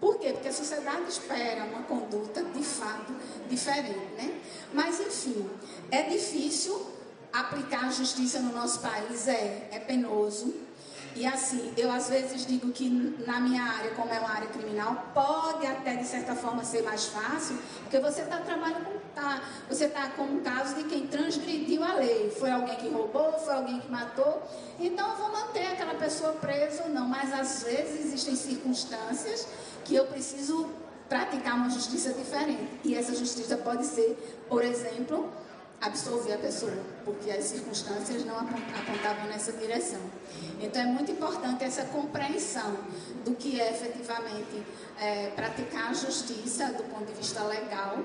Por 0.00 0.18
quê? 0.18 0.32
Porque 0.32 0.48
a 0.48 0.52
sociedade 0.52 1.10
espera 1.10 1.64
uma 1.64 1.82
conduta, 1.82 2.42
de 2.42 2.64
fato, 2.64 3.12
diferente, 3.50 4.14
né? 4.16 4.34
Mas, 4.72 4.98
enfim, 4.98 5.46
é 5.90 6.04
difícil 6.04 6.86
aplicar 7.30 7.88
a 7.88 7.90
justiça 7.90 8.40
no 8.40 8.50
nosso 8.54 8.80
país 8.80 9.28
é, 9.28 9.68
é 9.72 9.78
penoso. 9.78 10.54
E 11.14 11.26
assim, 11.26 11.74
eu 11.76 11.90
às 11.90 12.08
vezes 12.08 12.46
digo 12.46 12.72
que 12.72 12.88
na 13.26 13.40
minha 13.40 13.62
área, 13.62 13.90
como 13.90 14.10
é 14.10 14.20
uma 14.20 14.30
área 14.30 14.48
criminal, 14.48 15.10
pode 15.12 15.66
até 15.66 15.96
de 15.96 16.06
certa 16.06 16.34
forma 16.34 16.64
ser 16.64 16.82
mais 16.82 17.06
fácil, 17.06 17.58
porque 17.82 17.98
você 17.98 18.22
está 18.22 18.38
trabalhando 18.38 18.86
com 18.86 18.98
tá, 19.18 19.42
você 19.68 19.86
está 19.86 20.08
com 20.10 20.22
um 20.22 20.40
caso 20.40 20.76
de 20.76 20.84
quem 20.84 21.06
transgrediu 21.06 21.82
a 21.82 21.94
lei. 21.94 22.30
Foi 22.30 22.50
alguém 22.50 22.76
que 22.76 22.88
roubou, 22.88 23.32
foi 23.32 23.54
alguém 23.54 23.80
que 23.80 23.90
matou. 23.90 24.42
Então 24.78 25.10
eu 25.10 25.16
vou 25.16 25.32
manter 25.32 25.66
aquela 25.66 25.94
pessoa 25.94 26.32
presa 26.34 26.84
ou 26.84 26.90
não. 26.90 27.06
Mas 27.06 27.32
às 27.32 27.62
vezes 27.64 28.06
existem 28.06 28.36
circunstâncias 28.36 29.46
que 29.84 29.94
eu 29.94 30.06
preciso 30.06 30.68
praticar 31.08 31.54
uma 31.56 31.70
justiça 31.70 32.12
diferente. 32.12 32.68
E 32.84 32.94
essa 32.94 33.14
justiça 33.14 33.56
pode 33.56 33.84
ser, 33.84 34.16
por 34.48 34.62
exemplo, 34.62 35.30
absolver 35.80 36.32
a 36.32 36.38
pessoa, 36.38 36.72
porque 37.04 37.30
as 37.30 37.44
circunstâncias 37.44 38.24
não 38.24 38.36
apontavam 38.36 39.26
nessa 39.28 39.52
direção. 39.52 40.00
Então 40.60 40.82
é 40.82 40.86
muito 40.86 41.10
importante 41.12 41.62
essa 41.64 41.84
compreensão 41.84 42.76
do 43.24 43.34
que 43.34 43.60
é 43.60 43.70
efetivamente 43.70 44.62
é, 45.00 45.30
praticar 45.36 45.90
a 45.90 45.94
justiça 45.94 46.66
do 46.72 46.82
ponto 46.84 47.06
de 47.06 47.12
vista 47.12 47.42
legal. 47.44 47.98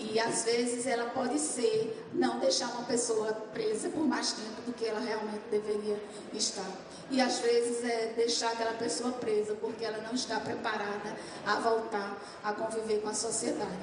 E 0.00 0.18
às 0.18 0.44
vezes 0.44 0.86
ela 0.86 1.10
pode 1.10 1.38
ser 1.38 2.08
não 2.12 2.38
deixar 2.38 2.68
uma 2.68 2.84
pessoa 2.84 3.32
presa 3.52 3.88
por 3.90 4.04
mais 4.04 4.32
tempo 4.32 4.62
do 4.66 4.72
que 4.72 4.86
ela 4.86 5.00
realmente 5.00 5.42
deveria 5.50 6.02
estar. 6.32 6.70
E 7.10 7.20
às 7.20 7.38
vezes 7.40 7.84
é 7.84 8.12
deixar 8.16 8.52
aquela 8.52 8.74
pessoa 8.74 9.12
presa 9.12 9.54
porque 9.60 9.84
ela 9.84 9.98
não 9.98 10.14
está 10.14 10.40
preparada 10.40 11.16
a 11.46 11.56
voltar 11.56 12.16
a 12.42 12.52
conviver 12.52 13.00
com 13.02 13.08
a 13.08 13.14
sociedade. 13.14 13.78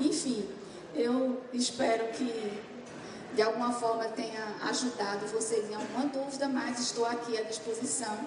Enfim, 0.00 0.48
eu 0.94 1.40
espero 1.52 2.08
que 2.12 2.60
de 3.34 3.40
alguma 3.40 3.72
forma 3.72 4.04
tenha 4.04 4.44
ajudado 4.68 5.26
vocês 5.26 5.70
em 5.70 5.74
alguma 5.74 6.06
dúvida, 6.06 6.48
mas 6.48 6.78
estou 6.78 7.06
aqui 7.06 7.38
à 7.38 7.42
disposição 7.42 8.18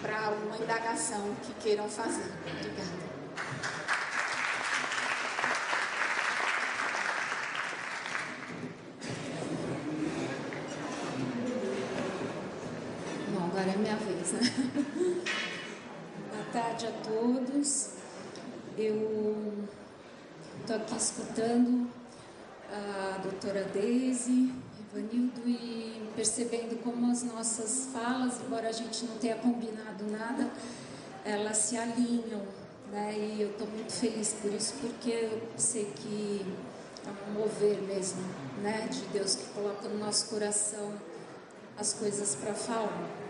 para 0.00 0.26
alguma 0.26 0.56
indagação 0.56 1.34
que 1.42 1.52
queiram 1.54 1.88
fazer. 1.88 2.30
Obrigada. 2.48 3.06
Bom, 13.34 13.44
agora 13.46 13.70
é 13.70 13.76
minha 13.76 13.96
vez, 13.96 14.32
né? 14.32 14.40
Boa 16.30 16.44
tarde 16.76 16.86
a 16.88 16.92
todos. 17.02 17.88
Eu 18.76 19.66
estou 20.60 20.76
aqui 20.76 20.94
escutando 20.94 21.90
a 22.70 23.18
doutora 23.18 23.64
Deise, 23.64 24.52
Ivanildo, 24.92 25.40
e 25.46 26.10
percebendo 26.14 26.82
como 26.82 27.10
as 27.10 27.22
nossas 27.22 27.88
falas, 27.94 28.42
embora 28.44 28.68
a 28.68 28.72
gente 28.72 29.06
não 29.06 29.16
tenha 29.16 29.36
combinado 29.36 30.04
nada, 30.10 30.50
elas 31.24 31.56
se 31.56 31.78
alinham. 31.78 32.42
Né? 32.92 33.14
E 33.16 33.40
eu 33.40 33.52
estou 33.52 33.66
muito 33.68 33.92
feliz 33.92 34.34
por 34.34 34.52
isso, 34.52 34.74
porque 34.80 35.10
eu 35.10 35.42
sei 35.56 35.90
que 35.96 36.44
é 37.06 37.30
um 37.30 37.40
mover 37.40 37.80
mesmo 37.82 38.22
né? 38.62 38.86
de 38.90 39.00
Deus 39.18 39.34
que 39.34 39.46
coloca 39.54 39.88
no 39.88 39.98
nosso 39.98 40.28
coração 40.28 40.92
as 41.78 41.94
coisas 41.94 42.34
para 42.34 42.52
falar. 42.52 43.25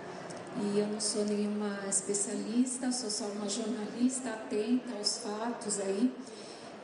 E 0.59 0.79
eu 0.79 0.87
não 0.87 1.01
sou 1.01 1.25
nenhuma 1.25 1.81
especialista, 1.89 2.91
sou 2.91 3.11
só 3.11 3.27
uma 3.27 3.49
jornalista 3.49 4.31
atenta 4.31 4.97
aos 4.97 5.19
fatos 5.19 5.79
aí. 5.81 6.13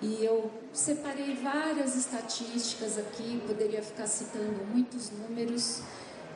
E 0.02 0.24
eu 0.24 0.50
separei 0.72 1.36
várias 1.36 1.94
estatísticas 1.96 2.98
aqui, 2.98 3.40
poderia 3.46 3.82
ficar 3.82 4.06
citando 4.06 4.64
muitos 4.66 5.10
números 5.10 5.80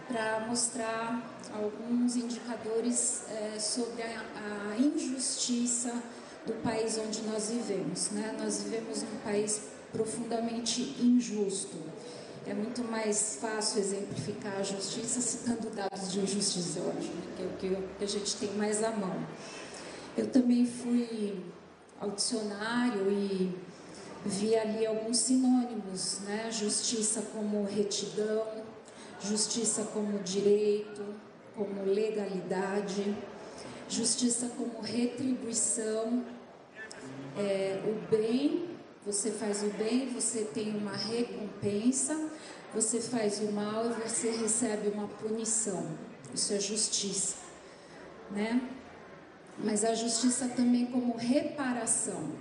para 0.09 0.47
mostrar 0.47 1.37
alguns 1.53 2.16
indicadores 2.16 3.24
é, 3.28 3.59
sobre 3.59 4.03
a, 4.03 4.24
a, 4.70 4.78
injustiça 4.78 5.93
do 6.47 6.53
país 6.62 6.97
onde 6.97 7.22
nós 7.22 7.51
vivemos. 7.51 8.11
Né? 8.12 8.37
Nós 8.39 8.62
vivemos 8.62 9.03
num 9.03 9.18
país 9.24 9.62
profundamente 9.93 10.97
injusto. 11.01 11.76
É 12.49 12.55
muito 12.55 12.84
mais 12.84 13.38
fácil 13.40 13.80
exemplificar 13.80 14.59
a 14.59 14.62
justiça 14.62 15.20
citando 15.20 15.68
dados 15.70 16.12
de 16.12 16.20
eu 16.20 16.24
acho, 16.24 17.09
né? 17.09 17.57
que 17.59 17.66
é 17.66 17.70
o 17.70 17.82
que 17.99 18.05
a 18.05 18.07
gente 18.07 18.36
tem 18.36 18.53
mais 18.53 18.84
à 18.84 18.92
mão. 18.92 19.26
Eu 20.16 20.28
também 20.30 20.64
fui 20.64 21.42
ao 22.01 22.12
dicionário 22.12 23.11
e 23.11 23.53
vi 24.24 24.55
ali 24.55 24.86
alguns 24.86 25.18
sinônimos, 25.18 26.20
né? 26.20 26.49
Justiça 26.53 27.20
como 27.32 27.64
retidão, 27.64 28.47
justiça 29.20 29.82
como 29.92 30.20
direito, 30.20 31.03
como 31.57 31.84
legalidade, 31.84 33.12
justiça 33.88 34.51
como 34.57 34.80
retribuição, 34.82 36.24
é, 37.36 37.82
o 37.84 38.09
bem, 38.09 38.76
você 39.07 39.30
faz 39.30 39.62
o 39.62 39.68
bem, 39.70 40.12
você 40.12 40.42
tem 40.42 40.76
uma 40.76 40.96
recompensa, 40.96 42.28
você 42.74 43.00
faz 43.00 43.38
o 43.38 43.52
mal 43.52 43.86
e 43.86 44.09
você 44.09 44.30
recebe 44.32 44.88
uma 44.88 45.07
punição. 45.07 45.96
Isso 46.34 46.52
é 46.52 46.59
justiça, 46.61 47.36
né? 48.30 48.61
mas 49.59 49.84
a 49.84 49.94
justiça 49.94 50.48
também 50.48 50.86
como 50.86 51.16
reparação. 51.16 52.32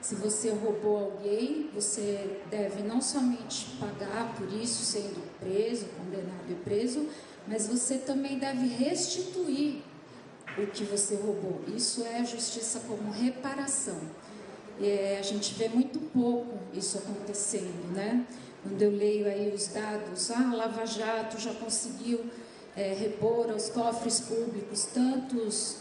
Se 0.00 0.14
você 0.14 0.50
roubou 0.50 0.96
alguém, 0.96 1.70
você 1.74 2.40
deve 2.48 2.82
não 2.82 3.00
somente 3.00 3.76
pagar 3.80 4.34
por 4.36 4.50
isso, 4.52 4.84
sendo 4.84 5.20
preso, 5.40 5.86
condenado 5.86 6.50
e 6.50 6.54
preso, 6.54 7.06
mas 7.46 7.66
você 7.66 7.98
também 7.98 8.38
deve 8.38 8.66
restituir 8.66 9.82
o 10.56 10.66
que 10.68 10.84
você 10.84 11.16
roubou. 11.16 11.62
Isso 11.74 12.04
é 12.04 12.24
justiça 12.24 12.80
como 12.86 13.10
reparação. 13.10 13.98
É, 14.80 15.18
a 15.18 15.22
gente 15.22 15.54
vê 15.54 15.68
muito 15.68 15.98
pouco 16.12 16.58
isso 16.72 16.98
acontecendo, 16.98 17.92
né? 17.94 18.24
Quando 18.62 18.80
eu 18.80 18.90
leio 18.90 19.26
aí 19.26 19.52
os 19.54 19.68
dados, 19.68 20.30
ah, 20.30 20.52
Lava 20.54 20.84
Jato 20.86 21.38
já 21.38 21.52
conseguiu 21.54 22.24
é, 22.76 22.92
repor 22.92 23.50
aos 23.50 23.70
cofres 23.70 24.20
públicos 24.20 24.84
tantos 24.94 25.78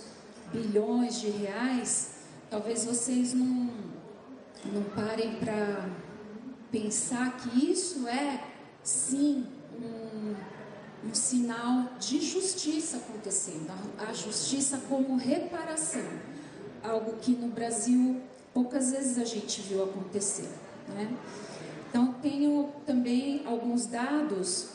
bilhões 0.51 1.19
de 1.19 1.29
reais, 1.29 2.11
talvez 2.49 2.85
vocês 2.85 3.33
não, 3.33 3.69
não 4.65 4.83
parem 4.95 5.35
para 5.35 5.89
pensar 6.71 7.37
que 7.37 7.71
isso 7.71 8.07
é, 8.07 8.43
sim, 8.83 9.45
um, 9.79 10.35
um 11.07 11.13
sinal 11.13 11.89
de 11.99 12.19
justiça 12.19 12.97
acontecendo, 12.97 13.71
a, 13.97 14.09
a 14.09 14.13
justiça 14.13 14.81
como 14.89 15.17
reparação, 15.17 16.07
algo 16.83 17.17
que 17.17 17.31
no 17.31 17.47
Brasil 17.49 18.21
poucas 18.57 18.89
vezes 18.89 19.19
a 19.19 19.23
gente 19.23 19.61
viu 19.61 19.83
acontecer. 19.83 20.49
Né? 20.87 21.15
Então, 21.87 22.11
tenho 22.23 22.71
também 22.87 23.43
alguns 23.45 23.85
dados 23.85 24.69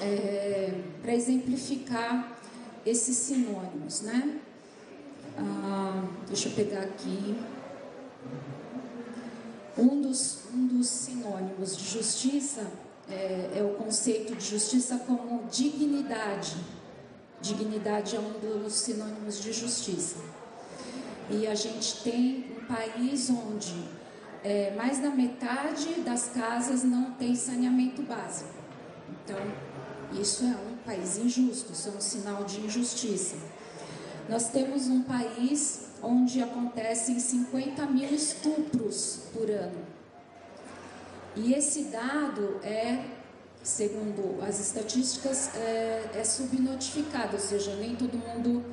é, 0.00 0.80
para 1.02 1.14
exemplificar 1.14 2.40
esses 2.86 3.18
sinônimos. 3.18 4.00
Né? 4.00 4.40
Ah, 5.36 6.04
deixa 6.26 6.48
eu 6.48 6.54
pegar 6.54 6.80
aqui. 6.80 7.38
Um 9.76 10.00
dos, 10.00 10.44
um 10.54 10.66
dos 10.66 10.88
sinônimos 10.88 11.76
de 11.76 11.84
justiça 11.84 12.66
é, 13.10 13.58
é 13.58 13.62
o 13.62 13.74
conceito 13.74 14.34
de 14.34 14.46
justiça 14.46 14.96
como 15.06 15.44
dignidade. 15.50 16.56
Dignidade 17.42 18.16
é 18.16 18.20
um 18.20 18.62
dos 18.62 18.72
sinônimos 18.72 19.38
de 19.38 19.52
justiça. 19.52 20.16
E 21.28 21.46
a 21.46 21.54
gente 21.54 22.02
tem 22.02 22.49
país 22.72 23.28
onde 23.30 23.84
é, 24.44 24.72
mais 24.76 25.00
da 25.00 25.10
metade 25.10 26.00
das 26.00 26.28
casas 26.28 26.84
não 26.84 27.12
tem 27.12 27.34
saneamento 27.34 28.02
básico. 28.02 28.54
Então, 29.24 29.38
isso 30.12 30.44
é 30.44 30.56
um 30.56 30.76
país 30.84 31.18
injusto, 31.18 31.72
isso 31.72 31.88
é 31.88 31.92
um 31.92 32.00
sinal 32.00 32.44
de 32.44 32.60
injustiça. 32.60 33.36
Nós 34.28 34.48
temos 34.48 34.88
um 34.88 35.02
país 35.02 35.88
onde 36.02 36.42
acontecem 36.42 37.18
50 37.18 37.86
mil 37.86 38.08
estupros 38.08 39.24
por 39.32 39.50
ano. 39.50 39.84
E 41.36 41.52
esse 41.52 41.84
dado 41.84 42.60
é, 42.62 43.04
segundo 43.62 44.42
as 44.42 44.58
estatísticas, 44.58 45.54
é, 45.54 46.10
é 46.14 46.24
subnotificado, 46.24 47.34
ou 47.34 47.40
seja, 47.40 47.74
nem 47.76 47.94
todo 47.94 48.16
mundo 48.16 48.64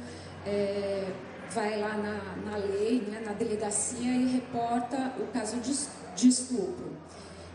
é, 0.46 1.12
vai 1.52 1.80
lá 1.80 1.96
na, 1.98 2.52
na 2.52 2.58
lei, 2.58 3.02
né, 3.02 3.22
na 3.26 3.34
delegacia 3.34 4.12
e 4.12 4.28
reporta 4.28 5.14
o 5.20 5.28
caso 5.28 5.58
de, 5.58 5.74
de 6.16 6.28
estupro. 6.28 6.96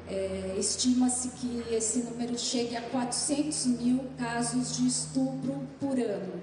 É, 0.08 0.56
Estima-se 0.58 1.28
que 1.30 1.64
esse 1.70 2.00
número 2.00 2.38
chegue 2.38 2.76
a 2.76 2.82
400 2.82 3.66
mil 3.66 4.04
casos 4.18 4.76
de 4.76 4.86
estupro 4.86 5.66
por 5.80 5.98
ano. 5.98 6.42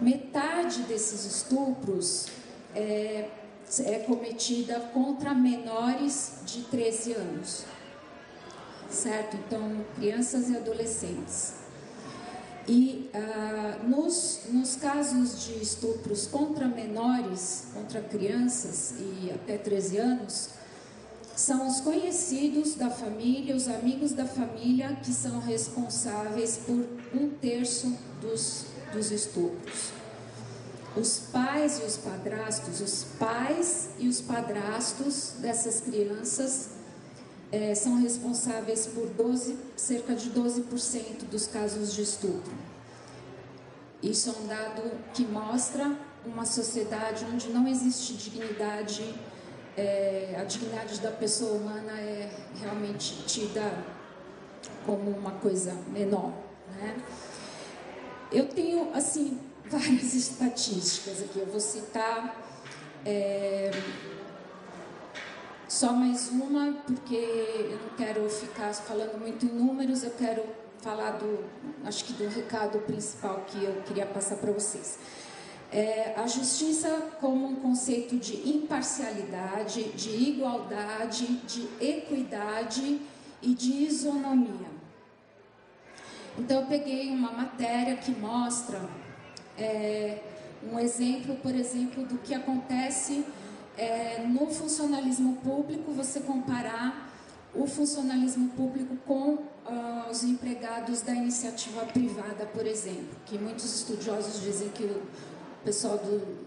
Metade 0.00 0.82
desses 0.82 1.24
estupros 1.24 2.26
é, 2.74 3.28
é 3.84 3.98
cometida 4.00 4.80
contra 4.92 5.32
menores 5.32 6.40
de 6.44 6.62
13 6.64 7.12
anos, 7.12 7.64
certo? 8.90 9.36
Então, 9.36 9.84
crianças 9.96 10.50
e 10.50 10.56
adolescentes. 10.56 11.61
E 12.68 13.10
ah, 13.12 13.78
nos, 13.86 14.40
nos 14.50 14.76
casos 14.76 15.44
de 15.44 15.62
estupros 15.62 16.26
contra 16.26 16.68
menores, 16.68 17.66
contra 17.74 18.00
crianças 18.00 18.94
e 18.98 19.30
até 19.30 19.58
13 19.58 19.98
anos, 19.98 20.50
são 21.34 21.66
os 21.66 21.80
conhecidos 21.80 22.74
da 22.74 22.90
família, 22.90 23.56
os 23.56 23.66
amigos 23.66 24.12
da 24.12 24.26
família 24.26 24.96
que 25.02 25.12
são 25.12 25.40
responsáveis 25.40 26.58
por 26.58 26.86
um 27.14 27.30
terço 27.30 27.96
dos 28.20 28.66
dos 28.92 29.10
estupros. 29.10 29.90
Os 30.94 31.18
pais 31.32 31.80
e 31.80 31.84
os 31.84 31.96
padrastos, 31.96 32.80
os 32.80 33.04
pais 33.18 33.88
e 33.98 34.06
os 34.06 34.20
padrastos 34.20 35.34
dessas 35.38 35.80
crianças 35.80 36.68
é, 37.52 37.74
são 37.74 38.00
responsáveis 38.00 38.86
por 38.86 39.06
12, 39.08 39.58
cerca 39.76 40.14
de 40.14 40.30
12% 40.30 41.24
dos 41.30 41.46
casos 41.46 41.92
de 41.92 42.00
estupro. 42.00 42.52
Isso 44.02 44.30
é 44.30 44.42
um 44.42 44.46
dado 44.46 44.82
que 45.12 45.24
mostra 45.24 45.94
uma 46.24 46.46
sociedade 46.46 47.26
onde 47.30 47.50
não 47.50 47.68
existe 47.68 48.14
dignidade, 48.14 49.14
é, 49.76 50.34
a 50.40 50.44
dignidade 50.44 50.98
da 51.00 51.10
pessoa 51.10 51.52
humana 51.52 51.92
é 51.92 52.30
realmente 52.60 53.22
tida 53.26 53.62
como 54.86 55.10
uma 55.10 55.32
coisa 55.32 55.74
menor. 55.88 56.32
Né? 56.76 56.96
Eu 58.30 58.46
tenho, 58.48 58.92
assim, 58.94 59.38
várias 59.68 60.14
estatísticas 60.14 61.22
aqui. 61.22 61.38
Eu 61.38 61.46
vou 61.46 61.60
citar 61.60 62.34
é, 63.04 63.70
só 65.72 65.90
mais 65.90 66.28
uma, 66.28 66.74
porque 66.86 67.14
eu 67.14 67.78
não 67.80 67.96
quero 67.96 68.28
ficar 68.28 68.74
falando 68.74 69.18
muito 69.18 69.46
em 69.46 69.48
números, 69.48 70.04
eu 70.04 70.10
quero 70.10 70.44
falar 70.82 71.12
do, 71.12 71.42
acho 71.86 72.04
que 72.04 72.12
do 72.12 72.28
recado 72.28 72.78
principal 72.80 73.42
que 73.46 73.64
eu 73.64 73.82
queria 73.86 74.04
passar 74.04 74.36
para 74.36 74.52
vocês. 74.52 74.98
É, 75.72 76.12
a 76.14 76.26
justiça 76.26 76.90
como 77.18 77.46
um 77.46 77.56
conceito 77.56 78.16
de 78.16 78.50
imparcialidade, 78.50 79.84
de 79.94 80.10
igualdade, 80.10 81.26
de 81.46 81.66
equidade 81.80 83.00
e 83.40 83.54
de 83.54 83.72
isonomia. 83.84 84.70
Então, 86.38 86.60
eu 86.60 86.66
peguei 86.66 87.08
uma 87.08 87.32
matéria 87.32 87.96
que 87.96 88.10
mostra 88.10 88.78
é, 89.56 90.18
um 90.70 90.78
exemplo, 90.78 91.34
por 91.36 91.54
exemplo, 91.54 92.04
do 92.04 92.18
que 92.18 92.34
acontece 92.34 93.24
é, 93.76 94.24
no 94.26 94.46
funcionalismo 94.46 95.36
público, 95.36 95.92
você 95.92 96.20
comparar 96.20 97.10
o 97.54 97.66
funcionalismo 97.66 98.48
público 98.50 98.96
com 99.06 99.34
uh, 99.34 100.10
os 100.10 100.24
empregados 100.24 101.02
da 101.02 101.12
iniciativa 101.12 101.84
privada, 101.84 102.46
por 102.46 102.66
exemplo, 102.66 103.16
que 103.26 103.38
muitos 103.38 103.64
estudiosos 103.74 104.42
dizem 104.42 104.68
que 104.70 104.84
o 104.84 105.02
pessoal 105.64 105.98
do, 105.98 106.38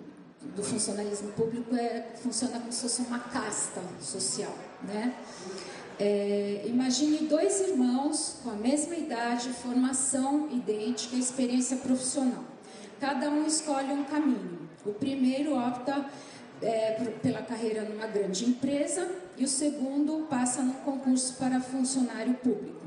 do 0.55 0.63
funcionalismo 0.63 1.31
público 1.33 1.75
é, 1.75 2.07
funciona 2.21 2.59
como 2.59 2.71
se 2.71 2.81
fosse 2.81 3.01
uma 3.01 3.19
casta 3.19 3.81
social, 4.01 4.53
né? 4.83 5.15
É, 5.97 6.63
imagine 6.65 7.19
dois 7.19 7.61
irmãos 7.61 8.37
com 8.43 8.49
a 8.49 8.55
mesma 8.55 8.95
idade, 8.95 9.49
formação 9.49 10.49
idêntica, 10.51 11.15
experiência 11.15 11.77
profissional. 11.77 12.43
Cada 12.99 13.29
um 13.29 13.45
escolhe 13.45 13.93
um 13.93 14.03
caminho. 14.03 14.59
O 14.85 14.91
primeiro 14.91 15.57
opta 15.57 16.05
é, 16.61 16.91
pela 17.21 17.41
carreira 17.41 17.83
numa 17.83 18.07
grande 18.07 18.45
empresa 18.45 19.09
e 19.37 19.43
o 19.43 19.47
segundo 19.47 20.27
passa 20.29 20.61
no 20.61 20.73
concurso 20.75 21.35
para 21.35 21.59
funcionário 21.59 22.33
público. 22.35 22.85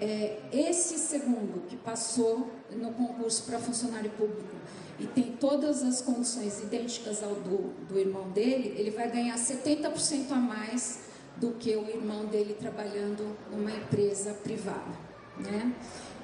É, 0.00 0.40
esse 0.52 0.98
segundo 0.98 1.66
que 1.68 1.76
passou 1.76 2.50
no 2.70 2.92
concurso 2.92 3.44
para 3.44 3.58
funcionário 3.58 4.10
público 4.10 4.54
e 4.98 5.06
tem 5.06 5.32
todas 5.32 5.82
as 5.82 6.00
condições 6.00 6.60
idênticas 6.60 7.22
ao 7.22 7.34
do, 7.34 7.72
do 7.88 7.98
irmão 7.98 8.30
dele, 8.30 8.74
ele 8.76 8.90
vai 8.90 9.10
ganhar 9.10 9.36
70% 9.36 10.30
a 10.30 10.36
mais 10.36 11.00
do 11.36 11.52
que 11.52 11.74
o 11.76 11.88
irmão 11.88 12.26
dele 12.26 12.54
trabalhando 12.54 13.36
numa 13.50 13.70
empresa 13.70 14.32
privada, 14.34 14.92
né? 15.38 15.74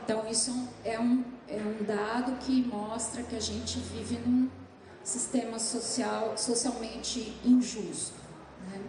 Então 0.04 0.28
isso 0.28 0.68
é 0.84 0.98
um, 0.98 1.24
é 1.48 1.60
um 1.60 1.84
dado 1.84 2.38
que 2.38 2.62
mostra 2.66 3.22
que 3.22 3.36
a 3.36 3.40
gente 3.40 3.78
vive 3.78 4.18
num 4.26 4.48
sistema 5.10 5.58
social 5.58 6.38
socialmente 6.38 7.36
injusto. 7.44 8.14
Né? 8.68 8.80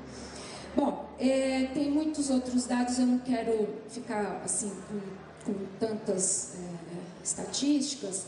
Bom, 0.75 1.09
é, 1.19 1.65
tem 1.73 1.89
muitos 1.89 2.29
outros 2.29 2.65
dados, 2.65 2.99
eu 2.99 3.07
não 3.07 3.19
quero 3.19 3.67
ficar 3.89 4.41
assim 4.45 4.71
com, 4.87 5.51
com 5.51 5.65
tantas 5.79 6.55
é, 6.55 7.23
estatísticas, 7.23 8.27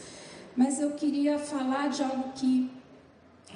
mas 0.55 0.79
eu 0.79 0.91
queria 0.91 1.37
falar 1.37 1.89
de 1.89 2.03
algo 2.03 2.33
que 2.33 2.71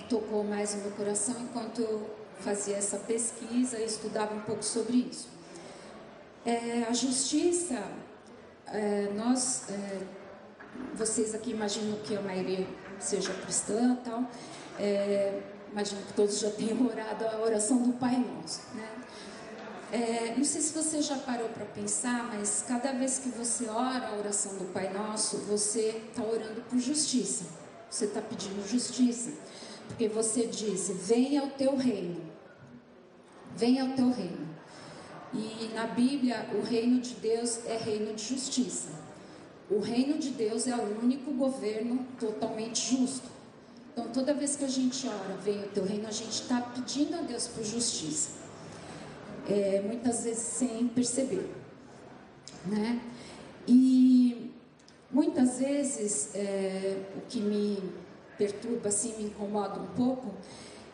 tocou 0.07 0.43
mais 0.43 0.75
no 0.75 0.81
meu 0.83 0.91
coração 0.91 1.35
enquanto 1.41 1.81
eu 1.81 2.09
fazia 2.39 2.77
essa 2.77 2.97
pesquisa 2.97 3.79
e 3.79 3.85
estudava 3.85 4.35
um 4.35 4.41
pouco 4.41 4.63
sobre 4.63 4.97
isso. 5.11 5.27
É, 6.45 6.85
a 6.88 6.93
justiça, 6.93 7.83
é, 8.67 9.11
nós, 9.15 9.69
é, 9.69 10.01
vocês 10.93 11.33
aqui 11.33 11.51
imaginam 11.51 11.97
que 11.99 12.15
a 12.15 12.21
maioria 12.21 12.65
seja 13.00 13.34
cristã 13.34 13.98
tal, 14.04 14.24
é, 14.80 15.41
imagino 15.72 16.02
que 16.04 16.14
todos 16.14 16.39
já 16.39 16.50
tenham 16.52 16.86
orado 16.88 17.26
a 17.26 17.39
oração 17.39 17.78
do 17.84 17.93
Pai 17.93 18.18
Nosso, 18.18 18.62
né? 18.74 18.88
É, 19.89 20.36
não 20.36 20.43
sei 20.43 20.60
se 20.60 20.74
você 20.74 21.02
já 21.02 21.16
parou 21.16 21.48
para 21.48 21.66
pensar, 21.66 22.26
mas 22.34 22.66
cada 22.68 22.91
vez 22.91 23.20
que 23.20 23.30
você 23.30 23.70
ora 23.70 24.10
a 24.10 24.18
oração 24.18 24.58
do 24.58 24.66
Pai 24.74 24.91
Nosso, 24.91 25.38
você 25.39 26.02
está 26.10 26.24
orando 26.24 26.62
por 26.70 26.78
justiça. 26.78 27.45
Você 27.89 28.04
está 28.04 28.22
pedindo 28.22 28.68
justiça. 28.68 29.32
Porque 29.88 30.10
você 30.10 30.45
diz: 30.45 30.91
Venha 31.08 31.43
o 31.43 31.52
teu 31.52 31.78
reino. 31.78 32.22
Venha 33.56 33.86
o 33.86 33.93
teu 33.93 34.12
reino. 34.12 34.48
E 35.34 35.72
na 35.74 35.88
Bíblia, 35.88 36.50
o 36.54 36.62
reino 36.62 37.00
de 37.00 37.16
Deus 37.16 37.66
é 37.66 37.78
reino 37.78 38.14
de 38.14 38.24
justiça. 38.24 38.89
O 39.70 39.80
reino 39.80 40.18
de 40.18 40.30
Deus 40.30 40.68
é 40.68 40.76
o 40.76 40.99
único 41.01 41.32
governo 41.34 42.05
totalmente 42.20 42.95
justo. 42.95 43.28
Então, 43.91 44.09
toda 44.09 44.34
vez 44.34 44.55
que 44.55 44.63
a 44.63 44.70
gente 44.70 45.07
ora, 45.07 45.38
venha 45.43 45.65
o 45.65 45.70
teu 45.70 45.84
reino, 45.84 46.07
a 46.07 46.11
gente 46.11 46.41
está 46.41 46.61
pedindo 46.61 47.15
a 47.15 47.22
Deus 47.22 47.47
por 47.47 47.63
justiça 47.63 48.38
é, 49.47 49.82
muitas 49.82 50.24
vezes 50.24 50.43
sem 50.43 50.88
perceber. 50.88 51.49
Né? 52.65 53.01
E 53.68 54.51
muitas 55.09 55.59
vezes 55.59 56.32
é, 56.36 57.03
o 57.15 57.22
que 57.28 57.39
me 57.39 57.82
perturba, 58.38 58.89
assim, 58.89 59.15
me 59.18 59.26
incomoda 59.26 59.80
um 59.80 59.88
pouco, 59.88 60.34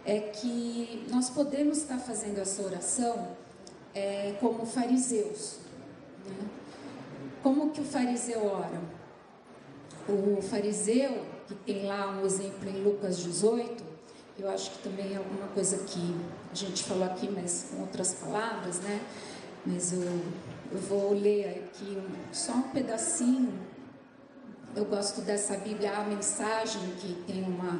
é 0.05 0.19
que 0.19 1.05
nós 1.09 1.29
podemos 1.29 1.79
estar 1.79 1.97
fazendo 1.97 2.39
essa 2.39 2.61
oração 2.61 3.29
é, 3.93 4.35
como 4.39 4.65
fariseus. 4.65 5.57
Né? 6.25 6.47
Como 7.43 7.71
que 7.71 7.81
o 7.81 7.83
fariseu 7.83 8.45
ora? 8.45 8.81
O 10.07 10.41
fariseu, 10.41 11.25
que 11.45 11.53
tem 11.55 11.85
lá 11.85 12.09
um 12.09 12.25
exemplo 12.25 12.69
em 12.69 12.81
Lucas 12.81 13.19
18, 13.19 13.83
eu 14.39 14.49
acho 14.49 14.71
que 14.71 14.89
também 14.89 15.13
é 15.13 15.17
alguma 15.17 15.47
coisa 15.47 15.77
que 15.79 16.15
a 16.49 16.55
gente 16.55 16.83
falou 16.85 17.03
aqui, 17.03 17.29
mas 17.29 17.67
com 17.69 17.81
outras 17.81 18.13
palavras, 18.13 18.79
né? 18.79 19.01
Mas 19.65 19.91
eu, 19.91 20.01
eu 20.71 20.77
vou 20.79 21.13
ler 21.13 21.65
aqui 21.65 22.01
só 22.31 22.53
um 22.53 22.63
pedacinho. 22.63 23.53
Eu 24.73 24.85
gosto 24.85 25.21
dessa 25.21 25.57
Bíblia, 25.57 25.97
a 25.97 26.03
mensagem, 26.05 26.81
que 26.97 27.13
tem 27.27 27.43
uma, 27.43 27.79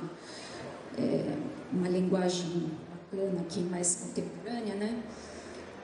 é, 0.97 1.37
uma 1.71 1.87
linguagem 1.87 2.69
bacana 3.11 3.41
aqui, 3.41 3.61
mais 3.61 3.95
contemporânea, 3.95 4.75
né? 4.75 5.03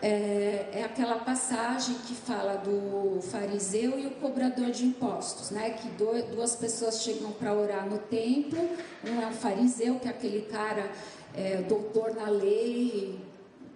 É, 0.02 0.70
é, 0.74 0.84
aquela 0.86 1.20
passagem 1.20 1.96
que 2.08 2.14
fala 2.14 2.56
do 2.56 3.22
fariseu 3.22 4.00
e 4.00 4.08
o 4.08 4.12
cobrador 4.12 4.72
de 4.72 4.86
impostos, 4.86 5.52
né? 5.52 5.72
Que 5.72 5.90
do, 5.90 6.36
duas 6.36 6.56
pessoas 6.56 7.02
chegam 7.02 7.32
para 7.32 7.54
orar 7.54 7.86
no 7.86 7.98
templo. 7.98 8.60
Um 9.06 9.22
é 9.22 9.28
o 9.28 9.34
fariseu, 9.34 10.00
que 10.00 10.08
é 10.08 10.12
aquele 10.12 10.44
cara 10.44 10.90
é, 11.36 11.58
doutor 11.64 12.16
na 12.16 12.30
lei, 12.30 13.20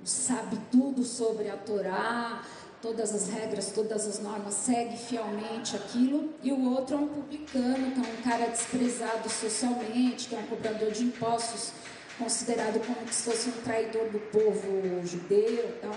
sabe 0.04 0.58
tudo 0.72 1.04
sobre 1.04 1.50
a 1.50 1.58
Torá, 1.58 2.44
todas 2.82 3.14
as 3.14 3.30
regras, 3.30 3.72
todas 3.72 4.08
as 4.08 4.20
normas, 4.20 4.54
segue 4.54 4.98
fielmente 4.98 5.76
aquilo. 5.76 6.30
E 6.42 6.52
o 6.52 6.72
outro 6.72 6.96
é 6.96 7.00
um 7.00 7.08
publicano, 7.08 7.92
que 7.92 8.00
é 8.00 8.14
um 8.14 8.22
cara 8.22 8.50
desprezado 8.50 9.30
socialmente, 9.30 10.30
que 10.30 10.36
é 10.36 10.40
um 10.40 10.48
cobrador 10.48 10.92
de 10.92 11.04
impostos 11.04 11.72
considerado 12.18 12.80
como 12.86 13.08
se 13.12 13.24
fosse 13.24 13.50
um 13.50 13.62
traidor 13.64 14.08
do 14.10 14.20
povo 14.20 15.06
judeu. 15.06 15.76
Então, 15.78 15.94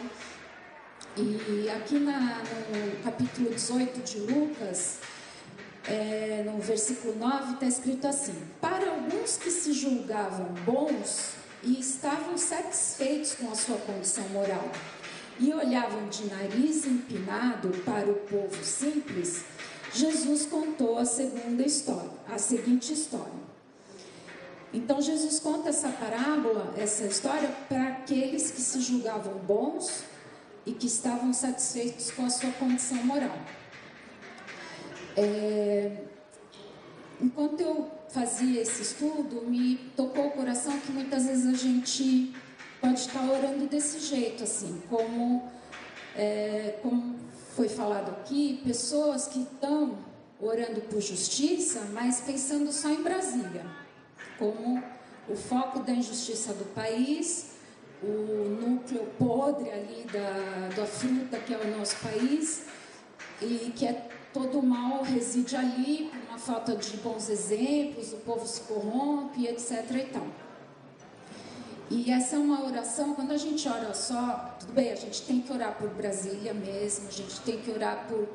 e 1.17 1.69
aqui 1.71 1.99
na, 1.99 2.43
no 2.43 3.03
capítulo 3.03 3.51
18 3.51 4.01
de 4.01 4.19
Lucas, 4.21 4.99
é, 5.89 6.43
no 6.45 6.59
versículo 6.59 7.17
9, 7.17 7.55
está 7.55 7.67
escrito 7.67 8.07
assim: 8.07 8.35
Para 8.61 8.91
alguns 8.91 9.37
que 9.37 9.51
se 9.51 9.73
julgavam 9.73 10.47
bons 10.65 11.33
e 11.63 11.81
estavam 11.81 12.37
satisfeitos 12.37 13.35
com 13.35 13.51
a 13.51 13.55
sua 13.55 13.77
condição 13.79 14.29
moral 14.29 14.71
e 15.39 15.53
olhavam 15.53 16.09
de 16.09 16.27
nariz 16.27 16.87
empinado 16.87 17.69
para 17.85 18.09
o 18.09 18.15
povo 18.15 18.65
simples, 18.65 19.45
Jesus 19.93 20.47
contou 20.47 20.99
a 20.99 21.05
segunda 21.05 21.63
história, 21.63 22.11
a 22.29 22.39
seguinte 22.39 22.93
história. 22.93 23.47
Então 24.77 25.01
Jesus 25.01 25.41
conta 25.41 25.71
essa 25.71 25.89
parábola, 25.89 26.75
essa 26.77 27.07
história, 27.07 27.49
para 27.67 27.89
aqueles 27.89 28.51
que 28.51 28.61
se 28.61 28.79
julgavam 28.83 29.33
bons 29.39 30.05
e 30.67 30.73
que 30.73 30.87
estavam 30.87 31.33
satisfeitos 31.33 32.11
com 32.11 32.27
a 32.27 32.29
sua 32.29 32.51
condição 32.53 33.03
moral. 33.03 33.39
É, 35.17 35.97
enquanto 37.19 37.59
eu 37.59 37.91
fazia 38.11 38.61
esse 38.61 38.83
estudo, 38.83 39.47
me 39.47 39.77
tocou 39.97 40.27
o 40.27 40.31
coração 40.33 40.79
que 40.79 40.93
muitas 40.93 41.25
vezes 41.25 41.47
a 41.47 41.57
gente 41.57 42.37
pode 42.79 43.01
estar 43.01 43.23
orando 43.31 43.65
desse 43.67 43.99
jeito, 44.01 44.45
assim, 44.45 44.83
como, 44.91 45.51
é, 46.15 46.79
como 46.83 47.17
foi 47.55 47.71
falado 47.71 48.11
aqui, 48.11 48.61
pessoas 48.63 49.27
que 49.27 49.41
estão 49.41 49.97
orando 50.39 50.83
por 50.83 51.01
justiça, 51.01 51.81
mas 51.95 52.21
pensando 52.21 52.71
só 52.71 52.91
em 52.91 53.03
Brasília 53.03 53.86
como 54.39 54.83
o 55.29 55.37
foco 55.37 55.81
da 55.81 55.93
injustiça 55.93 56.53
do 56.53 56.65
país, 56.75 57.57
o 58.03 58.07
núcleo 58.61 59.07
podre 59.19 59.71
ali 59.71 60.07
da, 60.13 60.69
da 60.77 60.87
fruta 60.87 61.39
que 61.39 61.55
é 61.55 61.59
o 61.59 61.77
nosso 61.77 61.97
país 61.97 62.65
e 63.41 63.73
que 63.75 63.87
é 63.87 64.09
todo 64.33 64.59
o 64.59 64.63
mal 64.63 65.03
reside 65.03 65.57
ali 65.57 66.11
por 66.11 66.21
uma 66.29 66.39
falta 66.39 66.77
de 66.77 66.97
bons 66.99 67.31
exemplos, 67.31 68.13
o 68.13 68.19
povo 68.19 68.47
se 68.47 68.61
corrompe, 68.63 69.47
etc. 69.47 69.91
E, 69.93 70.05
tal. 70.13 70.27
e 71.91 72.11
essa 72.11 72.37
é 72.37 72.39
uma 72.39 72.65
oração, 72.65 73.15
quando 73.15 73.33
a 73.33 73.37
gente 73.39 73.67
ora 73.67 73.95
só, 73.95 74.57
tudo 74.61 74.75
bem, 74.75 74.93
a 74.93 74.97
gente 74.97 75.23
tem 75.23 75.41
que 75.41 75.51
orar 75.51 75.77
por 75.79 75.89
Brasília 75.89 76.53
mesmo, 76.53 77.09
a 77.09 77.13
gente 77.13 77.41
tem 77.41 77.59
que 77.59 77.71
orar 77.71 78.07
por 78.09 78.29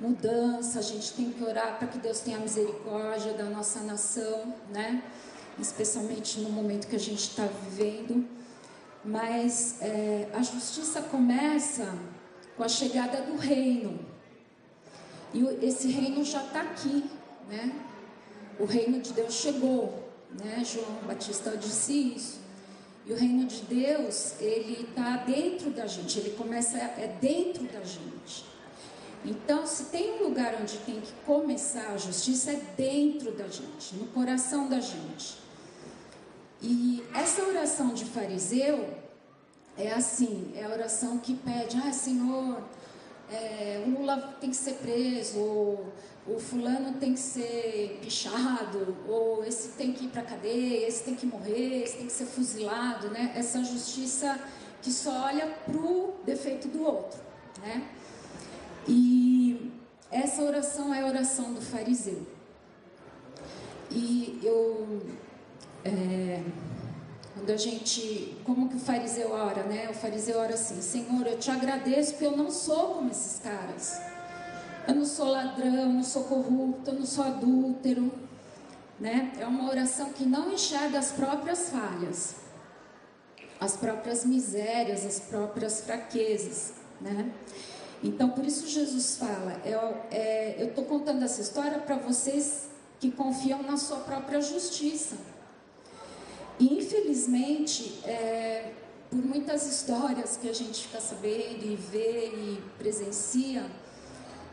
mudança, 0.00 0.78
a 0.78 0.82
gente 0.82 1.12
tem 1.14 1.32
que 1.32 1.42
orar 1.42 1.76
para 1.76 1.88
que 1.88 1.98
Deus 1.98 2.20
tenha 2.20 2.38
misericórdia 2.38 3.32
da 3.32 3.44
nossa 3.44 3.80
nação, 3.80 4.54
né? 4.70 5.02
Especialmente 5.58 6.40
no 6.40 6.50
momento 6.50 6.86
que 6.86 6.96
a 6.96 7.00
gente 7.00 7.20
está 7.20 7.46
vivendo. 7.46 8.26
Mas 9.04 9.80
é, 9.80 10.28
a 10.34 10.42
justiça 10.42 11.02
começa 11.02 11.96
com 12.56 12.64
a 12.64 12.68
chegada 12.68 13.22
do 13.22 13.36
reino. 13.36 13.98
E 15.32 15.44
esse 15.64 15.88
reino 15.88 16.24
já 16.24 16.42
está 16.44 16.62
aqui, 16.62 17.04
né? 17.48 17.72
O 18.58 18.64
reino 18.64 19.00
de 19.00 19.12
Deus 19.12 19.34
chegou, 19.34 20.10
né? 20.42 20.62
João 20.64 21.00
Batista 21.06 21.56
disse 21.56 22.14
isso. 22.14 22.40
E 23.06 23.12
o 23.12 23.16
reino 23.16 23.46
de 23.46 23.62
Deus, 23.62 24.34
ele 24.40 24.86
está 24.90 25.18
dentro 25.18 25.70
da 25.70 25.86
gente, 25.86 26.18
ele 26.18 26.30
começa, 26.30 26.76
é 26.76 27.16
dentro 27.20 27.64
da 27.64 27.80
gente. 27.80 28.44
Então, 29.24 29.66
se 29.66 29.84
tem 29.84 30.20
um 30.20 30.24
lugar 30.24 30.58
onde 30.60 30.76
tem 30.78 31.00
que 31.00 31.12
começar 31.24 31.88
a 31.88 31.96
justiça, 31.96 32.52
é 32.52 32.60
dentro 32.76 33.32
da 33.32 33.48
gente, 33.48 33.94
no 33.94 34.06
coração 34.08 34.68
da 34.68 34.80
gente. 34.80 35.47
E 36.60 37.04
essa 37.14 37.42
oração 37.44 37.94
de 37.94 38.04
fariseu 38.04 38.88
é 39.76 39.92
assim, 39.92 40.52
é 40.56 40.64
a 40.64 40.70
oração 40.70 41.18
que 41.18 41.34
pede, 41.34 41.76
ah, 41.76 41.92
Senhor, 41.92 42.62
é, 43.30 43.84
o 43.86 43.90
Lula 43.90 44.36
tem 44.40 44.50
que 44.50 44.56
ser 44.56 44.74
preso, 44.74 45.38
ou 45.38 45.92
o 46.26 46.38
fulano 46.38 46.94
tem 46.94 47.14
que 47.14 47.20
ser 47.20 48.00
pichado, 48.02 48.96
ou 49.06 49.44
esse 49.44 49.68
tem 49.70 49.92
que 49.92 50.06
ir 50.06 50.08
para 50.08 50.22
cadeia, 50.22 50.86
esse 50.86 51.04
tem 51.04 51.14
que 51.14 51.26
morrer, 51.26 51.84
esse 51.84 51.96
tem 51.96 52.06
que 52.06 52.12
ser 52.12 52.26
fuzilado, 52.26 53.08
né? 53.10 53.32
Essa 53.36 53.62
justiça 53.62 54.38
que 54.82 54.90
só 54.90 55.26
olha 55.26 55.46
para 55.46 55.76
o 55.76 56.14
defeito 56.24 56.68
do 56.68 56.82
outro, 56.82 57.20
né? 57.62 57.88
E 58.86 59.70
essa 60.10 60.42
oração 60.42 60.92
é 60.92 61.02
a 61.02 61.06
oração 61.06 61.52
do 61.52 61.60
fariseu. 61.60 62.26
E 63.90 64.38
eu 64.42 65.00
é, 65.88 66.42
quando 67.34 67.50
a 67.50 67.56
gente, 67.56 68.36
como 68.44 68.68
que 68.68 68.76
o 68.76 68.80
fariseu 68.80 69.32
ora, 69.32 69.62
né? 69.62 69.88
O 69.90 69.94
fariseu 69.94 70.38
ora 70.38 70.54
assim: 70.54 70.80
Senhor, 70.82 71.26
eu 71.26 71.38
te 71.38 71.50
agradeço 71.50 72.12
porque 72.12 72.26
eu 72.26 72.36
não 72.36 72.50
sou 72.50 72.94
como 72.94 73.10
esses 73.10 73.40
caras. 73.40 74.00
Eu 74.86 74.94
não 74.94 75.04
sou 75.04 75.28
ladrão, 75.28 75.74
eu 75.74 75.88
não 75.88 76.02
sou 76.02 76.24
corrupto, 76.24 76.90
eu 76.90 76.94
não 76.94 77.06
sou 77.06 77.24
adúltero, 77.24 78.10
né? 78.98 79.32
É 79.38 79.46
uma 79.46 79.68
oração 79.68 80.12
que 80.12 80.24
não 80.24 80.52
enxerga 80.52 80.98
as 80.98 81.12
próprias 81.12 81.68
falhas, 81.68 82.36
as 83.60 83.76
próprias 83.76 84.24
misérias, 84.24 85.04
as 85.04 85.20
próprias 85.20 85.82
fraquezas, 85.82 86.72
né? 87.00 87.30
Então, 88.02 88.30
por 88.30 88.44
isso 88.44 88.66
Jesus 88.66 89.16
fala: 89.16 89.60
é, 89.64 89.72
é, 90.10 90.56
eu 90.58 90.68
estou 90.68 90.84
contando 90.84 91.22
essa 91.22 91.40
história 91.40 91.78
para 91.78 91.96
vocês 91.96 92.68
que 92.98 93.10
confiam 93.10 93.62
na 93.62 93.76
sua 93.76 93.98
própria 93.98 94.40
justiça. 94.40 95.16
Infelizmente, 96.60 98.00
é, 98.04 98.72
por 99.10 99.24
muitas 99.24 99.66
histórias 99.66 100.36
que 100.36 100.48
a 100.48 100.52
gente 100.52 100.86
fica 100.86 101.00
sabendo 101.00 101.64
e 101.64 101.76
vê 101.76 102.26
e 102.26 102.62
presencia, 102.78 103.64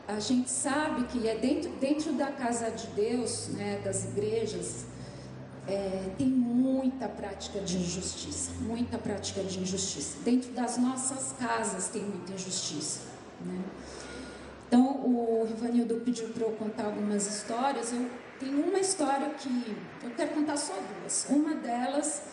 a 0.07 0.19
gente 0.19 0.49
sabe 0.49 1.05
que 1.07 1.27
é 1.27 1.35
dentro, 1.35 1.71
dentro 1.71 2.13
da 2.13 2.27
casa 2.27 2.69
de 2.69 2.87
Deus, 2.87 3.47
né, 3.49 3.81
das 3.83 4.05
igrejas, 4.05 4.85
é, 5.67 6.11
tem 6.15 6.27
muita 6.27 7.07
prática 7.07 7.59
de 7.59 7.77
injustiça, 7.77 8.51
muita 8.61 8.99
prática 8.99 9.41
de 9.43 9.59
injustiça. 9.59 10.17
Dentro 10.23 10.51
das 10.51 10.77
nossas 10.77 11.33
casas 11.39 11.87
tem 11.87 12.03
muita 12.03 12.33
injustiça. 12.33 12.99
Né? 13.43 13.59
Então, 14.67 14.85
o 14.85 15.45
Rivanildo 15.47 15.95
pediu 16.05 16.29
para 16.29 16.43
eu 16.43 16.51
contar 16.51 16.85
algumas 16.85 17.25
histórias. 17.27 17.91
Eu 17.91 18.07
tenho 18.39 18.63
uma 18.67 18.79
história 18.79 19.29
que 19.29 19.75
eu 20.03 20.11
quero 20.11 20.31
contar 20.31 20.57
só 20.57 20.73
duas. 20.73 21.27
Uma 21.29 21.55
delas 21.55 22.23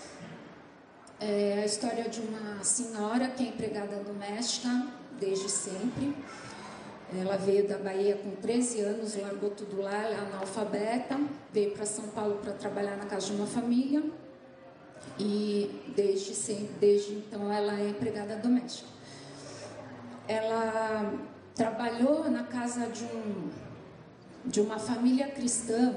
é 1.21 1.61
a 1.63 1.67
história 1.67 2.09
de 2.09 2.21
uma 2.21 2.63
senhora 2.65 3.29
que 3.29 3.45
é 3.45 3.49
empregada 3.49 3.97
doméstica 3.97 4.89
desde 5.21 5.49
sempre. 5.49 6.17
Ela 7.15 7.37
veio 7.37 7.69
da 7.69 7.77
Bahia 7.77 8.17
com 8.17 8.31
13 8.37 8.81
anos, 8.81 9.17
largou 9.17 9.51
tudo 9.51 9.83
lá, 9.83 9.95
ela 9.95 10.15
é 10.15 10.19
analfabeta, 10.19 11.21
veio 11.53 11.73
para 11.73 11.85
São 11.85 12.09
Paulo 12.09 12.37
para 12.37 12.53
trabalhar 12.53 12.97
na 12.97 13.05
casa 13.05 13.27
de 13.27 13.35
uma 13.35 13.47
família 13.47 14.03
e 15.19 15.93
desde, 15.95 16.35
sempre, 16.35 16.75
desde 16.81 17.13
então 17.13 17.53
ela 17.53 17.79
é 17.79 17.91
empregada 17.91 18.37
doméstica. 18.37 18.89
Ela 20.27 21.13
trabalhou 21.55 22.31
na 22.31 22.45
casa 22.45 22.87
de, 22.87 23.05
um, 23.05 23.51
de 24.45 24.61
uma 24.61 24.79
família 24.79 25.29
cristã 25.29 25.95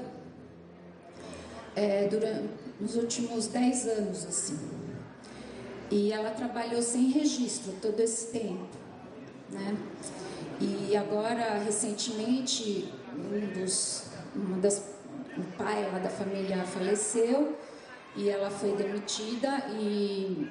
é, 1.74 2.08
durante 2.08 2.48
nos 2.80 2.96
últimos 2.96 3.46
10 3.48 3.86
anos 3.88 4.26
assim. 4.26 4.58
E 5.90 6.12
ela 6.12 6.30
trabalhou 6.30 6.82
sem 6.82 7.10
registro 7.10 7.72
todo 7.80 8.00
esse 8.00 8.32
tempo, 8.32 8.66
né? 9.50 9.76
E 10.60 10.96
agora, 10.96 11.58
recentemente, 11.58 12.92
um 13.14 13.60
dos, 13.60 14.06
uma 14.34 14.58
das, 14.58 14.82
o 15.36 15.42
pai 15.56 15.88
lá 15.92 15.98
da 15.98 16.08
família 16.08 16.64
faleceu 16.64 17.56
e 18.16 18.28
ela 18.30 18.50
foi 18.50 18.74
demitida 18.74 19.66
e 19.78 20.48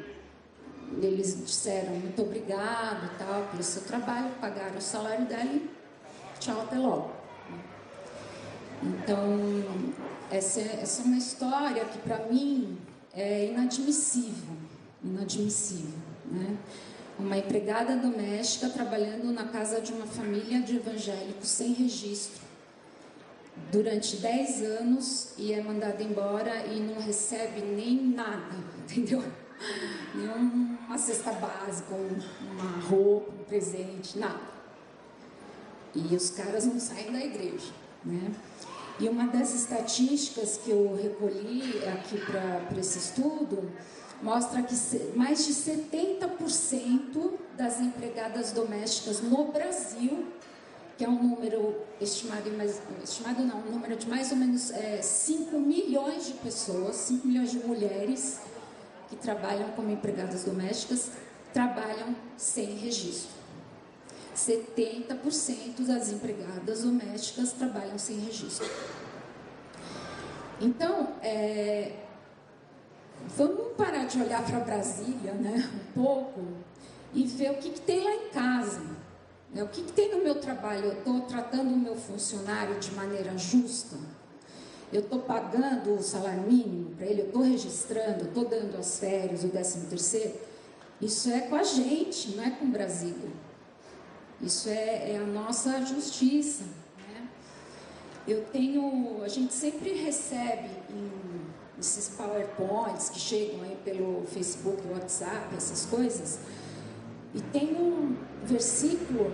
eles 1.01 1.43
disseram 1.43 1.95
muito 1.95 2.21
obrigado 2.21 3.17
tal 3.17 3.47
pelo 3.49 3.63
seu 3.63 3.81
trabalho, 3.83 4.29
pagaram 4.39 4.77
o 4.77 4.81
salário 4.81 5.25
dela 5.25 5.43
e 5.45 5.69
tchau, 6.39 6.61
até 6.61 6.77
logo. 6.77 7.14
Então, 8.83 9.39
essa, 10.29 10.59
é, 10.59 10.79
essa 10.81 11.01
é 11.01 11.05
uma 11.05 11.17
história 11.17 11.85
que 11.85 11.97
para 11.99 12.25
mim 12.25 12.77
é 13.13 13.45
inadmissível, 13.45 14.55
inadmissível, 15.03 15.99
né? 16.31 16.57
uma 17.17 17.37
empregada 17.37 17.95
doméstica 17.95 18.69
trabalhando 18.69 19.31
na 19.31 19.45
casa 19.45 19.79
de 19.79 19.93
uma 19.93 20.05
família 20.05 20.61
de 20.61 20.75
evangélicos 20.75 21.47
sem 21.47 21.73
registro 21.73 22.43
durante 23.71 24.17
10 24.17 24.63
anos 24.63 25.29
e 25.37 25.53
é 25.53 25.61
mandada 25.61 26.03
embora 26.03 26.65
e 26.67 26.79
não 26.79 26.99
recebe 26.99 27.61
nem 27.61 28.07
nada, 28.07 28.55
entendeu? 28.83 29.23
Nenhuma 30.13 30.97
cesta 30.97 31.31
básica, 31.31 31.95
uma 31.95 32.81
roupa, 32.87 33.31
um 33.31 33.43
presente, 33.45 34.19
nada. 34.19 34.55
E 35.93 36.13
os 36.13 36.29
caras 36.29 36.65
não 36.65 36.79
saem 36.79 37.11
da 37.11 37.19
igreja, 37.23 37.71
né? 38.05 38.31
E 38.99 39.09
uma 39.09 39.27
das 39.27 39.53
estatísticas 39.53 40.57
que 40.63 40.71
eu 40.71 40.95
recolhi 40.95 41.83
aqui 41.85 42.17
para 42.17 42.79
esse 42.79 42.97
estudo 42.97 43.69
mostra 44.21 44.63
que 44.63 44.73
mais 45.15 45.45
de 45.45 45.53
70% 45.53 47.33
das 47.57 47.81
empregadas 47.81 48.53
domésticas 48.53 49.21
no 49.21 49.51
Brasil, 49.51 50.25
que 50.97 51.03
é 51.03 51.09
um 51.09 51.21
número 51.21 51.75
estimado, 51.99 52.49
estimado 53.03 53.43
não, 53.43 53.59
um 53.59 53.71
número 53.71 53.97
de 53.97 54.07
mais 54.07 54.31
ou 54.31 54.37
menos 54.37 54.71
é, 54.71 55.01
5 55.01 55.59
milhões 55.59 56.27
de 56.27 56.33
pessoas, 56.33 56.95
5 56.95 57.27
milhões 57.27 57.51
de 57.51 57.59
mulheres 57.59 58.39
que 59.09 59.17
trabalham 59.17 59.71
como 59.71 59.91
empregadas 59.91 60.45
domésticas, 60.45 61.11
trabalham 61.53 62.15
sem 62.37 62.77
registro. 62.77 63.34
70% 64.35 65.85
das 65.87 66.11
empregadas 66.11 66.83
domésticas 66.83 67.53
trabalham 67.53 67.97
sem 67.97 68.19
registro. 68.19 68.69
Então, 70.59 71.13
é, 71.21 71.93
vamos 73.35 73.73
parar 73.77 74.05
de 74.05 74.21
olhar 74.21 74.45
para 74.45 74.59
Brasília, 74.59 75.33
né, 75.33 75.69
um 75.73 75.93
pouco, 75.93 76.41
e 77.13 77.25
ver 77.25 77.51
o 77.51 77.55
que, 77.55 77.69
que 77.69 77.81
tem 77.81 78.03
lá 78.03 78.13
em 78.13 78.29
casa. 78.29 78.81
Né, 79.53 79.63
o 79.63 79.67
que, 79.69 79.83
que 79.83 79.93
tem 79.93 80.11
no 80.11 80.21
meu 80.21 80.35
trabalho? 80.35 80.85
Eu 80.85 80.93
estou 80.99 81.21
tratando 81.21 81.73
o 81.73 81.77
meu 81.77 81.95
funcionário 81.95 82.77
de 82.79 82.91
maneira 82.91 83.37
justa? 83.37 83.95
Eu 84.91 85.01
estou 85.01 85.19
pagando 85.19 85.93
o 85.93 86.03
salário 86.03 86.43
mínimo 86.43 86.91
para 86.95 87.05
ele? 87.05 87.21
Eu 87.21 87.27
estou 87.27 87.41
registrando? 87.41 88.25
Estou 88.25 88.45
dando 88.45 88.77
as 88.77 88.99
férias, 88.99 89.43
o 89.43 89.47
décimo 89.47 89.87
terceiro? 89.87 90.35
Isso 91.01 91.29
é 91.29 91.41
com 91.41 91.55
a 91.55 91.63
gente, 91.63 92.35
não 92.35 92.43
é 92.43 92.51
com 92.51 92.69
Brasília. 92.69 93.44
Isso 94.41 94.69
é, 94.69 95.11
é 95.11 95.17
a 95.17 95.25
nossa 95.25 95.85
justiça. 95.85 96.63
Né? 96.63 97.27
Eu 98.27 98.43
tenho, 98.45 99.21
a 99.23 99.27
gente 99.27 99.53
sempre 99.53 99.93
recebe 99.93 100.69
em 100.89 101.35
esses 101.79 102.09
PowerPoints 102.09 103.09
que 103.09 103.19
chegam 103.19 103.61
aí 103.63 103.77
pelo 103.83 104.25
Facebook, 104.27 104.81
WhatsApp, 104.87 105.55
essas 105.55 105.85
coisas. 105.85 106.39
E 107.33 107.41
tem 107.41 107.75
um 107.75 108.15
versículo 108.43 109.33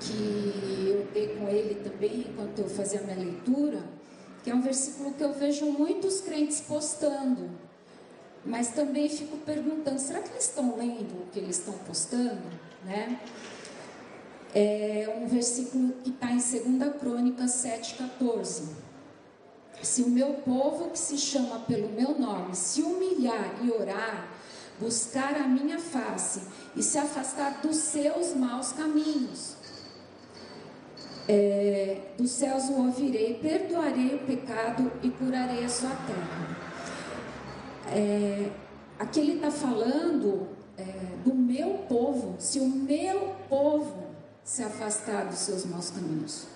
que 0.00 0.88
eu 0.88 1.08
dei 1.12 1.36
com 1.36 1.48
ele 1.48 1.76
também 1.76 2.26
enquanto 2.28 2.58
eu 2.58 2.68
fazia 2.68 3.00
a 3.00 3.02
minha 3.02 3.16
leitura, 3.16 3.82
que 4.44 4.50
é 4.50 4.54
um 4.54 4.60
versículo 4.60 5.12
que 5.12 5.22
eu 5.22 5.32
vejo 5.32 5.66
muitos 5.66 6.20
crentes 6.20 6.60
postando, 6.60 7.50
mas 8.44 8.68
também 8.68 9.08
fico 9.08 9.36
perguntando, 9.38 9.98
será 9.98 10.20
que 10.20 10.30
eles 10.30 10.44
estão 10.44 10.76
lendo 10.76 11.22
o 11.22 11.26
que 11.32 11.38
eles 11.38 11.58
estão 11.58 11.74
postando? 11.74 12.42
Né? 12.84 13.18
É 14.54 15.20
um 15.20 15.26
versículo 15.26 15.92
que 16.02 16.10
está 16.10 16.30
em 16.30 16.38
2 16.38 16.96
Crônicas 16.98 17.50
7,14 17.52 18.88
se 19.82 20.02
o 20.02 20.08
meu 20.08 20.34
povo 20.34 20.90
que 20.90 20.98
se 20.98 21.16
chama 21.16 21.60
pelo 21.60 21.88
meu 21.88 22.18
nome 22.18 22.54
se 22.54 22.82
humilhar 22.82 23.54
e 23.62 23.70
orar, 23.70 24.28
buscar 24.80 25.36
a 25.36 25.46
minha 25.46 25.78
face 25.78 26.42
e 26.76 26.82
se 26.82 26.98
afastar 26.98 27.60
dos 27.60 27.76
seus 27.76 28.34
maus 28.34 28.72
caminhos, 28.72 29.56
é, 31.28 32.12
dos 32.16 32.30
céus 32.30 32.64
o 32.64 32.86
ouvirei, 32.86 33.34
perdoarei 33.34 34.14
o 34.14 34.18
pecado 34.20 34.90
e 35.02 35.10
curarei 35.10 35.64
a 35.64 35.68
sua 35.68 35.90
terra. 35.90 36.56
É, 37.92 38.50
aqui 38.98 39.20
ele 39.20 39.34
está 39.34 39.50
falando 39.50 40.48
é, 40.76 40.84
do 41.24 41.34
meu 41.34 41.84
povo, 41.88 42.36
se 42.38 42.58
o 42.58 42.66
meu 42.66 43.34
povo 43.48 44.07
se 44.48 44.62
afastar 44.62 45.26
dos 45.26 45.40
seus 45.40 45.66
maus 45.66 45.90
caminhos. 45.90 46.46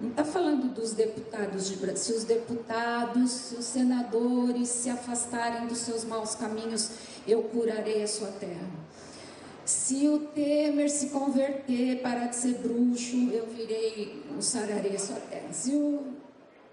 Não 0.00 0.08
está 0.08 0.24
falando 0.24 0.72
dos 0.72 0.92
deputados 0.92 1.68
de 1.68 1.76
Brasil. 1.76 1.96
Se 1.98 2.12
os 2.14 2.24
deputados, 2.24 3.30
se 3.30 3.54
os 3.56 3.66
senadores 3.66 4.70
se 4.70 4.88
afastarem 4.88 5.66
dos 5.66 5.76
seus 5.76 6.04
maus 6.04 6.34
caminhos, 6.34 6.90
eu 7.26 7.42
curarei 7.42 8.02
a 8.02 8.08
sua 8.08 8.28
terra. 8.28 8.66
Se 9.66 10.08
o 10.08 10.20
Temer 10.20 10.88
se 10.88 11.10
converter, 11.10 12.00
parar 12.00 12.28
de 12.28 12.36
ser 12.36 12.54
bruxo, 12.54 13.28
eu 13.30 13.46
virei, 13.46 14.24
eu 14.34 14.40
sararei 14.40 14.96
a 14.96 14.98
sua 14.98 15.16
terra. 15.16 15.52
Se 15.52 15.72
o. 15.72 16.14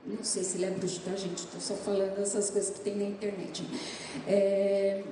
Não 0.05 0.23
sei 0.23 0.43
se 0.43 0.55
ele 0.55 0.65
é 0.67 0.71
bruxo, 0.71 1.01
tá, 1.03 1.17
gente? 1.17 1.39
Estou 1.39 1.59
só 1.59 1.73
falando 1.73 2.17
essas 2.21 2.49
coisas 2.49 2.73
que 2.73 2.79
tem 2.79 2.95
na 2.95 3.03
internet. 3.03 3.67
É, 4.25 5.03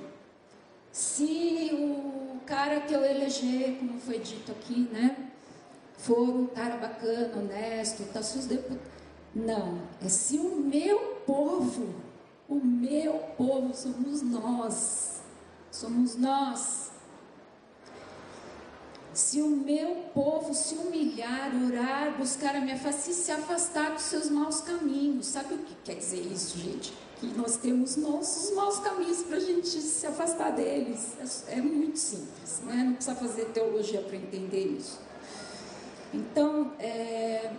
se 0.90 1.68
o 1.74 2.40
cara 2.46 2.80
que 2.80 2.94
eu 2.94 3.04
eleger, 3.04 3.76
como 3.78 4.00
foi 4.00 4.20
dito 4.20 4.50
aqui, 4.50 4.88
né? 4.90 5.32
For 5.96 6.28
um 6.28 6.46
cara 6.46 6.76
bacana, 6.76 7.36
honesto, 7.36 8.04
tá 8.12 8.22
seus 8.22 8.46
deputados. 8.46 8.94
Não, 9.34 9.80
é 10.00 10.08
se 10.08 10.38
o 10.38 10.60
meu 10.60 10.98
povo, 11.26 11.94
o 12.48 12.54
meu 12.54 13.14
povo 13.36 13.74
somos 13.74 14.22
nós, 14.22 15.22
somos 15.72 16.16
nós. 16.16 16.84
Se 19.12 19.40
o 19.40 19.48
meu 19.48 19.94
povo 20.12 20.52
se 20.54 20.74
humilhar, 20.74 21.52
orar, 21.66 22.16
buscar 22.16 22.56
a 22.56 22.60
minha 22.60 22.76
face 22.76 23.12
e 23.12 23.14
se 23.14 23.30
afastar 23.30 23.92
dos 23.92 24.02
seus 24.02 24.28
maus 24.28 24.60
caminhos, 24.60 25.26
sabe 25.26 25.54
o 25.54 25.58
que 25.58 25.74
quer 25.84 25.94
dizer 25.94 26.20
isso, 26.20 26.58
gente? 26.58 26.92
Que 27.20 27.26
nós 27.26 27.56
temos 27.56 27.96
nossos 27.96 28.52
maus 28.54 28.78
caminhos 28.80 29.22
para 29.22 29.36
a 29.36 29.40
gente 29.40 29.68
se 29.68 30.04
afastar 30.04 30.50
deles. 30.50 31.16
É, 31.48 31.58
é 31.58 31.62
muito 31.62 31.96
simples, 31.98 32.60
né? 32.64 32.74
não 32.74 32.94
precisa 32.94 33.14
fazer 33.14 33.44
teologia 33.46 34.00
para 34.00 34.16
entender 34.16 34.76
isso. 34.78 34.98
Então, 36.14 36.70
é, 36.78 37.50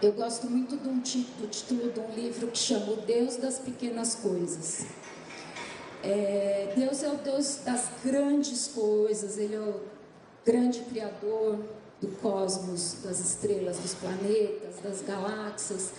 eu 0.00 0.12
gosto 0.12 0.48
muito 0.48 0.76
título, 1.02 1.40
do 1.40 1.48
título 1.48 1.90
de 1.90 1.98
um 1.98 2.14
livro 2.14 2.46
que 2.46 2.58
chama 2.58 2.92
O 2.92 2.96
Deus 2.98 3.34
das 3.34 3.58
Pequenas 3.58 4.14
Coisas. 4.14 4.86
É, 6.04 6.72
Deus 6.76 7.02
é 7.02 7.08
o 7.08 7.16
Deus 7.16 7.56
das 7.64 7.88
grandes 8.04 8.68
coisas, 8.68 9.38
Ele 9.38 9.56
é 9.56 9.60
o 9.60 9.80
grande 10.46 10.82
criador 10.82 11.58
do 12.00 12.06
cosmos, 12.22 12.98
das 13.02 13.18
estrelas, 13.18 13.78
dos 13.78 13.94
planetas, 13.94 14.76
das 14.80 15.02
galáxias. 15.02 15.90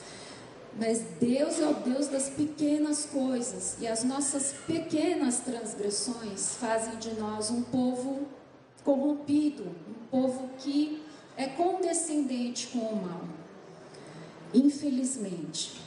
Mas 0.79 1.01
Deus 1.19 1.59
é 1.59 1.67
o 1.67 1.73
Deus 1.73 2.07
das 2.07 2.29
pequenas 2.29 3.05
coisas 3.05 3.75
e 3.81 3.87
as 3.87 4.05
nossas 4.05 4.53
pequenas 4.65 5.39
transgressões 5.39 6.55
fazem 6.55 6.95
de 6.99 7.19
nós 7.19 7.51
um 7.51 7.63
povo 7.63 8.27
corrompido, 8.81 9.63
um 9.63 10.07
povo 10.09 10.49
que 10.57 11.08
é 11.39 11.47
condescendente 11.47 12.67
com 12.67 12.79
o 12.79 13.01
mal. 13.01 13.21
Infelizmente. 14.53 15.79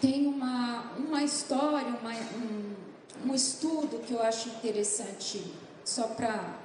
Tem 0.00 0.26
uma, 0.26 0.92
uma 0.96 1.22
história, 1.22 1.94
uma, 2.00 2.10
um, 2.10 3.28
um 3.28 3.34
estudo 3.34 3.98
que 3.98 4.14
eu 4.14 4.22
acho 4.22 4.48
interessante, 4.48 5.44
só 5.84 6.04
para 6.04 6.58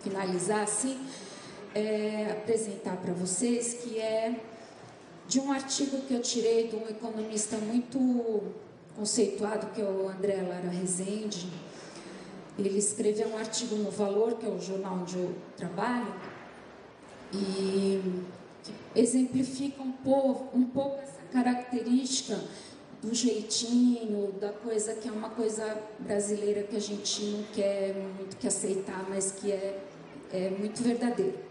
finalizar 0.00 0.62
assim, 0.62 1.04
é, 1.74 2.30
apresentar 2.30 2.96
para 2.98 3.12
vocês, 3.12 3.74
que 3.74 3.98
é 3.98 4.40
de 5.26 5.40
um 5.40 5.50
artigo 5.50 6.00
que 6.02 6.14
eu 6.14 6.22
tirei 6.22 6.68
de 6.68 6.76
um 6.76 6.88
economista 6.88 7.56
muito 7.56 8.52
conceituado, 8.94 9.66
que 9.74 9.82
é 9.82 9.84
o 9.84 10.08
André 10.08 10.40
Lara 10.42 10.68
Rezende. 10.68 11.48
Ele 12.56 12.78
escreveu 12.78 13.30
um 13.30 13.36
artigo 13.36 13.74
no 13.74 13.90
Valor, 13.90 14.36
que 14.36 14.46
é 14.46 14.48
o 14.48 14.60
jornal 14.60 15.00
onde 15.02 15.18
eu 15.18 15.34
trabalho, 15.56 16.14
e 17.34 18.22
exemplifica 18.94 19.82
um 19.82 19.92
pouco, 19.92 20.56
um 20.56 20.64
pouco 20.64 21.00
essa 21.00 21.20
característica 21.32 22.38
do 23.02 23.14
jeitinho, 23.14 24.32
da 24.40 24.50
coisa 24.50 24.94
que 24.94 25.08
é 25.08 25.12
uma 25.12 25.30
coisa 25.30 25.76
brasileira 25.98 26.62
que 26.62 26.76
a 26.76 26.80
gente 26.80 27.22
não 27.24 27.42
quer 27.52 27.94
muito 28.16 28.36
que 28.36 28.46
aceitar, 28.46 29.04
mas 29.08 29.32
que 29.32 29.52
é, 29.52 29.80
é 30.32 30.50
muito 30.50 30.82
verdadeira. 30.82 31.44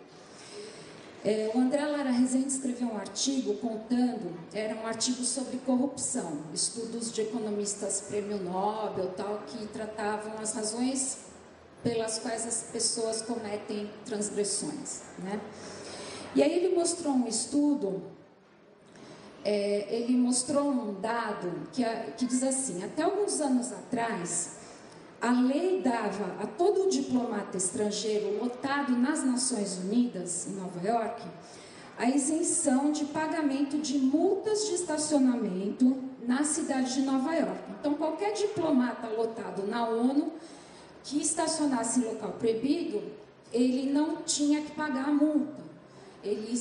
É, 1.26 1.52
o 1.56 1.60
André 1.60 1.86
Lara 1.86 2.12
Rezende 2.12 2.48
escreveu 2.48 2.88
um 2.88 2.98
artigo 2.98 3.54
contando, 3.56 4.38
era 4.54 4.76
um 4.76 4.86
artigo 4.86 5.24
sobre 5.24 5.58
corrupção, 5.58 6.42
estudos 6.54 7.14
de 7.14 7.22
economistas 7.22 8.02
prêmio 8.10 8.38
Nobel, 8.40 9.14
tal, 9.16 9.42
que 9.48 9.66
tratavam 9.68 10.34
as 10.40 10.54
razões 10.54 11.20
pelas 11.82 12.20
quais 12.20 12.46
as 12.46 12.64
pessoas 12.72 13.22
cometem 13.22 13.90
transgressões, 14.06 15.02
né? 15.20 15.40
E 16.36 16.42
aí 16.42 16.52
ele 16.52 16.76
mostrou 16.76 17.14
um 17.14 17.28
estudo, 17.28 18.02
é, 19.46 19.88
ele 19.90 20.18
mostrou 20.18 20.70
um 20.70 21.00
dado 21.00 21.68
que, 21.72 21.84
que 22.18 22.26
diz 22.26 22.44
assim, 22.44 22.84
até 22.84 23.04
alguns 23.04 23.40
anos 23.40 23.72
atrás, 23.72 24.58
a 25.22 25.32
lei 25.32 25.82
dava 25.82 26.44
a 26.44 26.48
todo 26.48 26.90
diplomata 26.90 27.56
estrangeiro 27.56 28.44
lotado 28.44 28.98
nas 28.98 29.24
Nações 29.24 29.78
Unidas, 29.78 30.48
em 30.48 30.56
Nova 30.56 30.86
York, 30.86 31.22
a 31.98 32.10
isenção 32.10 32.92
de 32.92 33.06
pagamento 33.06 33.78
de 33.78 34.00
multas 34.00 34.66
de 34.68 34.74
estacionamento 34.74 35.98
na 36.28 36.44
cidade 36.44 36.96
de 36.96 37.02
Nova 37.04 37.34
York. 37.36 37.62
Então, 37.80 37.94
qualquer 37.94 38.34
diplomata 38.34 39.08
lotado 39.08 39.68
na 39.68 39.88
ONU 39.88 40.34
que 41.04 41.22
estacionasse 41.22 42.00
em 42.00 42.06
local 42.06 42.32
proibido, 42.40 43.02
ele 43.52 43.92
não 43.94 44.24
tinha 44.24 44.62
que 44.62 44.72
pagar 44.72 45.10
a 45.10 45.14
multa. 45.14 45.62
Ele, 46.24 46.57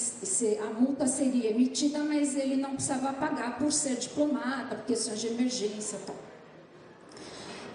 a 0.61 0.73
multa 0.73 1.07
seria 1.07 1.51
emitida, 1.51 2.01
mas 2.01 2.35
ele 2.35 2.57
não 2.57 2.75
precisava 2.75 3.13
pagar 3.13 3.59
por 3.59 3.73
ser 3.73 3.97
diplomata, 3.97 4.75
por 4.75 4.87
questões 4.87 5.21
de 5.21 5.29
emergência 5.29 5.97
e 5.97 6.07
tal. 6.07 6.17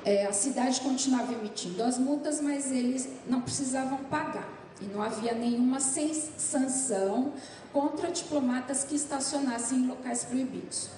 É, 0.03 0.25
a 0.25 0.33
cidade 0.33 0.81
continuava 0.81 1.33
emitindo 1.33 1.81
as 1.83 1.97
multas, 1.97 2.41
mas 2.41 2.71
eles 2.71 3.07
não 3.27 3.41
precisavam 3.41 3.99
pagar. 4.05 4.47
E 4.81 4.85
não 4.85 5.01
havia 5.01 5.33
nenhuma 5.33 5.79
sanção 5.79 7.33
contra 7.73 8.11
diplomatas 8.11 8.83
que 8.83 8.95
estacionassem 8.95 9.79
em 9.79 9.87
locais 9.87 10.23
proibidos. 10.23 10.89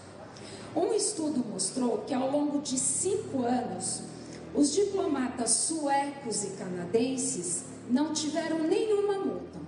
Um 0.75 0.93
estudo 0.93 1.43
mostrou 1.47 1.99
que 1.99 2.13
ao 2.13 2.29
longo 2.29 2.61
de 2.61 2.77
cinco 2.77 3.43
anos, 3.43 4.03
os 4.53 4.73
diplomatas 4.73 5.51
suecos 5.51 6.43
e 6.43 6.49
canadenses 6.51 7.63
não 7.89 8.13
tiveram 8.13 8.59
nenhuma 8.59 9.19
multa. 9.19 9.58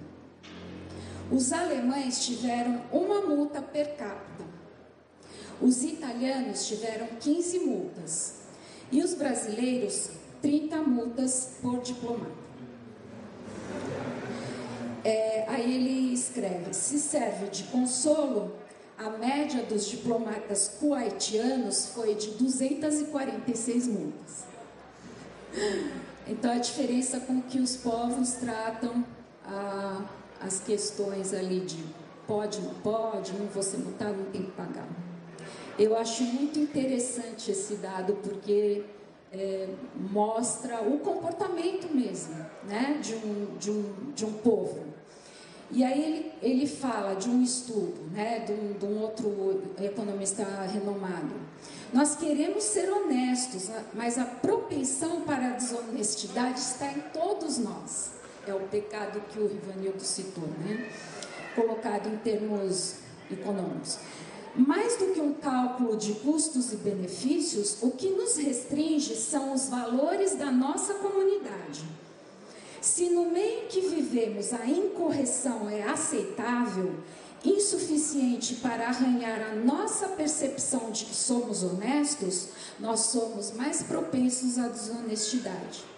Os 1.31 1.53
alemães 1.53 2.25
tiveram 2.25 2.81
uma 2.91 3.21
multa 3.21 3.61
per 3.61 3.95
capita. 3.95 4.43
Os 5.61 5.81
italianos 5.81 6.67
tiveram 6.67 7.07
15 7.19 7.59
multas 7.59 8.41
e 8.91 9.01
os 9.01 9.13
brasileiros, 9.13 10.09
30 10.41 10.81
multas 10.81 11.51
por 11.61 11.79
diplomata. 11.79 12.41
É, 15.05 15.45
aí 15.47 15.73
ele 15.73 16.13
escreve: 16.13 16.73
se 16.73 16.99
serve 16.99 17.47
de 17.47 17.63
consolo, 17.65 18.53
a 18.97 19.09
média 19.11 19.63
dos 19.63 19.85
diplomatas 19.87 20.75
kuwaitianos 20.79 21.87
foi 21.93 22.13
de 22.15 22.31
246 22.31 23.87
multas. 23.87 24.43
Então, 26.27 26.51
a 26.51 26.57
diferença 26.57 27.19
com 27.21 27.41
que 27.41 27.59
os 27.59 27.77
povos 27.77 28.33
tratam 28.33 29.03
ah, 29.45 30.05
as 30.41 30.59
questões 30.59 31.33
ali 31.33 31.61
de 31.61 31.83
pode, 32.27 32.61
não 32.61 32.73
pode, 32.75 33.33
não 33.33 33.47
vou 33.47 33.63
ser 33.63 33.77
multado, 33.77 34.17
não 34.17 34.31
tem 34.31 34.43
que 34.43 34.51
pagar. 34.51 34.87
Eu 35.77 35.97
acho 35.97 36.23
muito 36.23 36.59
interessante 36.59 37.51
esse 37.51 37.75
dado 37.75 38.13
porque 38.23 38.83
é, 39.31 39.69
mostra 40.11 40.81
o 40.81 40.99
comportamento 40.99 41.93
mesmo 41.93 42.35
né, 42.63 42.99
de, 43.01 43.15
um, 43.15 43.57
de, 43.57 43.71
um, 43.71 44.11
de 44.13 44.25
um 44.25 44.33
povo. 44.33 44.91
E 45.73 45.83
aí 45.85 46.03
ele, 46.03 46.31
ele 46.41 46.67
fala 46.67 47.15
de 47.15 47.29
um 47.29 47.41
estudo 47.41 48.01
né, 48.11 48.39
de, 48.39 48.51
um, 48.51 48.73
de 48.73 48.85
um 48.85 49.01
outro 49.01 49.61
economista 49.81 50.43
renomado. 50.71 51.33
Nós 51.93 52.15
queremos 52.15 52.63
ser 52.63 52.91
honestos, 52.91 53.69
mas 53.93 54.17
a 54.17 54.25
propensão 54.25 55.21
para 55.21 55.47
a 55.47 55.51
desonestidade 55.51 56.59
está 56.59 56.91
em 56.91 57.01
todos 57.13 57.57
nós. 57.57 58.20
É 58.47 58.53
o 58.53 58.59
pecado 58.61 59.21
que 59.31 59.39
o 59.39 59.47
Rivanildo 59.47 60.01
citou, 60.01 60.47
né? 60.65 60.89
colocado 61.55 62.07
em 62.07 62.17
termos 62.17 62.95
econômicos. 63.29 63.99
Mais 64.55 64.97
do 64.97 65.13
que 65.13 65.21
um 65.21 65.33
cálculo 65.33 65.95
de 65.95 66.13
custos 66.15 66.73
e 66.73 66.77
benefícios, 66.77 67.77
o 67.81 67.91
que 67.91 68.09
nos 68.09 68.35
restringe 68.35 69.15
são 69.15 69.53
os 69.53 69.69
valores 69.69 70.35
da 70.35 70.51
nossa 70.51 70.95
comunidade. 70.95 71.85
Se 72.81 73.09
no 73.09 73.31
meio 73.31 73.67
que 73.67 73.79
vivemos 73.81 74.51
a 74.51 74.65
incorreção 74.65 75.69
é 75.69 75.83
aceitável, 75.83 76.95
insuficiente 77.45 78.55
para 78.55 78.87
arranhar 78.87 79.41
a 79.51 79.55
nossa 79.55 80.09
percepção 80.09 80.91
de 80.91 81.05
que 81.05 81.15
somos 81.15 81.63
honestos, 81.63 82.49
nós 82.79 83.01
somos 83.01 83.51
mais 83.51 83.83
propensos 83.83 84.57
à 84.57 84.67
desonestidade. 84.67 85.90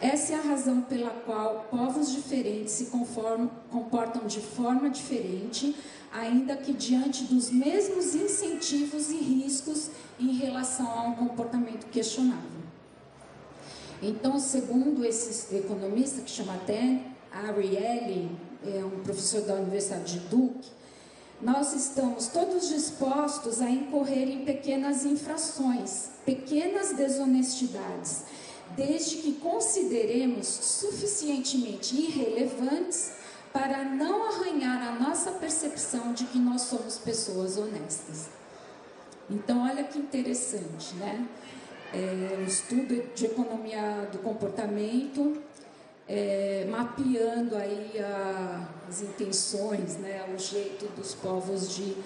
Essa 0.00 0.34
é 0.34 0.36
a 0.36 0.42
razão 0.42 0.82
pela 0.82 1.10
qual 1.10 1.66
povos 1.70 2.12
diferentes 2.12 2.72
se 2.72 2.86
conformam, 2.86 3.50
comportam 3.70 4.26
de 4.26 4.40
forma 4.40 4.88
diferente, 4.88 5.74
ainda 6.12 6.56
que 6.56 6.72
diante 6.72 7.24
dos 7.24 7.50
mesmos 7.50 8.14
incentivos 8.14 9.10
e 9.10 9.16
riscos 9.16 9.90
em 10.18 10.36
relação 10.36 10.88
a 10.88 11.02
um 11.02 11.14
comportamento 11.14 11.86
questionável. 11.86 12.58
Então, 14.00 14.38
segundo 14.38 15.04
esse 15.04 15.56
economista 15.56 16.22
que 16.22 16.30
chama 16.30 16.56
Dan 16.64 17.00
Ariely, 17.32 18.30
é 18.64 18.84
um 18.84 19.02
professor 19.02 19.42
da 19.42 19.54
Universidade 19.54 20.20
de 20.20 20.28
Duke, 20.28 20.70
nós 21.42 21.72
estamos 21.72 22.28
todos 22.28 22.68
dispostos 22.68 23.60
a 23.60 23.68
incorrer 23.68 24.28
em 24.28 24.44
pequenas 24.44 25.04
infrações, 25.04 26.10
pequenas 26.24 26.92
desonestidades, 26.92 28.24
desde 28.76 29.16
que 29.16 29.32
consideremos 29.34 30.46
suficientemente 30.46 31.96
irrelevantes 31.96 33.12
para 33.52 33.84
não 33.84 34.24
arranhar 34.28 34.88
a 34.88 34.92
nossa 35.00 35.32
percepção 35.32 36.12
de 36.12 36.24
que 36.24 36.38
nós 36.38 36.62
somos 36.62 36.98
pessoas 36.98 37.56
honestas. 37.56 38.28
Então, 39.30 39.64
olha 39.64 39.84
que 39.84 39.98
interessante, 39.98 40.94
né? 40.94 41.26
É, 41.92 42.36
um 42.38 42.44
estudo 42.44 43.14
de 43.14 43.26
economia 43.26 44.08
do 44.12 44.18
comportamento, 44.18 45.42
é, 46.06 46.66
mapeando 46.70 47.56
aí 47.56 47.92
a, 47.98 48.68
as 48.88 49.02
intenções, 49.02 49.96
né, 49.96 50.24
o 50.34 50.38
jeito 50.38 50.86
dos 50.96 51.14
povos 51.14 51.74
de, 51.74 51.96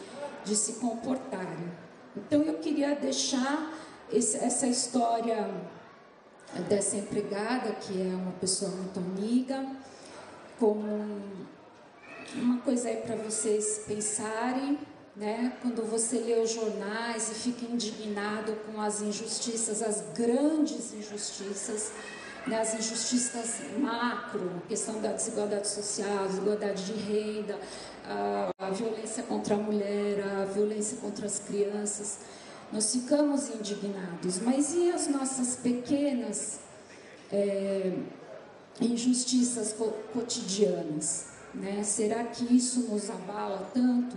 de 0.45 0.57
se 0.57 0.75
comportarem. 0.75 1.71
Então, 2.17 2.43
eu 2.43 2.55
queria 2.55 2.95
deixar 2.95 3.73
esse, 4.13 4.37
essa 4.37 4.67
história 4.67 5.49
dessa 6.69 6.97
empregada, 6.97 7.73
que 7.73 8.01
é 8.01 8.15
uma 8.15 8.33
pessoa 8.33 8.71
muito 8.71 8.99
amiga, 8.99 9.67
como 10.59 11.21
uma 12.35 12.59
coisa 12.59 12.89
aí 12.89 12.97
para 12.97 13.17
vocês 13.17 13.83
pensarem, 13.87 14.79
né? 15.17 15.57
Quando 15.61 15.83
você 15.89 16.19
lê 16.19 16.41
os 16.41 16.51
jornais 16.51 17.31
e 17.31 17.35
fica 17.35 17.65
indignado 17.65 18.55
com 18.67 18.81
as 18.81 19.03
injustiças, 19.03 19.83
as 19.83 20.03
grandes 20.15 20.95
injustiças 20.95 21.93
né, 22.47 22.61
as 22.61 22.75
injustiças 22.75 23.61
macro, 23.79 24.63
questão 24.69 25.01
da 25.01 25.13
desigualdade 25.13 25.69
social, 25.69 26.27
desigualdade 26.27 26.87
de 26.87 26.93
renda, 26.93 27.59
a 28.59 28.71
violência 28.71 29.23
contra 29.23 29.55
a 29.55 29.59
mulher, 29.59 30.21
a 30.21 30.45
violência 30.47 30.99
contra 30.99 31.27
as 31.27 31.39
crianças. 31.39 32.19
Nós 32.73 32.91
ficamos 32.91 33.51
indignados, 33.51 34.39
mas 34.41 34.75
e 34.75 34.91
as 34.91 35.07
nossas 35.07 35.57
pequenas 35.57 36.61
é, 37.31 37.93
injustiças 38.81 39.75
co 39.75 39.93
cotidianas? 40.13 41.27
Né? 41.53 41.83
Será 41.85 42.25
que 42.25 42.45
isso 42.57 42.81
nos 42.91 43.11
abala 43.11 43.71
tanto? 43.75 44.17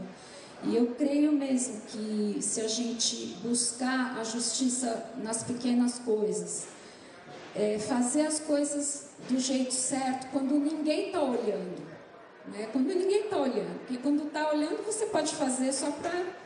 E 0.64 0.74
eu 0.74 0.95
creio 0.95 1.34
mesmo 1.34 1.82
que 1.82 2.38
se 2.41 2.62
a 2.62 2.68
gente 2.68 3.38
buscar 3.43 4.18
a 4.18 4.24
justiça 4.24 5.06
nas 5.22 5.43
pequenas 5.43 5.99
coisas, 5.99 6.68
é, 7.53 7.78
fazer 7.78 8.26
as 8.26 8.39
coisas 8.39 9.08
do 9.30 9.38
jeito 9.38 9.74
certo, 9.74 10.28
quando 10.32 10.53
ninguém 10.53 11.08
está 11.08 11.22
olhando. 11.22 11.84
Né? 12.47 12.70
Quando 12.72 12.88
ninguém 12.88 13.26
está 13.26 13.38
olhando. 13.38 13.80
Porque 13.80 13.97
quando 13.97 14.28
está 14.28 14.49
olhando, 14.49 14.86
você 14.86 15.08
pode 15.08 15.36
fazer 15.36 15.74
só 15.74 15.91
para 15.91 16.45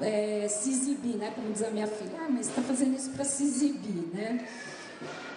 é, 0.00 0.46
se 0.48 0.70
exibir, 0.70 1.16
né? 1.16 1.32
como 1.34 1.52
diz 1.52 1.62
a 1.62 1.70
minha 1.70 1.86
filha. 1.86 2.18
Ah, 2.20 2.28
mas 2.28 2.48
está 2.48 2.62
fazendo 2.62 2.96
isso 2.96 3.10
para 3.10 3.24
se 3.24 3.44
exibir. 3.44 4.08
Né? 4.14 4.48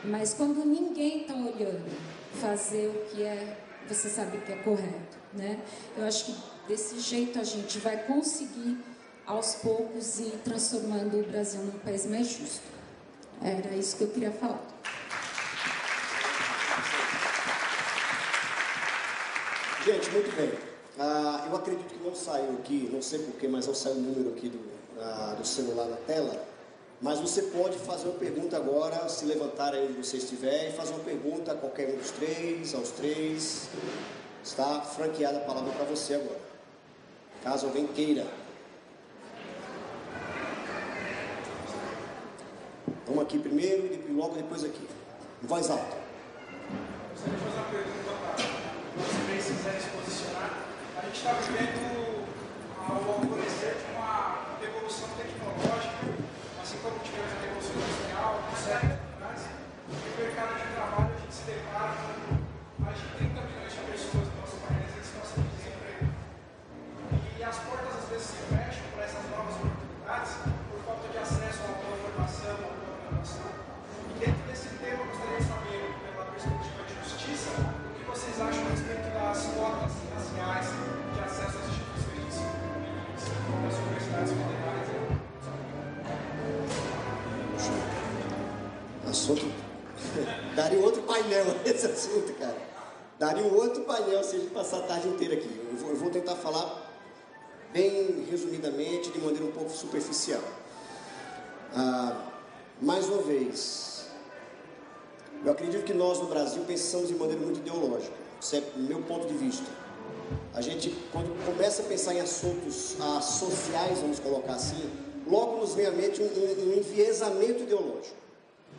Mas 0.03 0.33
quando 0.33 0.65
ninguém 0.65 1.21
está 1.21 1.33
olhando, 1.33 1.89
fazer 2.39 2.87
o 2.87 3.09
que 3.09 3.23
é, 3.23 3.57
você 3.87 4.09
sabe 4.09 4.37
que 4.39 4.51
é 4.51 4.57
correto. 4.57 5.17
Né? 5.33 5.59
Eu 5.97 6.05
acho 6.05 6.25
que 6.25 6.53
Desse 6.67 6.97
jeito 6.97 7.39
a 7.39 7.43
gente 7.43 7.77
vai 7.79 7.97
conseguir 8.05 8.77
aos 9.25 9.55
poucos 9.55 10.19
ir 10.19 10.39
transformando 10.45 11.19
o 11.19 11.23
Brasil 11.23 11.61
num 11.61 11.79
país 11.79 12.05
mais 12.05 12.27
justo. 12.27 12.63
Era 13.41 13.75
isso 13.75 13.97
que 13.97 14.05
eu 14.05 14.07
queria 14.07 14.31
falar. 14.31 14.63
Gente, 19.85 20.09
muito 20.11 20.33
bem. 20.37 20.72
Ah, 20.99 21.47
eu 21.49 21.55
acredito 21.55 21.93
que 21.93 22.03
não 22.03 22.15
saiu 22.15 22.51
aqui, 22.59 22.89
não 22.91 23.01
sei 23.01 23.19
porquê, 23.19 23.47
mas 23.47 23.67
não 23.67 23.73
saiu 23.73 23.95
o 23.95 23.99
número 23.99 24.29
aqui 24.29 24.49
do, 24.49 24.59
ah, 24.99 25.35
do 25.37 25.45
celular 25.45 25.87
na 25.87 25.97
tela. 25.97 26.45
Mas 27.01 27.19
você 27.19 27.41
pode 27.43 27.77
fazer 27.79 28.07
uma 28.07 28.17
pergunta 28.17 28.55
agora, 28.55 29.09
se 29.09 29.25
levantar 29.25 29.73
aí 29.73 29.87
onde 29.89 30.05
você 30.05 30.17
estiver, 30.17 30.69
e 30.69 30.71
fazer 30.73 30.93
uma 30.93 31.03
pergunta 31.03 31.51
a 31.51 31.55
qualquer 31.55 31.93
um 31.93 31.97
dos 31.97 32.11
três, 32.11 32.73
aos 32.73 32.89
três. 32.91 33.67
Está 34.43 34.81
franqueada 34.81 35.37
a 35.37 35.41
palavra 35.41 35.71
para 35.71 35.85
você 35.85 36.15
agora 36.15 36.53
caso 37.43 37.65
alguém 37.65 37.85
queira. 37.87 38.25
Vamos 43.05 43.23
aqui 43.23 43.37
primeiro 43.37 43.85
e 43.85 44.13
logo 44.13 44.35
depois 44.35 44.63
aqui. 44.63 44.87
Em 45.43 45.47
voz 45.47 45.69
alta. 45.69 45.97
Gostaria 47.11 47.37
de 47.37 47.43
fazer 47.43 47.57
uma 47.57 47.65
pergunta 47.69 48.11
para 48.23 48.37
se. 49.41 49.67
A 49.67 49.71
gente 49.71 50.02
está 51.13 51.31
vivendo 51.33 52.25
ao 52.89 52.95
alvorecer 52.97 53.77
de 53.77 53.93
uma 53.93 54.57
evolução 54.59 55.07
tecnológica, 55.15 56.09
assim 56.59 56.77
como 56.81 56.97
tivemos 57.05 57.29
a 57.29 57.39
revolução 57.45 57.75
industrial, 57.77 58.41
século 58.57 58.93
atrás, 59.13 59.45
e 59.45 59.93
o 59.93 60.25
mercado 60.25 60.57
de 60.57 60.73
trabalho 60.73 61.13
a 61.13 61.19
gente 61.21 61.33
se 61.33 61.43
depara 61.45 61.93
com 61.93 62.22
Assunto. 89.23 89.45
Daria 90.53 90.79
outro 90.79 91.01
painel 91.03 91.45
esse 91.65 91.85
assunto, 91.85 92.33
cara. 92.33 92.57
Daria 93.17 93.43
um 93.43 93.55
outro 93.55 93.83
painel 93.83 94.21
se 94.21 94.35
a 94.35 94.39
gente 94.39 94.51
passar 94.51 94.79
a 94.79 94.81
tarde 94.81 95.07
inteira 95.07 95.35
aqui. 95.35 95.49
Eu 95.71 95.77
vou, 95.77 95.89
eu 95.91 95.95
vou 95.95 96.09
tentar 96.09 96.35
falar 96.35 96.91
bem 97.71 98.25
resumidamente, 98.29 99.11
de 99.11 99.19
maneira 99.19 99.45
um 99.45 99.51
pouco 99.51 99.69
superficial. 99.69 100.41
Ah, 101.73 102.31
mais 102.81 103.07
uma 103.07 103.21
vez, 103.21 104.07
eu 105.45 105.51
acredito 105.53 105.85
que 105.85 105.93
nós 105.93 106.19
no 106.19 106.27
Brasil 106.27 106.61
pensamos 106.67 107.07
de 107.07 107.15
maneira 107.15 107.41
muito 107.41 107.59
ideológica, 107.59 108.13
isso 108.41 108.55
é 108.57 108.63
meu 108.75 109.01
ponto 109.03 109.25
de 109.25 109.35
vista. 109.35 109.65
A 110.53 110.61
gente, 110.61 110.89
quando 111.13 111.33
começa 111.45 111.81
a 111.81 111.85
pensar 111.85 112.13
em 112.13 112.19
assuntos 112.19 112.97
ah, 112.99 113.21
sociais, 113.21 113.99
vamos 113.99 114.19
colocar 114.19 114.55
assim, 114.55 114.89
logo 115.25 115.61
nos 115.61 115.73
vem 115.73 115.85
à 115.85 115.91
mente 115.91 116.21
um, 116.21 116.25
um, 116.25 116.73
um 116.73 116.77
enviesamento 116.77 117.63
ideológico. 117.63 118.22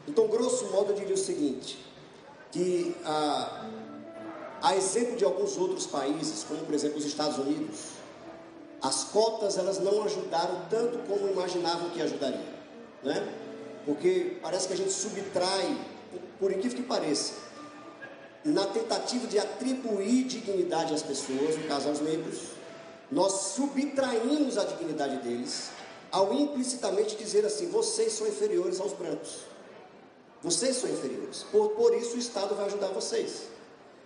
Então, 0.06 0.28
grosso 0.28 0.66
modo, 0.66 0.92
eu 0.92 0.96
diria 0.96 1.14
o 1.14 1.18
seguinte: 1.18 1.78
que 2.50 2.94
ah, 3.04 3.68
a 4.62 4.76
exemplo 4.76 5.16
de 5.16 5.24
alguns 5.24 5.56
outros 5.56 5.86
países, 5.86 6.44
como 6.44 6.64
por 6.64 6.74
exemplo 6.74 6.98
os 6.98 7.04
Estados 7.04 7.38
Unidos, 7.38 7.94
as 8.80 9.04
cotas 9.04 9.58
elas 9.58 9.78
não 9.78 10.04
ajudaram 10.04 10.62
tanto 10.70 10.98
como 11.08 11.28
imaginavam 11.28 11.90
que 11.90 12.00
ajudariam, 12.00 12.44
né? 13.02 13.26
Porque 13.84 14.38
parece 14.40 14.68
que 14.68 14.74
a 14.74 14.76
gente 14.76 14.92
subtrai, 14.92 15.76
por 16.38 16.50
incrível 16.50 16.76
que 16.76 16.82
pareça, 16.82 17.34
na 18.44 18.66
tentativa 18.66 19.26
de 19.26 19.38
atribuir 19.38 20.24
dignidade 20.24 20.94
às 20.94 21.02
pessoas, 21.02 21.56
no 21.56 21.66
caso 21.66 21.88
aos 21.88 22.00
negros, 22.00 22.40
nós 23.10 23.32
subtraímos 23.54 24.58
a 24.58 24.64
dignidade 24.64 25.16
deles 25.18 25.70
ao 26.10 26.32
implicitamente 26.32 27.16
dizer 27.16 27.44
assim: 27.44 27.68
vocês 27.68 28.12
são 28.12 28.26
inferiores 28.26 28.80
aos 28.80 28.92
brancos. 28.92 29.53
Vocês 30.44 30.76
são 30.76 30.88
inferiores. 30.88 31.44
Por, 31.50 31.70
por 31.70 31.92
isso 31.94 32.14
o 32.14 32.18
Estado 32.18 32.54
vai 32.54 32.66
ajudar 32.66 32.88
vocês. 32.88 33.48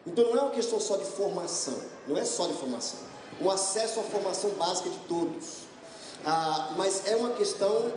Então 0.07 0.25
não 0.31 0.39
é 0.39 0.41
uma 0.41 0.53
questão 0.53 0.81
só 0.81 0.97
de 0.97 1.05
formação, 1.05 1.75
não 2.07 2.17
é 2.17 2.25
só 2.25 2.47
de 2.47 2.55
formação 2.55 3.09
o 3.41 3.51
acesso 3.51 4.01
à 4.01 4.03
formação 4.03 4.51
básica 4.51 4.91
de 4.91 4.99
todos. 5.09 5.69
Ah, 6.25 6.75
mas 6.77 7.07
é 7.07 7.17
uma 7.17 7.31
questão 7.31 7.93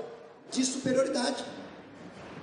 de 0.51 0.63
superioridade. 0.65 1.43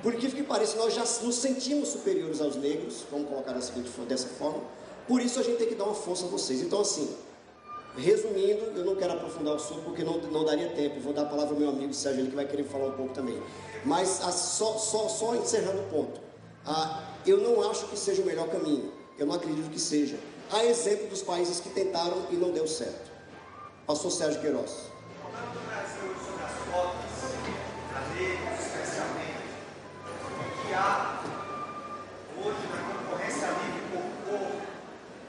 Por 0.02 0.14
que 0.14 0.30
que 0.30 0.42
pareça, 0.42 0.76
nós 0.76 0.94
já 0.94 1.04
nos 1.22 1.36
sentimos 1.36 1.88
superiores 1.88 2.40
aos 2.40 2.56
negros, 2.56 3.04
vamos 3.10 3.28
colocar 3.28 3.52
dessa 3.52 4.28
forma, 4.28 4.62
por 5.06 5.20
isso 5.20 5.40
a 5.40 5.42
gente 5.42 5.58
tem 5.58 5.68
que 5.68 5.74
dar 5.74 5.84
uma 5.84 5.94
força 5.94 6.24
a 6.26 6.28
vocês. 6.28 6.60
Então, 6.60 6.80
assim, 6.80 7.16
resumindo, 7.96 8.64
eu 8.76 8.84
não 8.84 8.94
quero 8.94 9.14
aprofundar 9.14 9.54
o 9.54 9.56
assunto 9.56 9.82
porque 9.82 10.04
não, 10.04 10.18
não 10.18 10.44
daria 10.44 10.68
tempo, 10.70 11.00
vou 11.00 11.12
dar 11.12 11.22
a 11.22 11.26
palavra 11.26 11.54
ao 11.54 11.60
meu 11.60 11.68
amigo 11.68 11.92
Sérgio, 11.92 12.20
ele 12.20 12.30
que 12.30 12.36
vai 12.36 12.46
querer 12.46 12.64
falar 12.64 12.86
um 12.86 12.92
pouco 12.92 13.12
também. 13.12 13.40
Mas 13.88 14.22
a, 14.22 14.30
só, 14.30 14.78
só, 14.78 15.08
só 15.08 15.34
encerrando 15.34 15.80
o 15.80 15.84
ponto, 15.84 16.20
ah, 16.64 17.02
eu 17.26 17.38
não 17.38 17.68
acho 17.70 17.86
que 17.86 17.98
seja 17.98 18.22
o 18.22 18.26
melhor 18.26 18.48
caminho, 18.48 18.92
eu 19.18 19.26
não 19.26 19.34
acredito 19.34 19.70
que 19.70 19.80
seja 19.80 20.18
a 20.52 20.64
exemplo 20.64 21.08
dos 21.08 21.22
países 21.22 21.58
que 21.58 21.70
tentaram 21.70 22.26
e 22.30 22.36
não 22.36 22.52
deu 22.52 22.66
certo. 22.66 23.10
Pastor 23.86 24.10
Sérgio 24.12 24.40
Queiroz. 24.40 24.88
Há 30.80 31.18
hoje 32.44 32.68
na 32.70 32.94
concorrência 32.94 33.48
livre 33.48 33.78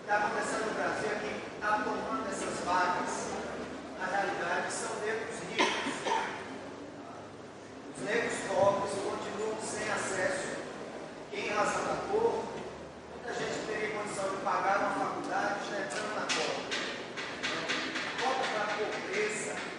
está 0.03 0.18
acontecendo 0.18 0.66
no 0.68 0.74
Brasil 0.74 1.10
é 1.10 1.20
que 1.20 1.55
está 1.55 1.84
tomando 1.84 2.28
essas 2.30 2.66
vagas, 2.66 3.30
na 3.99 4.05
realidade 4.05 4.72
são 4.72 4.95
negros 5.05 5.39
ricos. 5.49 6.30
Os 7.97 8.03
negros 8.05 8.39
pobres 8.47 8.91
continuam 8.91 9.57
sem 9.64 9.89
acesso, 9.89 10.57
em 11.34 11.49
razão 11.49 11.84
da 11.86 11.95
cor, 12.12 12.43
muita 13.12 13.34
gente 13.34 13.66
teria 13.66 13.99
condição 13.99 14.30
de 14.30 14.38
pagar 14.38 14.80
uma 14.80 15.05
faculdade 15.05 15.60
já 15.70 15.82
entrando 15.82 16.16
na 16.16 16.22
cota. 16.22 16.70
A 18.03 18.22
cota 18.22 18.47
para 18.53 18.64
a 18.64 18.78
pobreza 18.78 19.70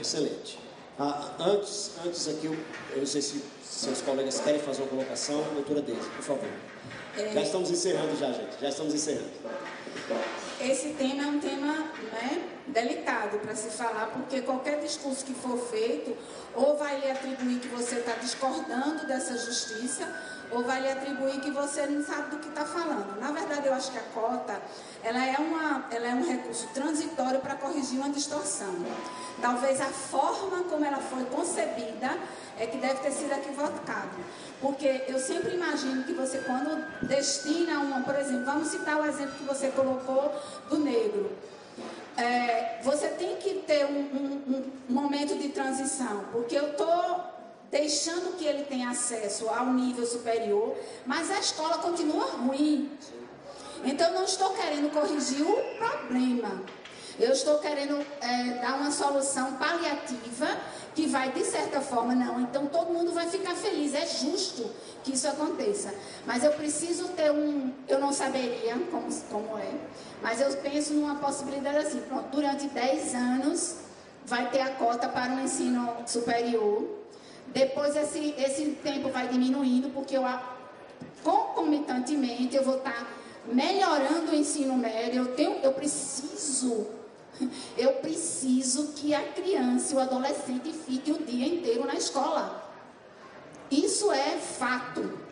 excelente. 0.00 0.58
Ah, 0.98 1.32
antes, 1.38 1.92
antes 2.04 2.26
aqui, 2.26 2.46
eu, 2.46 2.56
eu 2.90 2.98
não 2.98 3.06
sei 3.06 3.22
se 3.22 3.40
seus 3.62 4.02
colegas 4.02 4.40
querem 4.40 4.60
fazer 4.60 4.82
uma 4.82 4.88
colocação. 4.88 5.40
Doutora 5.54 5.80
Deise, 5.80 6.08
por 6.10 6.22
favor. 6.22 6.48
É... 7.16 7.32
Já 7.32 7.42
estamos 7.42 7.70
encerrando 7.70 8.16
já, 8.16 8.32
gente. 8.32 8.60
Já 8.60 8.68
estamos 8.68 8.94
encerrando. 8.94 9.30
Esse 10.60 10.88
tema 10.94 11.22
é 11.22 11.26
um 11.26 11.38
tema 11.38 11.72
né, 12.12 12.48
delicado 12.66 13.38
para 13.38 13.54
se 13.54 13.68
falar, 13.70 14.06
porque 14.06 14.40
qualquer 14.42 14.80
discurso 14.80 15.24
que 15.24 15.34
for 15.34 15.56
feito, 15.56 16.16
ou 16.54 16.76
vai 16.76 17.00
lhe 17.00 17.10
atribuir 17.10 17.57
você 17.88 18.00
está 18.00 18.12
discordando 18.12 19.06
dessa 19.06 19.36
justiça, 19.38 20.06
ou 20.50 20.62
vai 20.62 20.80
lhe 20.80 20.90
atribuir 20.90 21.40
que 21.40 21.50
você 21.50 21.86
não 21.86 22.04
sabe 22.04 22.30
do 22.30 22.38
que 22.38 22.48
está 22.48 22.64
falando. 22.64 23.18
Na 23.18 23.30
verdade, 23.30 23.66
eu 23.66 23.74
acho 23.74 23.90
que 23.90 23.98
a 23.98 24.02
cota 24.14 24.60
ela 25.02 25.24
é, 25.24 25.36
uma, 25.38 25.86
ela 25.90 26.06
é 26.06 26.14
um 26.14 26.26
recurso 26.26 26.68
transitório 26.68 27.40
para 27.40 27.54
corrigir 27.54 27.98
uma 27.98 28.10
distorção. 28.10 28.74
Talvez 29.40 29.80
a 29.80 29.86
forma 29.86 30.64
como 30.64 30.84
ela 30.84 30.98
foi 30.98 31.24
concebida 31.26 32.18
é 32.58 32.66
que 32.66 32.76
deve 32.76 33.00
ter 33.00 33.10
sido 33.10 33.32
equivocada. 33.32 34.08
Porque 34.60 35.04
eu 35.08 35.18
sempre 35.18 35.54
imagino 35.54 36.04
que 36.04 36.12
você, 36.12 36.38
quando 36.38 36.84
destina 37.06 37.80
uma, 37.80 38.00
por 38.02 38.16
exemplo, 38.16 38.44
vamos 38.44 38.68
citar 38.68 39.00
o 39.00 39.06
exemplo 39.06 39.34
que 39.36 39.44
você 39.44 39.68
colocou 39.68 40.34
do 40.68 40.78
negro. 40.78 41.30
É, 42.16 42.80
você 42.82 43.08
tem 43.08 43.36
que 43.36 43.62
ter 43.66 43.86
um, 43.86 44.00
um, 44.00 44.72
um 44.88 44.92
momento 44.92 45.38
de 45.38 45.50
transição, 45.50 46.24
porque 46.32 46.58
eu 46.58 46.70
estou 46.70 47.37
deixando 47.70 48.36
que 48.36 48.44
ele 48.44 48.64
tenha 48.64 48.90
acesso 48.90 49.48
ao 49.48 49.66
nível 49.72 50.06
superior, 50.06 50.76
mas 51.04 51.30
a 51.30 51.38
escola 51.38 51.78
continua 51.78 52.24
ruim. 52.24 52.90
Então, 53.84 54.12
não 54.12 54.24
estou 54.24 54.50
querendo 54.50 54.90
corrigir 54.92 55.42
o 55.42 55.56
problema. 55.76 56.62
Eu 57.18 57.32
estou 57.32 57.58
querendo 57.58 58.04
é, 58.20 58.60
dar 58.60 58.76
uma 58.76 58.92
solução 58.92 59.54
paliativa 59.54 60.46
que 60.94 61.06
vai, 61.06 61.32
de 61.32 61.44
certa 61.44 61.80
forma, 61.80 62.14
não, 62.14 62.40
então 62.40 62.66
todo 62.66 62.92
mundo 62.92 63.12
vai 63.12 63.28
ficar 63.28 63.54
feliz. 63.56 63.92
É 63.92 64.06
justo 64.06 64.70
que 65.02 65.14
isso 65.14 65.26
aconteça. 65.26 65.92
Mas 66.24 66.44
eu 66.44 66.52
preciso 66.52 67.08
ter 67.08 67.30
um. 67.32 67.72
Eu 67.88 67.98
não 67.98 68.12
saberia 68.12 68.74
como, 68.90 69.12
como 69.30 69.58
é, 69.58 69.74
mas 70.22 70.40
eu 70.40 70.52
penso 70.58 70.94
numa 70.94 71.16
possibilidade 71.16 71.78
assim: 71.78 72.00
pronto, 72.00 72.28
durante 72.30 72.68
10 72.68 73.14
anos 73.14 73.76
vai 74.24 74.48
ter 74.50 74.60
a 74.60 74.70
cota 74.70 75.08
para 75.08 75.34
o 75.34 75.40
ensino 75.40 75.96
superior 76.06 76.97
depois 77.52 77.96
esse, 77.96 78.34
esse 78.38 78.66
tempo 78.82 79.10
vai 79.10 79.28
diminuindo, 79.28 79.90
porque 79.90 80.16
eu, 80.16 80.22
concomitantemente 81.22 82.56
eu 82.56 82.64
vou 82.64 82.78
estar 82.78 83.08
melhorando 83.46 84.30
o 84.30 84.34
ensino 84.34 84.76
médio. 84.76 85.22
Eu, 85.22 85.34
tenho, 85.34 85.56
eu 85.62 85.72
preciso, 85.72 86.86
eu 87.76 87.92
preciso 87.94 88.92
que 88.94 89.14
a 89.14 89.22
criança 89.32 89.96
o 89.96 90.00
adolescente 90.00 90.72
fique 90.72 91.10
o 91.10 91.18
dia 91.18 91.46
inteiro 91.46 91.86
na 91.86 91.94
escola. 91.94 92.70
Isso 93.70 94.10
é 94.12 94.38
fato. 94.38 95.27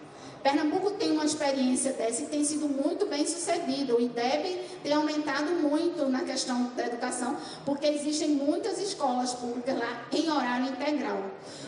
Pernambuco 0.47 0.93
tem 0.93 1.11
uma 1.11 1.25
experiência 1.25 1.93
dessa 1.93 2.23
e 2.23 2.27
tem 2.27 2.45
sido 2.45 2.69
muito 2.69 3.05
bem 3.07 3.27
sucedido. 3.27 3.97
O 3.97 4.01
IDEB 4.01 4.61
tem 4.81 4.93
aumentado 4.93 5.51
muito 5.55 6.09
na 6.09 6.21
questão 6.21 6.71
da 6.77 6.87
educação, 6.87 7.37
porque 7.65 7.85
existem 7.85 8.29
muitas 8.29 8.79
escolas 8.79 9.35
públicas 9.35 9.77
lá 9.77 10.07
em 10.13 10.31
horário 10.31 10.69
integral, 10.69 11.21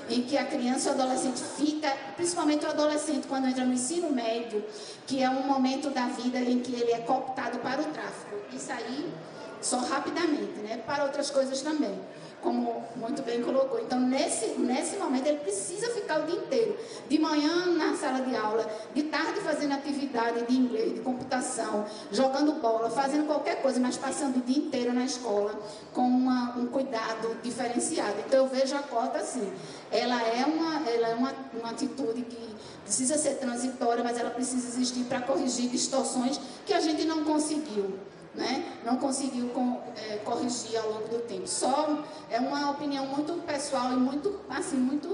em 0.08 0.22
que 0.22 0.38
a 0.38 0.44
criança 0.44 0.90
e 0.90 0.92
o 0.92 0.94
adolescente 0.94 1.40
fica, 1.56 1.92
principalmente 2.14 2.66
o 2.66 2.68
adolescente, 2.68 3.26
quando 3.26 3.48
entra 3.48 3.64
no 3.64 3.72
ensino 3.72 4.12
médio, 4.12 4.64
que 5.08 5.20
é 5.24 5.28
um 5.28 5.42
momento 5.42 5.90
da 5.90 6.06
vida 6.06 6.38
em 6.38 6.60
que 6.60 6.72
ele 6.72 6.92
é 6.92 6.98
cooptado 6.98 7.58
para 7.58 7.82
o 7.82 7.84
tráfico. 7.86 8.36
Isso 8.52 8.70
aí, 8.70 9.12
só 9.60 9.78
rapidamente, 9.78 10.60
né? 10.60 10.76
Para 10.86 11.02
outras 11.02 11.32
coisas 11.32 11.62
também 11.62 11.98
como 12.42 12.84
muito 12.96 13.22
bem 13.22 13.42
colocou. 13.42 13.80
Então, 13.80 14.00
nesse, 14.00 14.58
nesse 14.58 14.96
momento, 14.96 15.26
ele 15.26 15.38
precisa 15.38 15.88
ficar 15.90 16.20
o 16.20 16.26
dia 16.26 16.36
inteiro. 16.36 16.78
De 17.08 17.18
manhã 17.18 17.66
na 17.66 17.96
sala 17.96 18.20
de 18.20 18.34
aula, 18.36 18.68
de 18.94 19.02
tarde 19.04 19.40
fazendo 19.40 19.72
atividade 19.72 20.44
de 20.46 20.56
inglês, 20.56 20.94
de 20.94 21.00
computação, 21.00 21.86
jogando 22.12 22.60
bola, 22.60 22.90
fazendo 22.90 23.26
qualquer 23.26 23.62
coisa, 23.62 23.80
mas 23.80 23.96
passando 23.96 24.38
o 24.38 24.40
dia 24.40 24.58
inteiro 24.58 24.92
na 24.92 25.04
escola 25.04 25.58
com 25.92 26.02
uma, 26.02 26.56
um 26.56 26.66
cuidado 26.66 27.36
diferenciado. 27.42 28.14
Então, 28.26 28.44
eu 28.44 28.48
vejo 28.48 28.76
a 28.76 28.82
cota 28.82 29.18
assim. 29.18 29.52
Ela 29.90 30.22
é 30.22 30.44
uma, 30.44 30.88
ela 30.88 31.08
é 31.08 31.14
uma, 31.14 31.34
uma 31.54 31.70
atitude 31.70 32.22
que 32.22 32.48
precisa 32.84 33.18
ser 33.18 33.34
transitória, 33.34 34.02
mas 34.02 34.18
ela 34.18 34.30
precisa 34.30 34.66
existir 34.66 35.04
para 35.04 35.20
corrigir 35.20 35.68
distorções 35.68 36.40
que 36.64 36.72
a 36.72 36.80
gente 36.80 37.04
não 37.04 37.24
conseguiu 37.24 37.98
né, 38.38 38.72
não 38.84 38.96
conseguiu 38.96 39.48
com, 39.48 39.82
é, 39.96 40.16
corrigir 40.18 40.78
ao 40.78 40.92
longo 40.92 41.08
do 41.08 41.18
tempo. 41.26 41.46
Só 41.46 42.04
é 42.30 42.38
uma 42.38 42.70
opinião 42.70 43.04
muito 43.06 43.32
pessoal 43.44 43.92
e 43.92 43.96
muito, 43.96 44.40
assim, 44.48 44.76
muito, 44.76 45.08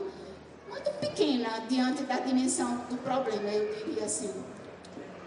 muito 0.68 0.90
pequena 1.00 1.60
diante 1.68 2.02
da 2.04 2.18
dimensão 2.20 2.76
do 2.90 2.96
problema, 2.98 3.48
eu 3.48 3.74
diria 3.74 4.04
assim. 4.04 4.30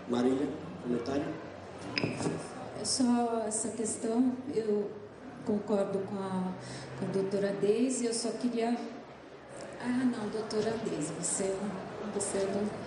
Marília, 0.08 0.48
comentário? 0.84 1.26
É 2.80 2.86
só 2.86 3.43
essa 3.48 3.70
questão, 3.70 4.32
eu 4.54 4.91
concordo 5.45 6.00
com 6.00 6.18
a, 6.18 6.54
com 7.00 7.06
a 7.06 7.12
doutora 7.12 7.52
Deise, 7.60 8.06
eu 8.06 8.14
só 8.14 8.30
queria. 8.30 8.78
Ah, 9.82 9.88
não, 9.88 10.30
doutora 10.30 10.72
Deise, 10.86 11.12
você, 11.20 11.56
você 12.14 12.38
é 12.38 12.41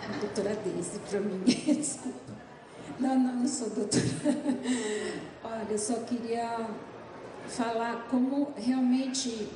a 0.08 0.18
doutora 0.20 0.54
Deise 0.54 1.00
para 1.00 1.20
mim, 1.20 1.42
desculpa. 1.44 2.29
Não, 3.00 3.18
não, 3.18 3.36
não 3.36 3.48
sou 3.48 3.70
doutora. 3.70 4.04
Olha, 5.42 5.66
eu 5.70 5.78
só 5.78 5.94
queria 6.00 6.66
falar 7.48 8.06
como 8.10 8.52
realmente 8.56 9.48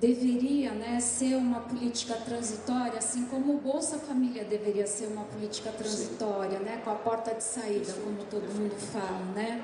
deveria 0.00 0.72
né, 0.72 1.00
ser 1.00 1.36
uma 1.36 1.60
política 1.60 2.14
transitória, 2.14 2.98
assim 2.98 3.26
como 3.26 3.54
o 3.54 3.58
Bolsa 3.58 3.98
Família 3.98 4.44
deveria 4.44 4.86
ser 4.86 5.06
uma 5.06 5.24
política 5.24 5.70
transitória, 5.70 6.58
né, 6.60 6.80
com 6.84 6.90
a 6.90 6.94
porta 6.94 7.34
de 7.34 7.42
saída, 7.42 7.92
como 8.04 8.24
todo 8.24 8.42
mundo 8.54 8.76
fala, 8.76 9.24
né, 9.34 9.62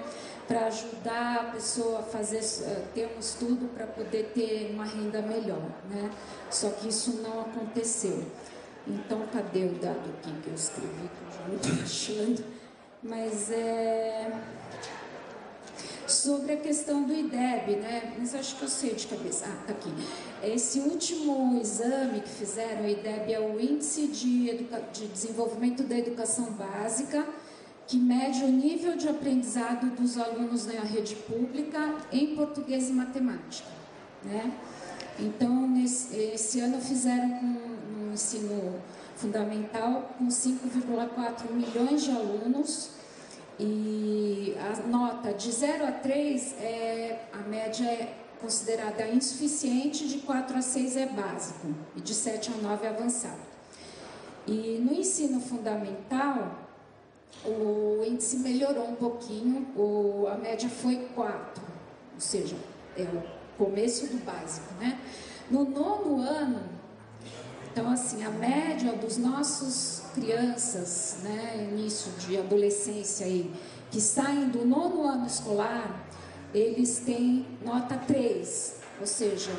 para 0.49 0.67
ajudar 0.67 1.37
a 1.37 1.45
pessoa 1.53 2.01
a 2.01 2.03
fazer, 2.03 2.41
eh, 2.65 2.85
ter 2.95 3.13
um 3.17 3.21
estudo 3.21 3.69
para 3.75 3.87
poder 3.87 4.33
ter 4.35 4.71
uma 4.73 4.85
renda 4.85 5.23
melhor. 5.23 5.63
Né, 5.89 6.11
só 6.51 6.71
que 6.71 6.89
isso 6.89 7.23
não 7.23 7.41
aconteceu. 7.41 8.25
Então, 8.87 9.23
cadê 9.33 9.65
o 9.65 9.73
dado 9.75 10.11
aqui 10.19 10.33
que 10.43 10.49
eu 10.49 10.55
escrevi, 10.55 11.09
que 11.09 11.25
eu 11.25 11.33
já 11.33 11.49
não 11.49 11.57
estou 11.57 11.83
achando? 11.83 12.54
Mas 13.05 13.51
é 13.51 14.33
sobre 16.07 16.55
a 16.55 16.57
questão 16.57 17.03
do 17.03 17.13
IDEB, 17.13 17.77
né? 17.77 18.15
Mas 18.19 18.35
acho 18.35 18.57
que 18.57 18.63
eu 18.63 18.69
sei 18.69 18.95
de 18.95 19.07
cabeça. 19.07 19.45
Ah, 19.47 19.67
tá 19.67 19.73
aqui. 19.73 19.91
Esse 20.43 20.81
último 20.81 21.61
exame 21.61 22.21
que 22.21 22.29
fizeram, 22.29 22.85
o 22.85 22.89
IDEB 22.89 23.33
é 23.33 23.41
o 23.41 23.61
Índice 23.61 24.07
de, 24.07 24.49
Educa... 24.49 24.83
de 24.93 25.07
Desenvolvimento 25.07 25.83
da 25.83 25.99
Educação 25.99 26.47
Básica, 26.53 27.27
que 27.87 27.99
mede 27.99 28.43
o 28.43 28.49
nível 28.49 28.97
de 28.97 29.07
aprendizado 29.07 29.95
dos 29.95 30.17
alunos 30.17 30.67
na 30.67 30.81
rede 30.81 31.15
pública 31.15 31.97
em 32.11 32.35
português 32.35 32.89
e 32.89 32.93
matemática, 32.93 33.69
né? 34.23 34.51
Então, 35.19 35.69
nesse, 35.69 36.17
esse 36.17 36.61
ano 36.61 36.81
fizeram 36.81 37.29
com 37.31 37.75
no 37.95 38.13
ensino 38.15 38.81
fundamental 39.17 40.15
com 40.19 40.27
5,4 40.27 41.51
milhões 41.53 42.03
de 42.03 42.11
alunos 42.11 42.91
e 43.59 44.57
a 44.59 44.87
nota 44.87 45.33
de 45.33 45.51
0 45.51 45.87
a 45.87 45.93
3 45.93 46.55
é 46.61 47.29
a 47.33 47.49
média 47.49 47.85
é 47.87 48.15
considerada 48.41 49.09
insuficiente, 49.09 50.09
de 50.09 50.19
4 50.19 50.59
a 50.59 50.63
6 50.63 50.97
é 50.97 51.07
básico 51.07 51.69
e 51.97 52.01
de 52.01 52.15
7 52.15 52.53
a 52.53 52.63
9 52.63 52.87
é 52.87 52.89
avançado. 52.91 53.41
E 54.47 54.79
no 54.85 54.93
ensino 54.93 55.41
fundamental, 55.41 56.59
o 57.45 58.05
índice 58.07 58.39
melhorou 58.39 58.89
um 58.89 58.95
pouquinho, 58.95 59.67
o, 59.77 60.27
a 60.29 60.37
média 60.37 60.69
foi 60.69 61.09
4, 61.15 61.63
ou 62.15 62.21
seja, 62.21 62.57
é 62.97 63.03
o 63.03 63.23
começo 63.57 64.07
do 64.09 64.23
básico, 64.25 64.75
né? 64.75 64.99
No 65.51 65.65
nono 65.65 66.21
ano, 66.21 66.63
então, 67.73 67.91
assim, 67.91 68.23
a 68.23 68.31
média 68.31 68.93
dos 68.93 69.17
nossos 69.17 70.04
crianças, 70.15 71.17
né, 71.23 71.69
início 71.71 72.11
de 72.13 72.39
adolescência 72.39 73.27
aí, 73.27 73.53
que 73.91 74.01
saem 74.01 74.49
do 74.49 74.65
nono 74.65 75.03
ano 75.03 75.27
escolar, 75.27 76.09
eles 76.55 77.01
têm 77.01 77.47
nota 77.65 77.97
3, 77.97 78.77
ou 79.01 79.07
seja, 79.07 79.51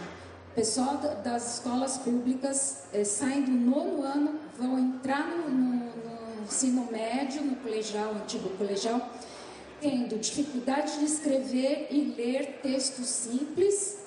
o 0.52 0.56
pessoal 0.56 0.98
das 1.24 1.56
escolas 1.56 1.98
públicas 1.98 2.84
é, 2.94 3.04
saem 3.04 3.44
do 3.44 3.52
nono 3.52 4.02
ano, 4.02 4.40
vão 4.58 4.80
entrar 4.80 5.28
no, 5.28 5.50
no, 5.50 5.76
no 5.76 6.44
ensino 6.44 6.88
médio, 6.90 7.42
no 7.44 7.58
colegial, 7.58 8.14
antigo 8.14 8.50
colegial, 8.58 9.10
tendo 9.82 10.18
dificuldade 10.18 11.00
de 11.00 11.06
escrever 11.06 11.88
e 11.92 12.16
ler 12.18 12.60
textos 12.64 13.08
simples 13.08 14.06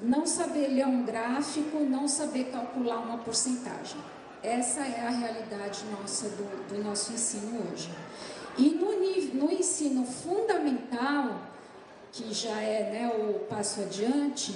não 0.00 0.26
saber 0.26 0.68
ler 0.68 0.86
um 0.86 1.04
gráfico, 1.04 1.80
não 1.80 2.06
saber 2.06 2.50
calcular 2.52 2.98
uma 2.98 3.18
porcentagem. 3.18 4.00
Essa 4.42 4.80
é 4.80 5.00
a 5.06 5.10
realidade 5.10 5.84
nossa 5.90 6.28
do, 6.28 6.68
do 6.68 6.84
nosso 6.84 7.12
ensino 7.12 7.60
hoje. 7.72 7.90
E 8.56 8.70
no, 8.70 8.92
no, 9.40 9.52
ensino 9.52 10.04
fundamental, 10.04 11.40
que 12.12 12.32
já 12.32 12.60
é 12.60 12.90
né, 12.90 13.12
o 13.16 13.40
passo 13.40 13.80
adiante, 13.80 14.54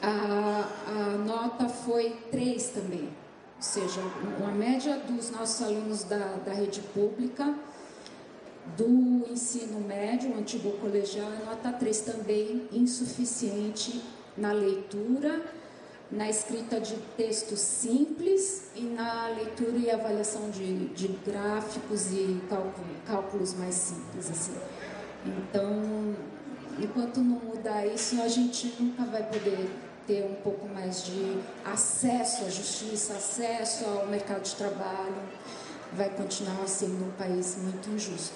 a, 0.00 0.68
a 0.86 1.18
nota 1.18 1.68
foi 1.68 2.10
3 2.30 2.68
também. 2.70 3.08
Ou 3.56 3.62
seja, 3.62 4.00
uma 4.38 4.50
média 4.50 4.98
dos 4.98 5.30
nossos 5.30 5.62
alunos 5.62 6.04
da, 6.04 6.36
da 6.44 6.52
rede 6.52 6.80
pública, 6.80 7.54
do 8.76 9.26
ensino 9.30 9.80
médio, 9.80 10.30
o 10.30 10.38
antigo 10.38 10.72
colegial, 10.78 11.30
é 11.32 11.44
nota 11.44 11.70
3 11.70 12.00
também, 12.00 12.66
insuficiente 12.72 14.02
na 14.36 14.52
leitura, 14.52 15.42
na 16.10 16.28
escrita 16.28 16.80
de 16.80 16.94
textos 17.16 17.58
simples 17.60 18.64
e 18.74 18.82
na 18.82 19.28
leitura 19.28 19.76
e 19.76 19.90
avaliação 19.90 20.50
de, 20.50 20.86
de 20.88 21.08
gráficos 21.26 22.12
e 22.12 22.40
cálculo, 22.48 22.86
cálculos 23.06 23.54
mais 23.54 23.74
simples. 23.74 24.30
Assim. 24.30 24.54
Então, 25.26 26.14
enquanto 26.78 27.20
não 27.20 27.40
mudar 27.40 27.86
isso, 27.86 28.20
a 28.20 28.28
gente 28.28 28.74
nunca 28.78 29.04
vai 29.04 29.22
poder 29.22 29.68
ter 30.06 30.24
um 30.24 30.34
pouco 30.42 30.68
mais 30.68 31.04
de 31.04 31.38
acesso 31.64 32.44
à 32.44 32.50
justiça, 32.50 33.14
acesso 33.14 33.84
ao 33.86 34.06
mercado 34.06 34.42
de 34.42 34.54
trabalho. 34.54 35.22
Vai 35.92 36.10
continuar 36.10 36.66
sendo 36.66 37.06
um 37.06 37.10
país 37.12 37.56
muito 37.56 37.88
injusto. 37.88 38.34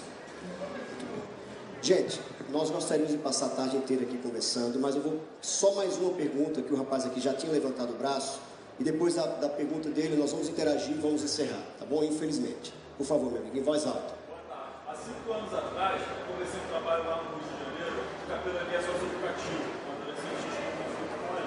Gente, 1.83 2.21
nós 2.49 2.71
gostaríamos 2.71 3.13
de 3.13 3.19
passar 3.19 3.47
a 3.47 3.51
tarde 3.51 3.77
inteira 3.77 4.05
aqui 4.05 4.17
conversando, 4.19 4.79
mas 4.81 4.97
eu 4.97 5.03
vou 5.03 5.21
só 5.41 5.75
mais 5.75 5.97
uma 5.99 6.11
pergunta 6.11 6.63
que 6.63 6.73
o 6.73 6.77
rapaz 6.77 7.05
aqui 7.05 7.21
já 7.21 7.35
tinha 7.35 7.53
levantado 7.53 7.91
o 7.91 7.97
braço 7.97 8.41
e 8.81 8.85
depois 8.85 9.15
da, 9.15 9.27
da 9.27 9.49
pergunta 9.49 9.91
dele 9.91 10.17
nós 10.17 10.33
vamos 10.33 10.49
interagir 10.49 10.93
e 10.93 10.99
vamos 10.99 11.23
encerrar, 11.23 11.63
tá 11.79 11.85
bom? 11.85 12.03
Infelizmente. 12.03 12.73
Por 12.97 13.07
favor, 13.07 13.31
meu 13.31 13.41
amigo, 13.43 13.57
em 13.57 13.63
voz 13.63 13.87
alta. 13.87 14.17
Há 14.89 14.95
cinco 14.95 15.33
anos 15.33 15.53
atrás, 15.53 16.01
eu 16.01 16.35
comecei 16.35 16.59
um 16.59 16.69
trabalho 16.69 17.05
lá 17.05 17.23
no 17.23 17.37
Rio 17.37 17.45
de 17.45 17.53
Janeiro 17.53 18.01
de 18.01 18.25
capelania 18.27 18.81
socioeducativa, 18.81 19.65
com 19.85 19.91
adolescentes 19.93 20.51
com 20.57 20.73
conflito 20.83 21.17
com 21.21 21.31
a. 21.31 21.41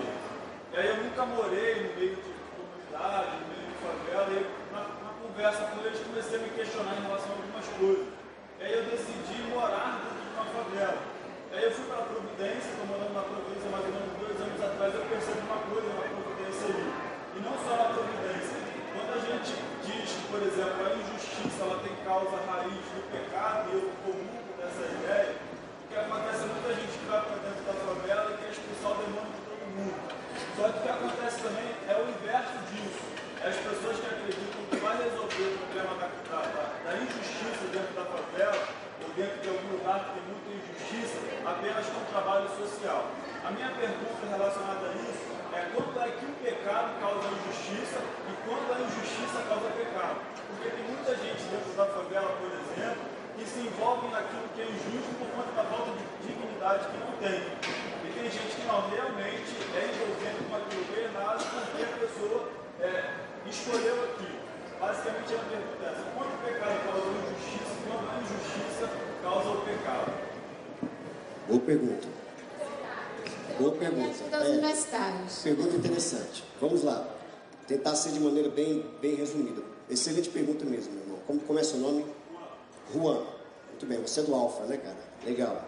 E 0.72 0.76
aí 0.80 0.88
eu 0.88 1.04
nunca 1.04 1.26
morei 1.26 1.76
no 1.82 1.96
meio 1.98 2.16
de 2.16 2.32
comunidade, 2.56 3.32
no 3.42 3.46
meio 3.50 3.66
de 3.68 3.78
favela, 3.82 4.30
e 4.32 4.72
na, 4.72 4.82
na 5.02 5.12
conversa 5.18 5.62
com 5.74 5.82
eles 5.82 6.00
comecei 6.00 6.38
a 6.38 6.42
me 6.42 6.50
questionar 6.50 6.94
em 6.94 7.04
relação 7.04 7.32
a 7.32 7.36
algumas 7.42 7.68
coisas. 7.80 8.08
E 8.60 8.64
aí 8.64 8.74
eu 8.78 8.84
decidi 8.86 9.42
morar 9.50 10.00
dentro 10.06 10.21
uma 10.42 10.50
favela. 10.50 10.98
Aí 11.54 11.64
eu 11.64 11.72
fui 11.72 11.86
para 11.86 12.10
Providência, 12.10 12.74
estou 12.74 12.86
morando 12.90 13.14
na 13.14 13.22
Providência 13.22 13.70
mais 13.70 13.86
ou 13.86 13.94
menos 13.94 14.12
dois 14.18 14.38
anos 14.42 14.58
atrás, 14.58 14.90
eu 14.96 15.06
percebi 15.06 15.42
uma 15.46 15.62
coisa 15.70 15.90
na 15.94 16.06
Providência 16.10 16.66
ali. 16.66 16.88
E 16.90 17.40
não 17.46 17.56
só 17.62 17.72
na 17.78 17.88
Providência. 17.94 18.58
Quando 18.92 19.12
a 19.14 19.22
gente 19.22 19.52
diz 19.86 20.08
que, 20.18 20.26
por 20.34 20.42
exemplo, 20.42 20.80
a 20.82 20.90
injustiça 20.98 21.60
ela 21.62 21.78
tem 21.86 21.94
causa 22.02 22.36
raiz 22.50 22.86
do 22.90 23.02
pecado, 23.14 23.70
e 23.70 23.74
eu 23.78 23.86
comungo 24.02 24.52
dessa 24.58 24.82
ideia, 24.82 25.36
o 25.38 25.86
que 25.86 25.96
acontece 26.00 26.42
é 26.42 26.50
muita 26.50 26.70
gente 26.74 26.94
que 26.98 27.06
vai 27.06 27.22
para 27.22 27.38
dentro 27.46 27.62
da 27.62 27.76
favela 27.78 28.26
e 28.32 28.38
quer 28.42 28.50
expulsar 28.50 28.92
o 28.92 29.00
demônio 29.06 29.32
de 29.36 29.42
todo 29.46 29.64
mundo. 29.78 30.00
Só 30.58 30.64
que 30.72 30.78
o 30.80 30.82
que 30.82 30.90
acontece 30.90 31.38
também 31.46 31.70
é 31.86 31.94
o 32.02 32.04
inverso 32.10 32.58
disso. 32.72 33.04
É 33.44 33.48
as 33.52 33.58
pessoas 33.62 33.96
que 34.00 34.08
acreditam 34.10 34.62
que 34.70 34.78
vai 34.82 34.96
resolver 34.98 35.48
o 35.50 35.58
problema 35.62 35.94
da, 36.02 36.08
da, 36.32 36.42
da 36.86 36.92
injustiça 36.98 37.64
dentro 37.74 37.94
da 37.94 38.06
favela, 38.06 38.62
ou 39.02 39.10
dentro 39.18 39.42
de 40.02 40.10
algum 40.10 40.10
lugar 40.10 40.10
que 40.10 40.14
tem 40.18 40.26
muita 40.26 40.50
injustiça, 40.58 41.18
apenas 41.46 41.86
com 41.88 42.02
trabalho 42.10 42.50
social. 42.58 43.06
A 43.46 43.52
minha 43.52 43.70
pergunta 43.70 44.22
relacionada 44.30 44.86
a 44.90 44.94
isso 44.98 45.26
é 45.54 45.62
quando 45.74 45.96
é 46.02 46.10
que 46.10 46.26
o 46.26 46.34
pecado 46.42 46.90
causa 47.02 47.28
injustiça 47.28 48.00
e 48.02 48.34
quando 48.46 48.70
a 48.74 48.78
injustiça 48.82 49.38
causa 49.50 49.68
pecado. 49.78 50.18
Porque 50.48 50.70
tem 50.70 50.86
muita 50.86 51.12
gente 51.18 51.42
dentro 51.50 51.74
da 51.74 51.86
favela, 51.86 52.32
por 52.38 52.50
exemplo, 52.50 53.04
que 53.38 53.46
se 53.46 53.60
envolve 53.60 54.08
naquilo 54.10 54.46
que 54.56 54.62
é 54.62 54.68
injusto 54.70 55.12
por 55.18 55.28
conta 55.34 55.52
da 55.58 55.66
falta 55.70 55.92
de 55.98 56.04
dignidade 56.22 56.86
que 56.90 56.98
não 56.98 57.14
tem. 57.18 57.42
E 57.42 58.08
tem 58.14 58.26
gente 58.30 58.54
que 58.56 58.66
não 58.66 58.90
realmente 58.90 59.52
é 59.74 59.82
envolvendo 59.90 60.40
com 60.50 60.56
aquilo 60.56 60.86
que 60.86 60.96
é 60.98 61.04
errado 61.10 61.42
porque 61.42 61.82
a 61.82 61.94
pessoa 61.98 62.40
é, 62.80 62.90
escolheu 63.46 63.98
aquilo. 64.14 64.42
Basicamente 64.80 65.34
a 65.34 65.44
pergunta 65.46 65.82
é 65.82 65.90
essa: 65.90 66.06
quando 66.14 66.32
o 66.34 66.40
pecado 66.46 66.78
causa 66.86 67.10
injustiça 67.10 67.72
quando 67.92 68.08
a 68.08 68.16
injustiça 68.22 69.11
causa 69.22 69.50
o 69.50 69.62
pecado? 69.62 70.14
Boa 71.48 71.60
pergunta. 71.60 72.08
Boa 73.60 73.72
pergunta. 73.74 74.24
É, 74.32 74.50
universitários. 74.50 75.40
pergunta 75.44 75.76
interessante. 75.76 76.44
Vamos 76.60 76.84
lá. 76.84 77.08
Tentar 77.68 77.96
ser 77.96 78.12
de 78.12 78.20
maneira 78.20 78.50
bem, 78.50 78.86
bem 79.02 79.16
resumida. 79.16 79.62
Excelente 79.90 80.30
pergunta 80.30 80.66
mesmo, 80.66 80.94
meu 80.94 81.04
irmão. 81.04 81.20
Como, 81.28 81.40
como 81.42 81.60
é 81.60 81.64
seu 81.64 81.80
nome? 81.80 82.06
Juan. 82.94 83.24
Muito 83.70 83.86
bem, 83.86 84.00
você 84.02 84.20
é 84.22 84.24
do 84.24 84.34
Alfa, 84.34 84.66
né, 84.66 84.78
cara? 84.78 84.98
Legal. 85.26 85.66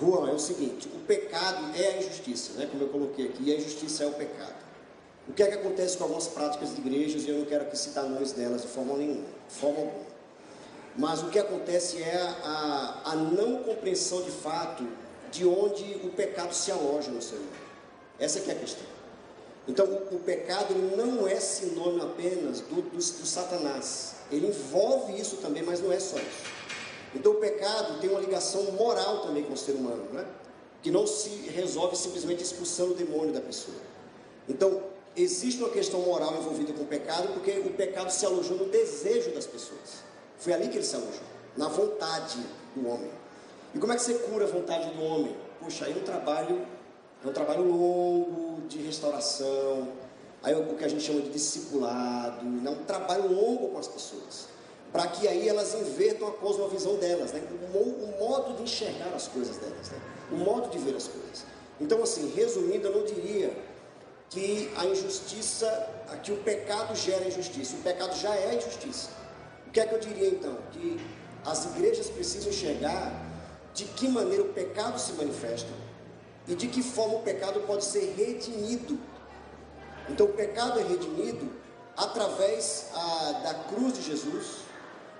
Juan, 0.00 0.28
é 0.28 0.32
o 0.32 0.38
seguinte: 0.38 0.88
o 0.88 0.98
pecado 1.06 1.64
é 1.76 1.94
a 1.94 1.98
injustiça, 1.98 2.52
né? 2.58 2.68
Como 2.70 2.82
eu 2.82 2.88
coloquei 2.88 3.26
aqui, 3.26 3.44
e 3.44 3.52
a 3.52 3.56
injustiça 3.56 4.04
é 4.04 4.06
o 4.06 4.12
pecado. 4.12 4.54
O 5.28 5.32
que 5.32 5.42
é 5.42 5.46
que 5.48 5.54
acontece 5.54 5.96
com 5.96 6.04
algumas 6.04 6.28
práticas 6.28 6.74
de 6.74 6.80
igrejas, 6.80 7.24
e 7.24 7.30
eu 7.30 7.38
não 7.38 7.44
quero 7.46 7.64
aqui 7.64 7.76
citar 7.76 8.04
nomes 8.04 8.32
delas 8.32 8.62
de 8.62 8.68
forma 8.68 8.94
nenhuma, 8.96 9.24
de 9.48 9.54
forma 9.54 9.78
alguma. 9.78 10.05
Mas 10.96 11.22
o 11.22 11.28
que 11.28 11.38
acontece 11.38 12.02
é 12.02 12.16
a, 12.42 13.00
a 13.04 13.16
não 13.16 13.62
compreensão 13.62 14.22
de 14.22 14.30
fato 14.30 14.86
de 15.30 15.46
onde 15.46 16.00
o 16.02 16.10
pecado 16.10 16.54
se 16.54 16.70
aloja 16.70 17.10
no 17.10 17.20
ser 17.20 17.36
humano. 17.36 17.50
Essa 18.18 18.38
é 18.38 18.52
a 18.52 18.54
questão. 18.54 18.86
Então, 19.68 19.84
o, 19.84 20.16
o 20.16 20.20
pecado 20.20 20.74
não 20.96 21.26
é 21.26 21.38
sinônimo 21.38 22.04
apenas 22.04 22.60
do, 22.60 22.80
do, 22.82 22.96
do 22.96 23.02
Satanás. 23.02 24.14
Ele 24.30 24.46
envolve 24.46 25.20
isso 25.20 25.36
também, 25.36 25.62
mas 25.62 25.80
não 25.80 25.92
é 25.92 25.98
só 25.98 26.16
isso. 26.16 26.56
Então, 27.14 27.32
o 27.32 27.36
pecado 27.36 28.00
tem 28.00 28.08
uma 28.08 28.20
ligação 28.20 28.62
moral 28.72 29.20
também 29.20 29.42
com 29.42 29.52
o 29.52 29.56
ser 29.56 29.72
humano, 29.72 30.04
né? 30.12 30.24
que 30.82 30.90
não 30.90 31.06
se 31.06 31.28
resolve 31.50 31.96
simplesmente 31.96 32.42
expulsando 32.42 32.92
o 32.92 32.94
demônio 32.94 33.32
da 33.32 33.40
pessoa. 33.40 33.76
Então, 34.48 34.84
existe 35.16 35.60
uma 35.60 35.70
questão 35.70 36.00
moral 36.00 36.36
envolvida 36.36 36.72
com 36.72 36.82
o 36.82 36.86
pecado, 36.86 37.28
porque 37.32 37.50
o 37.50 37.70
pecado 37.70 38.10
se 38.10 38.24
alojou 38.24 38.56
no 38.56 38.66
desejo 38.66 39.32
das 39.32 39.46
pessoas. 39.46 40.05
Foi 40.38 40.52
ali 40.52 40.68
que 40.68 40.76
ele 40.76 40.84
se 40.84 40.94
alojou, 40.96 41.20
na 41.56 41.68
vontade 41.68 42.38
do 42.74 42.88
homem. 42.88 43.10
E 43.74 43.78
como 43.78 43.92
é 43.92 43.96
que 43.96 44.02
você 44.02 44.14
cura 44.14 44.44
a 44.44 44.48
vontade 44.48 44.88
do 44.90 45.02
homem? 45.02 45.36
Puxa, 45.60 45.86
aí 45.86 45.92
é 45.92 45.96
um 45.96 46.04
trabalho, 46.04 46.66
é 47.24 47.28
um 47.28 47.32
trabalho 47.32 47.64
longo 47.64 48.60
de 48.68 48.78
restauração, 48.78 49.88
aí 50.42 50.52
é 50.52 50.56
o 50.56 50.74
que 50.76 50.84
a 50.84 50.88
gente 50.88 51.02
chama 51.02 51.20
de 51.22 51.30
discipulado, 51.30 52.40
é 52.66 52.70
um 52.70 52.84
trabalho 52.84 53.32
longo 53.32 53.68
com 53.68 53.78
as 53.78 53.88
pessoas, 53.88 54.46
para 54.92 55.06
que 55.08 55.26
aí 55.26 55.48
elas 55.48 55.74
invertam 55.74 56.28
a 56.28 56.32
cosmovisão 56.32 56.96
delas, 56.96 57.32
né? 57.32 57.42
o, 57.50 57.72
mo- 57.72 58.04
o 58.14 58.18
modo 58.18 58.54
de 58.56 58.62
enxergar 58.62 59.12
as 59.14 59.28
coisas 59.28 59.56
delas, 59.56 59.90
né? 59.90 59.98
o 60.32 60.36
modo 60.36 60.68
de 60.70 60.78
ver 60.78 60.94
as 60.96 61.08
coisas. 61.08 61.44
Então, 61.80 62.02
assim, 62.02 62.32
resumindo, 62.34 62.88
eu 62.88 62.96
não 62.98 63.04
diria 63.04 63.54
que 64.30 64.70
a 64.76 64.84
injustiça, 64.86 65.66
que 66.22 66.32
o 66.32 66.36
pecado 66.38 66.94
gera 66.94 67.26
injustiça, 67.26 67.76
o 67.76 67.80
pecado 67.80 68.14
já 68.16 68.34
é 68.34 68.54
injustiça. 68.56 69.10
Que 69.76 69.80
é 69.80 69.86
que 69.86 69.94
eu 69.94 69.98
diria 69.98 70.28
então? 70.30 70.56
Que 70.72 70.98
as 71.44 71.66
igrejas 71.66 72.08
precisam 72.08 72.48
enxergar 72.48 73.12
de 73.74 73.84
que 73.84 74.08
maneira 74.08 74.42
o 74.42 74.48
pecado 74.48 74.98
se 74.98 75.12
manifesta 75.12 75.68
e 76.48 76.54
de 76.54 76.66
que 76.68 76.82
forma 76.82 77.16
o 77.16 77.20
pecado 77.20 77.60
pode 77.66 77.84
ser 77.84 78.14
redimido. 78.16 78.98
Então, 80.08 80.24
o 80.24 80.32
pecado 80.32 80.80
é 80.80 80.82
redimido 80.82 81.52
através 81.94 82.86
ah, 82.94 83.40
da 83.44 83.52
cruz 83.68 83.92
de 83.98 84.02
Jesus, 84.04 84.46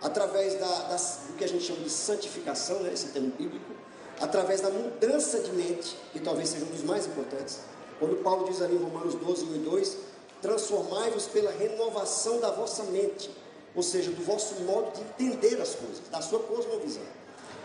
através 0.01 0.55
da, 0.59 0.67
da- 0.89 0.97
do 0.97 1.35
que 1.37 1.45
a 1.45 1.49
gente 1.49 1.63
chama 1.63 1.81
de 1.81 1.91
santificação, 1.91 2.81
né, 2.81 2.95
esse 2.95 3.09
termo 3.09 3.33
bíblico, 3.37 3.75
através 4.23 4.63
da 4.63 4.71
mudança 4.71 5.39
de 5.41 5.53
mente, 5.53 5.99
que 6.15 6.19
talvez 6.21 6.49
seja 6.49 6.65
um 6.65 6.69
dos 6.69 6.83
mais 6.83 7.07
importantes. 7.07 7.59
Quando 7.99 8.23
Paulo 8.23 8.49
diz 8.49 8.63
ali 8.63 8.75
em 8.77 8.83
Romanos 8.83 9.17
12, 9.17 9.45
1 9.45 9.55
e 9.57 9.59
2, 9.59 9.97
transformai-vos 10.41 11.27
pela 11.27 11.51
renovação 11.51 12.41
da 12.41 12.51
vossa 12.51 12.85
mente, 12.85 13.31
ou 13.77 13.83
seja, 13.83 14.11
do 14.11 14.23
vosso 14.25 14.55
modo 14.63 14.91
de 14.97 15.03
entender 15.03 15.61
as 15.61 15.75
coisas, 15.75 16.01
da 16.11 16.21
sua 16.23 16.41
cosmovisão. 16.41 17.03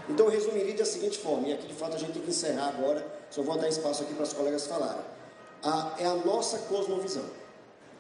Então 0.10 0.26
eu 0.26 0.32
resumiria 0.32 0.76
da 0.76 0.84
seguinte 0.86 1.18
forma, 1.18 1.48
e 1.48 1.54
aqui 1.54 1.68
de 1.68 1.74
fato 1.74 1.96
a 1.96 1.98
gente 1.98 2.12
tem 2.12 2.22
que 2.22 2.30
encerrar 2.30 2.68
agora, 2.70 3.06
só 3.30 3.42
vou 3.42 3.58
dar 3.58 3.70
espaço 3.70 4.04
aqui 4.04 4.14
para 4.14 4.24
os 4.24 4.34
colegas 4.34 4.68
falarem. 4.68 5.02
A- 5.64 5.96
é 6.00 6.06
a 6.06 6.16
nossa 6.16 6.58
cosmovisão, 6.60 7.24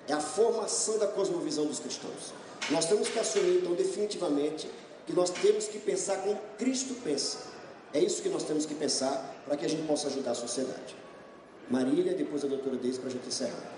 é 0.07 0.13
a 0.13 0.19
formação 0.19 0.97
da 0.97 1.07
cosmovisão 1.07 1.65
dos 1.65 1.79
cristãos. 1.79 2.33
Nós 2.69 2.85
temos 2.85 3.07
que 3.07 3.17
assumir 3.17 3.59
então 3.59 3.73
definitivamente 3.73 4.69
que 5.07 5.13
nós 5.13 5.29
temos 5.29 5.67
que 5.67 5.79
pensar 5.79 6.17
como 6.17 6.37
Cristo 6.57 6.93
pensa. 7.03 7.37
É 7.93 7.99
isso 7.99 8.21
que 8.21 8.29
nós 8.29 8.43
temos 8.43 8.65
que 8.65 8.73
pensar 8.75 9.35
para 9.45 9.55
que 9.57 9.65
a 9.65 9.69
gente 9.69 9.85
possa 9.87 10.07
ajudar 10.07 10.31
a 10.31 10.35
sociedade. 10.35 10.95
Marília, 11.69 12.13
depois 12.13 12.43
a 12.43 12.47
doutora 12.47 12.75
Deise 12.77 12.99
para 12.99 13.09
a 13.09 13.11
gente 13.11 13.27
encerrar. 13.27 13.71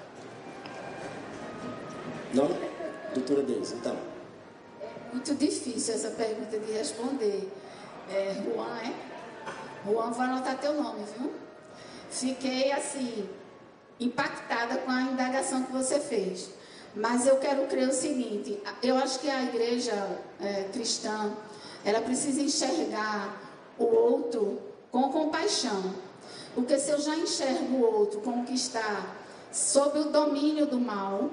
Não? 2.34 2.50
Doutora 3.14 3.44
Deise, 3.44 3.76
então. 3.76 3.96
Muito 5.14 5.36
difícil 5.36 5.94
essa 5.94 6.10
pergunta 6.10 6.58
de 6.58 6.72
responder. 6.72 7.48
É, 8.10 8.34
Juan, 8.44 8.78
é? 8.80 8.94
Juan, 9.86 10.10
vou 10.10 10.22
anotar 10.24 10.58
teu 10.58 10.74
nome, 10.74 11.06
viu? 11.16 11.32
Fiquei 12.10 12.72
assim, 12.72 13.30
impactada 14.00 14.80
com 14.80 14.90
a 14.90 15.04
indagação 15.04 15.62
que 15.62 15.72
você 15.72 16.00
fez. 16.00 16.50
Mas 16.96 17.28
eu 17.28 17.38
quero 17.38 17.68
crer 17.68 17.90
o 17.90 17.94
seguinte: 17.94 18.60
eu 18.82 18.98
acho 18.98 19.20
que 19.20 19.30
a 19.30 19.44
igreja 19.44 19.94
é, 20.42 20.64
cristã 20.74 21.32
ela 21.86 22.02
precisa 22.02 22.42
enxergar 22.42 23.40
o 23.78 23.86
outro 23.86 24.60
com 24.92 25.10
compaixão. 25.10 25.94
Porque 26.56 26.80
se 26.80 26.90
eu 26.90 27.00
já 27.00 27.16
enxergo 27.16 27.76
o 27.76 27.82
outro 27.82 28.20
como 28.22 28.46
que 28.46 28.56
está 28.56 29.16
sob 29.52 30.00
o 30.00 30.06
domínio 30.06 30.66
do 30.66 30.80
mal, 30.80 31.30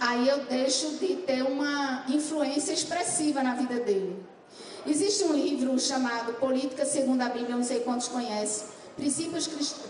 aí 0.00 0.28
eu 0.28 0.44
deixo 0.44 0.98
de 0.98 1.16
ter 1.16 1.42
uma 1.42 2.04
influência 2.08 2.72
expressiva 2.72 3.42
na 3.42 3.54
vida 3.54 3.80
dele. 3.80 4.22
Existe 4.86 5.24
um 5.24 5.32
livro 5.32 5.78
chamado 5.78 6.34
Política 6.34 6.84
Segundo 6.84 7.22
a 7.22 7.28
Bíblia, 7.28 7.56
não 7.56 7.64
sei 7.64 7.80
quantos 7.80 8.08
conhecem, 8.08 8.66
princípios, 8.96 9.48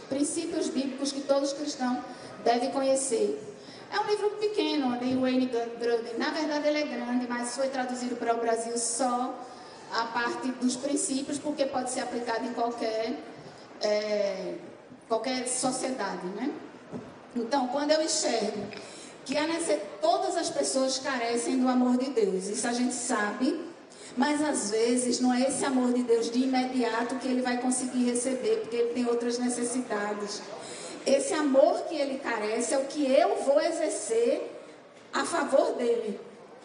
princípios 0.08 0.68
bíblicos 0.68 1.10
que 1.10 1.20
todos 1.22 1.52
cristãos 1.52 1.98
devem 2.44 2.70
conhecer. 2.70 3.42
É 3.92 4.00
um 4.00 4.06
livro 4.06 4.30
pequeno, 4.30 4.96
de 4.98 5.14
Wayne 5.16 5.46
Gruden. 5.46 6.18
Na 6.18 6.30
verdade, 6.30 6.68
ele 6.68 6.78
é 6.78 6.86
grande, 6.86 7.26
mas 7.28 7.54
foi 7.54 7.68
traduzido 7.68 8.16
para 8.16 8.34
o 8.34 8.38
Brasil 8.38 8.76
só 8.78 9.34
a 9.92 10.04
parte 10.06 10.48
dos 10.52 10.76
princípios, 10.76 11.38
porque 11.38 11.64
pode 11.66 11.90
ser 11.90 12.00
aplicado 12.00 12.44
em 12.44 12.52
qualquer, 12.52 13.18
é, 13.80 14.54
qualquer 15.08 15.46
sociedade, 15.46 16.26
né? 16.28 16.52
Então, 17.36 17.68
quando 17.68 17.90
eu 17.90 18.02
enxergo 18.02 18.66
que 19.24 19.34
todas 20.00 20.36
as 20.36 20.50
pessoas 20.50 20.98
carecem 20.98 21.58
do 21.58 21.68
amor 21.68 21.96
de 21.96 22.10
Deus, 22.10 22.46
isso 22.46 22.66
a 22.68 22.72
gente 22.72 22.94
sabe, 22.94 23.60
mas 24.16 24.42
às 24.42 24.70
vezes 24.70 25.18
não 25.18 25.32
é 25.32 25.48
esse 25.48 25.64
amor 25.64 25.92
de 25.92 26.02
Deus 26.02 26.30
de 26.30 26.40
imediato 26.40 27.16
que 27.16 27.26
ele 27.26 27.42
vai 27.42 27.58
conseguir 27.58 28.04
receber, 28.04 28.60
porque 28.60 28.76
ele 28.76 28.94
tem 28.94 29.06
outras 29.06 29.38
necessidades. 29.38 30.42
Esse 31.06 31.34
amor 31.34 31.82
que 31.88 31.96
ele 31.96 32.18
carece 32.18 32.74
é 32.74 32.78
o 32.78 32.84
que 32.84 33.04
eu 33.10 33.36
vou 33.44 33.60
exercer 33.60 34.50
a 35.12 35.24
favor 35.24 35.74
dele, 35.74 36.20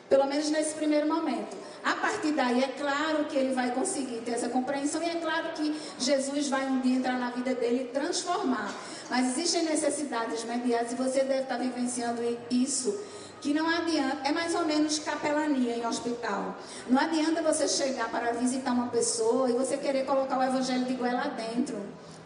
pelo 0.09 0.25
menos 0.25 0.49
nesse 0.49 0.75
primeiro 0.75 1.07
momento. 1.07 1.57
A 1.83 1.93
partir 1.95 2.33
daí, 2.33 2.63
é 2.63 2.67
claro 2.67 3.25
que 3.25 3.37
ele 3.37 3.53
vai 3.53 3.71
conseguir 3.71 4.21
ter 4.25 4.31
essa 4.31 4.49
compreensão, 4.49 5.01
e 5.01 5.09
é 5.09 5.15
claro 5.15 5.53
que 5.53 5.75
Jesus 5.97 6.49
vai 6.49 6.65
um 6.67 6.81
dia 6.81 6.97
entrar 6.97 7.17
na 7.17 7.31
vida 7.31 7.53
dele 7.55 7.83
e 7.83 7.93
transformar. 7.93 8.73
Mas 9.09 9.27
existem 9.27 9.63
necessidades 9.63 10.43
imediatas 10.43 10.91
e 10.91 10.95
você 10.95 11.23
deve 11.23 11.43
estar 11.43 11.57
vivenciando 11.57 12.21
isso. 12.49 12.99
Que 13.41 13.53
não 13.53 13.69
adianta, 13.69 14.27
é 14.27 14.33
mais 14.33 14.53
ou 14.53 14.65
menos 14.65 14.99
capelania 14.99 15.77
em 15.77 15.85
hospital. 15.85 16.55
Não 16.89 17.01
adianta 17.01 17.41
você 17.41 17.67
chegar 17.69 18.09
para 18.09 18.33
visitar 18.33 18.71
uma 18.71 18.87
pessoa 18.87 19.49
e 19.49 19.53
você 19.53 19.77
querer 19.77 20.05
colocar 20.05 20.37
o 20.37 20.43
evangelho 20.43 20.83
de 20.83 20.93
goela 20.93 21.29
dentro 21.29 21.77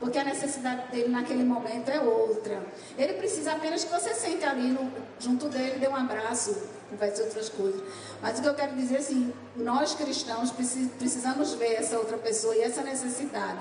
porque 0.03 0.17
a 0.17 0.23
necessidade 0.25 0.91
dele 0.91 1.07
naquele 1.07 1.45
momento 1.45 1.87
é 1.87 2.01
outra. 2.01 2.61
Ele 2.97 3.13
precisa 3.13 3.53
apenas 3.53 3.85
que 3.85 3.89
você 3.89 4.13
sente 4.13 4.43
ali 4.43 4.67
no, 4.67 4.91
junto 5.17 5.47
dele, 5.47 5.79
dê 5.79 5.87
um 5.87 5.95
abraço, 5.95 6.61
converse 6.89 7.21
outras 7.21 7.47
coisas. 7.47 7.81
Mas 8.21 8.37
o 8.37 8.41
que 8.41 8.49
eu 8.49 8.53
quero 8.53 8.75
dizer 8.75 8.97
assim, 8.97 9.33
nós 9.55 9.95
cristãos 9.95 10.51
precisamos 10.51 11.53
ver 11.53 11.75
essa 11.75 11.97
outra 11.97 12.17
pessoa 12.17 12.53
e 12.53 12.59
essa 12.59 12.81
necessidade 12.81 13.59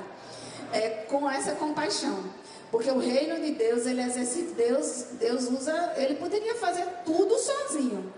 é, 0.73 1.05
com 1.09 1.31
essa 1.31 1.53
compaixão. 1.53 2.25
Porque 2.73 2.91
o 2.91 2.99
reino 2.99 3.39
de 3.39 3.53
Deus, 3.53 3.85
ele 3.85 4.01
exercita, 4.01 4.55
Deus, 4.55 5.05
Deus 5.21 5.45
usa, 5.45 5.93
ele 5.95 6.15
poderia 6.15 6.55
fazer 6.55 6.87
tudo 7.05 7.39
sozinho. 7.39 8.11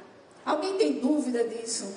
Alguém 0.47 0.77
tem 0.79 1.01
dúvida 1.01 1.43
disso? 1.43 1.93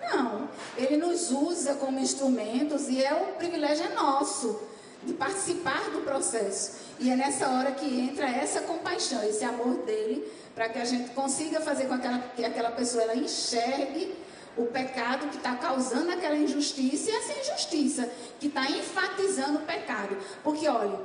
Não, 0.00 0.48
ele 0.78 0.96
nos 0.96 1.32
usa 1.32 1.74
como 1.74 1.98
instrumentos 1.98 2.88
e 2.88 3.02
é 3.02 3.12
o 3.12 3.34
privilégio 3.36 3.86
é 3.86 3.94
nosso 3.94 4.60
de 5.02 5.14
participar 5.14 5.90
do 5.90 6.02
processo. 6.02 6.76
E 7.00 7.10
é 7.10 7.16
nessa 7.16 7.48
hora 7.48 7.72
que 7.72 7.84
entra 7.84 8.28
essa 8.28 8.60
compaixão, 8.60 9.24
esse 9.24 9.44
amor 9.44 9.78
dele, 9.78 10.30
para 10.54 10.68
que 10.68 10.78
a 10.78 10.84
gente 10.84 11.10
consiga 11.10 11.60
fazer 11.60 11.86
com 11.86 11.94
aquela, 11.94 12.20
que 12.36 12.44
aquela 12.44 12.70
pessoa 12.70 13.02
ela 13.02 13.16
enxergue 13.16 14.14
o 14.56 14.66
pecado 14.66 15.26
que 15.28 15.38
está 15.38 15.56
causando 15.56 16.12
aquela 16.12 16.36
injustiça 16.36 17.10
e 17.10 17.14
essa 17.14 17.32
injustiça 17.32 18.08
que 18.38 18.46
está 18.46 18.64
enfatizando 18.70 19.58
o 19.58 19.62
pecado. 19.62 20.16
Porque, 20.44 20.68
olha, 20.68 21.00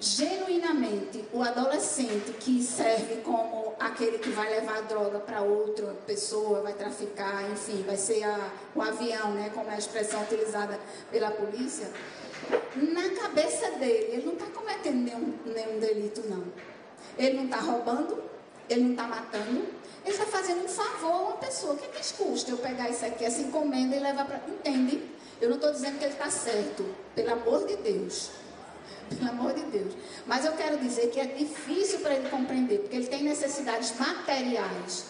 genuinamente, 0.00 1.24
o 1.32 1.42
adolescente 1.42 2.32
que 2.40 2.62
serve 2.62 3.16
como 3.22 3.74
aquele 3.78 4.18
que 4.18 4.30
vai 4.30 4.48
levar 4.50 4.82
droga 4.82 5.20
para 5.20 5.42
outra 5.42 5.94
pessoa, 6.06 6.62
vai 6.62 6.72
traficar, 6.72 7.50
enfim, 7.50 7.84
vai 7.86 7.96
ser 7.96 8.24
a, 8.24 8.50
o 8.74 8.82
avião, 8.82 9.32
né, 9.32 9.50
como 9.54 9.70
é 9.70 9.74
a 9.74 9.78
expressão 9.78 10.22
utilizada 10.22 10.80
pela 11.10 11.30
polícia 11.30 11.88
na 12.74 13.10
cabeça 13.10 13.70
dele, 13.72 14.12
ele 14.12 14.26
não 14.26 14.32
está 14.32 14.46
cometendo 14.46 14.96
nenhum, 14.96 15.34
nenhum 15.44 15.78
delito, 15.78 16.22
não. 16.28 16.44
Ele 17.18 17.36
não 17.36 17.44
está 17.44 17.58
roubando, 17.58 18.22
ele 18.68 18.82
não 18.82 18.90
está 18.92 19.06
matando, 19.06 19.66
ele 20.04 20.14
está 20.14 20.26
fazendo 20.26 20.64
um 20.64 20.68
favor 20.68 21.12
a 21.12 21.18
uma 21.18 21.36
pessoa. 21.36 21.74
O 21.74 21.76
que, 21.76 21.84
é 21.84 21.88
que 21.88 22.14
custa 22.14 22.50
eu 22.50 22.58
pegar 22.58 22.88
isso 22.88 23.04
aqui, 23.04 23.24
essa 23.24 23.40
encomenda 23.40 23.96
e 23.96 24.00
levar 24.00 24.24
para. 24.26 24.40
Entende? 24.48 25.02
Eu 25.40 25.48
não 25.48 25.56
estou 25.56 25.72
dizendo 25.72 25.98
que 25.98 26.04
ele 26.04 26.12
está 26.12 26.30
certo, 26.30 26.84
pelo 27.14 27.32
amor 27.32 27.66
de 27.66 27.76
Deus. 27.76 28.30
Pelo 29.16 29.30
amor 29.30 29.52
de 29.52 29.62
Deus. 29.64 29.92
Mas 30.26 30.44
eu 30.44 30.52
quero 30.52 30.78
dizer 30.78 31.10
que 31.10 31.20
é 31.20 31.26
difícil 31.26 32.00
para 32.00 32.14
ele 32.14 32.28
compreender, 32.28 32.78
porque 32.78 32.96
ele 32.96 33.06
tem 33.06 33.22
necessidades 33.22 33.92
materiais. 33.98 35.04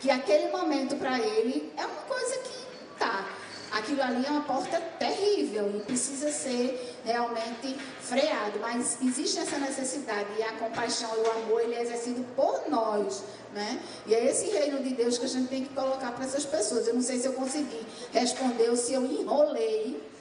Que 0.00 0.10
aquele 0.10 0.50
momento 0.50 0.96
para 0.96 1.18
ele 1.18 1.72
é 1.76 1.86
uma 1.86 2.02
coisa 2.02 2.38
que 2.38 2.98
tá 2.98 3.24
aquilo 3.72 4.02
ali 4.02 4.24
é 4.24 4.30
uma 4.30 4.42
porta 4.42 4.78
terrível 4.98 5.72
e 5.74 5.80
precisa 5.80 6.30
ser 6.30 6.96
realmente 7.04 7.74
freado. 8.00 8.60
Mas 8.60 8.98
existe 9.02 9.38
essa 9.38 9.58
necessidade 9.58 10.28
e 10.38 10.42
a 10.42 10.52
compaixão 10.52 11.10
e 11.16 11.20
o 11.20 11.30
amor 11.42 11.62
ele 11.62 11.74
é 11.74 11.82
exercido 11.82 12.22
por 12.36 12.68
nós, 12.68 13.24
né? 13.54 13.80
E 14.06 14.14
é 14.14 14.26
esse 14.26 14.50
reino 14.50 14.82
de 14.82 14.90
Deus 14.90 15.18
que 15.18 15.24
a 15.24 15.28
gente 15.28 15.48
tem 15.48 15.64
que 15.64 15.74
colocar 15.74 16.12
para 16.12 16.24
essas 16.24 16.44
pessoas. 16.44 16.86
Eu 16.86 16.94
não 16.94 17.02
sei 17.02 17.18
se 17.18 17.26
eu 17.26 17.32
consegui 17.32 17.80
responder 18.12 18.68
ou 18.68 18.76
se 18.76 18.92
eu 18.92 19.04
enrolei 19.04 20.11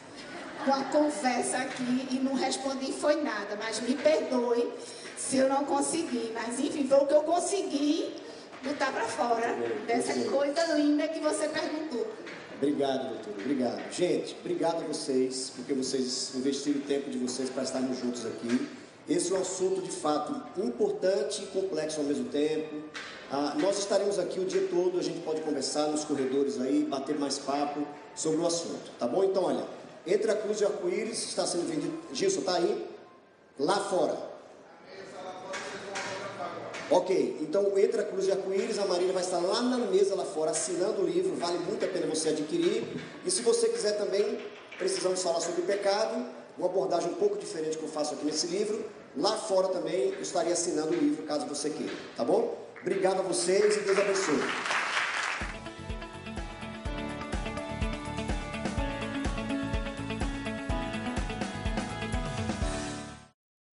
com 0.66 0.74
a 0.74 0.84
conversa 0.86 1.58
aqui 1.58 2.08
e 2.12 2.20
não 2.24 2.34
respondi 2.34 2.92
foi 2.92 3.22
nada, 3.22 3.58
mas 3.58 3.80
me 3.82 3.96
perdoe 3.96 4.72
se 5.18 5.38
eu 5.38 5.50
não 5.50 5.66
consegui. 5.66 6.32
Mas 6.34 6.60
enfim, 6.60 6.88
foi 6.88 6.98
o 6.98 7.06
que 7.08 7.14
eu 7.14 7.24
consegui 7.24 8.16
botar 8.64 8.92
para 8.92 9.04
fora 9.04 9.56
dessa 9.88 10.14
coisa 10.30 10.74
linda 10.74 11.08
que 11.08 11.20
você 11.20 11.48
perguntou. 11.48 12.08
Obrigado, 12.58 13.10
doutor. 13.10 13.34
Obrigado. 13.40 13.92
Gente, 13.92 14.36
obrigado 14.40 14.84
a 14.84 14.88
vocês, 14.88 15.52
porque 15.56 15.74
vocês 15.74 16.34
investiram 16.36 16.80
o 16.80 16.84
tempo 16.84 17.10
de 17.10 17.18
vocês 17.18 17.50
para 17.50 17.64
estarmos 17.64 17.98
juntos 17.98 18.26
aqui. 18.26 18.70
Esse 19.10 19.34
é 19.34 19.36
um 19.36 19.42
assunto 19.42 19.82
de 19.82 19.92
fato 19.92 20.62
importante 20.62 21.44
e 21.44 21.48
complexo 21.48 22.00
ao 22.00 22.06
mesmo 22.06 22.26
tempo. 22.26 22.84
Ah, 23.32 23.56
nós 23.60 23.80
estaremos 23.80 24.20
aqui 24.20 24.40
o 24.40 24.46
dia 24.46 24.68
todo, 24.70 25.00
a 25.00 25.02
gente 25.02 25.22
pode 25.22 25.42
conversar 25.42 25.88
nos 25.88 26.06
corredores 26.06 26.62
aí, 26.62 26.84
bater 26.84 27.18
mais 27.18 27.40
papo 27.40 27.86
sobre 28.14 28.42
o 28.42 28.46
assunto, 28.46 28.92
tá 29.00 29.08
bom? 29.08 29.24
Então, 29.24 29.44
olha, 29.44 29.66
entre 30.06 30.32
a 30.32 30.36
cruz 30.36 30.60
e 30.62 30.64
o 30.64 30.68
arco-íris 30.68 31.24
está 31.24 31.46
sendo 31.46 31.68
vendido. 31.68 31.98
Gilson, 32.14 32.40
está 32.40 32.56
aí? 32.56 32.88
Lá 33.60 33.80
fora. 33.80 34.32
Ok, 36.92 37.38
então 37.40 37.78
entra 37.80 38.02
a 38.02 38.06
Cruz 38.06 38.26
de 38.26 38.34
Arco-Íris, 38.34 38.78
a 38.78 38.86
Marília 38.86 39.14
vai 39.14 39.24
estar 39.24 39.40
lá 39.40 39.62
na 39.62 39.78
mesa 39.78 40.14
lá 40.14 40.26
fora 40.26 40.52
assinando 40.52 41.02
o 41.02 41.06
livro, 41.06 41.34
vale 41.38 41.58
muito 41.60 41.86
a 41.86 41.88
pena 41.88 42.06
você 42.06 42.30
adquirir. 42.30 42.84
E 43.26 43.32
se 43.32 43.42
você 43.44 43.70
quiser 43.70 43.94
também, 43.94 44.40
precisamos 44.78 45.24
falar 45.24 45.40
sobre 45.40 45.62
pecado, 45.62 46.22
uma 46.58 46.68
abordagem 46.68 47.10
um 47.12 47.16
pouco 47.16 47.38
diferente 47.38 47.78
que 47.78 47.84
eu 47.84 47.90
faço 47.90 48.14
aqui 48.14 48.26
nesse 48.26 48.48
livro, 48.48 48.84
lá 49.16 49.38
fora 49.38 49.70
também 49.70 50.10
eu 50.10 50.22
estaria 50.22 50.52
assinando 50.52 50.90
o 50.90 50.96
livro 50.96 51.24
caso 51.24 51.46
você 51.46 51.70
queira, 51.70 51.94
tá 52.18 52.26
bom? 52.26 52.58
Obrigado 52.82 53.20
a 53.20 53.24
vocês 53.24 53.78
e 53.78 53.80
Deus 53.80 53.98
abençoe. 53.98 54.91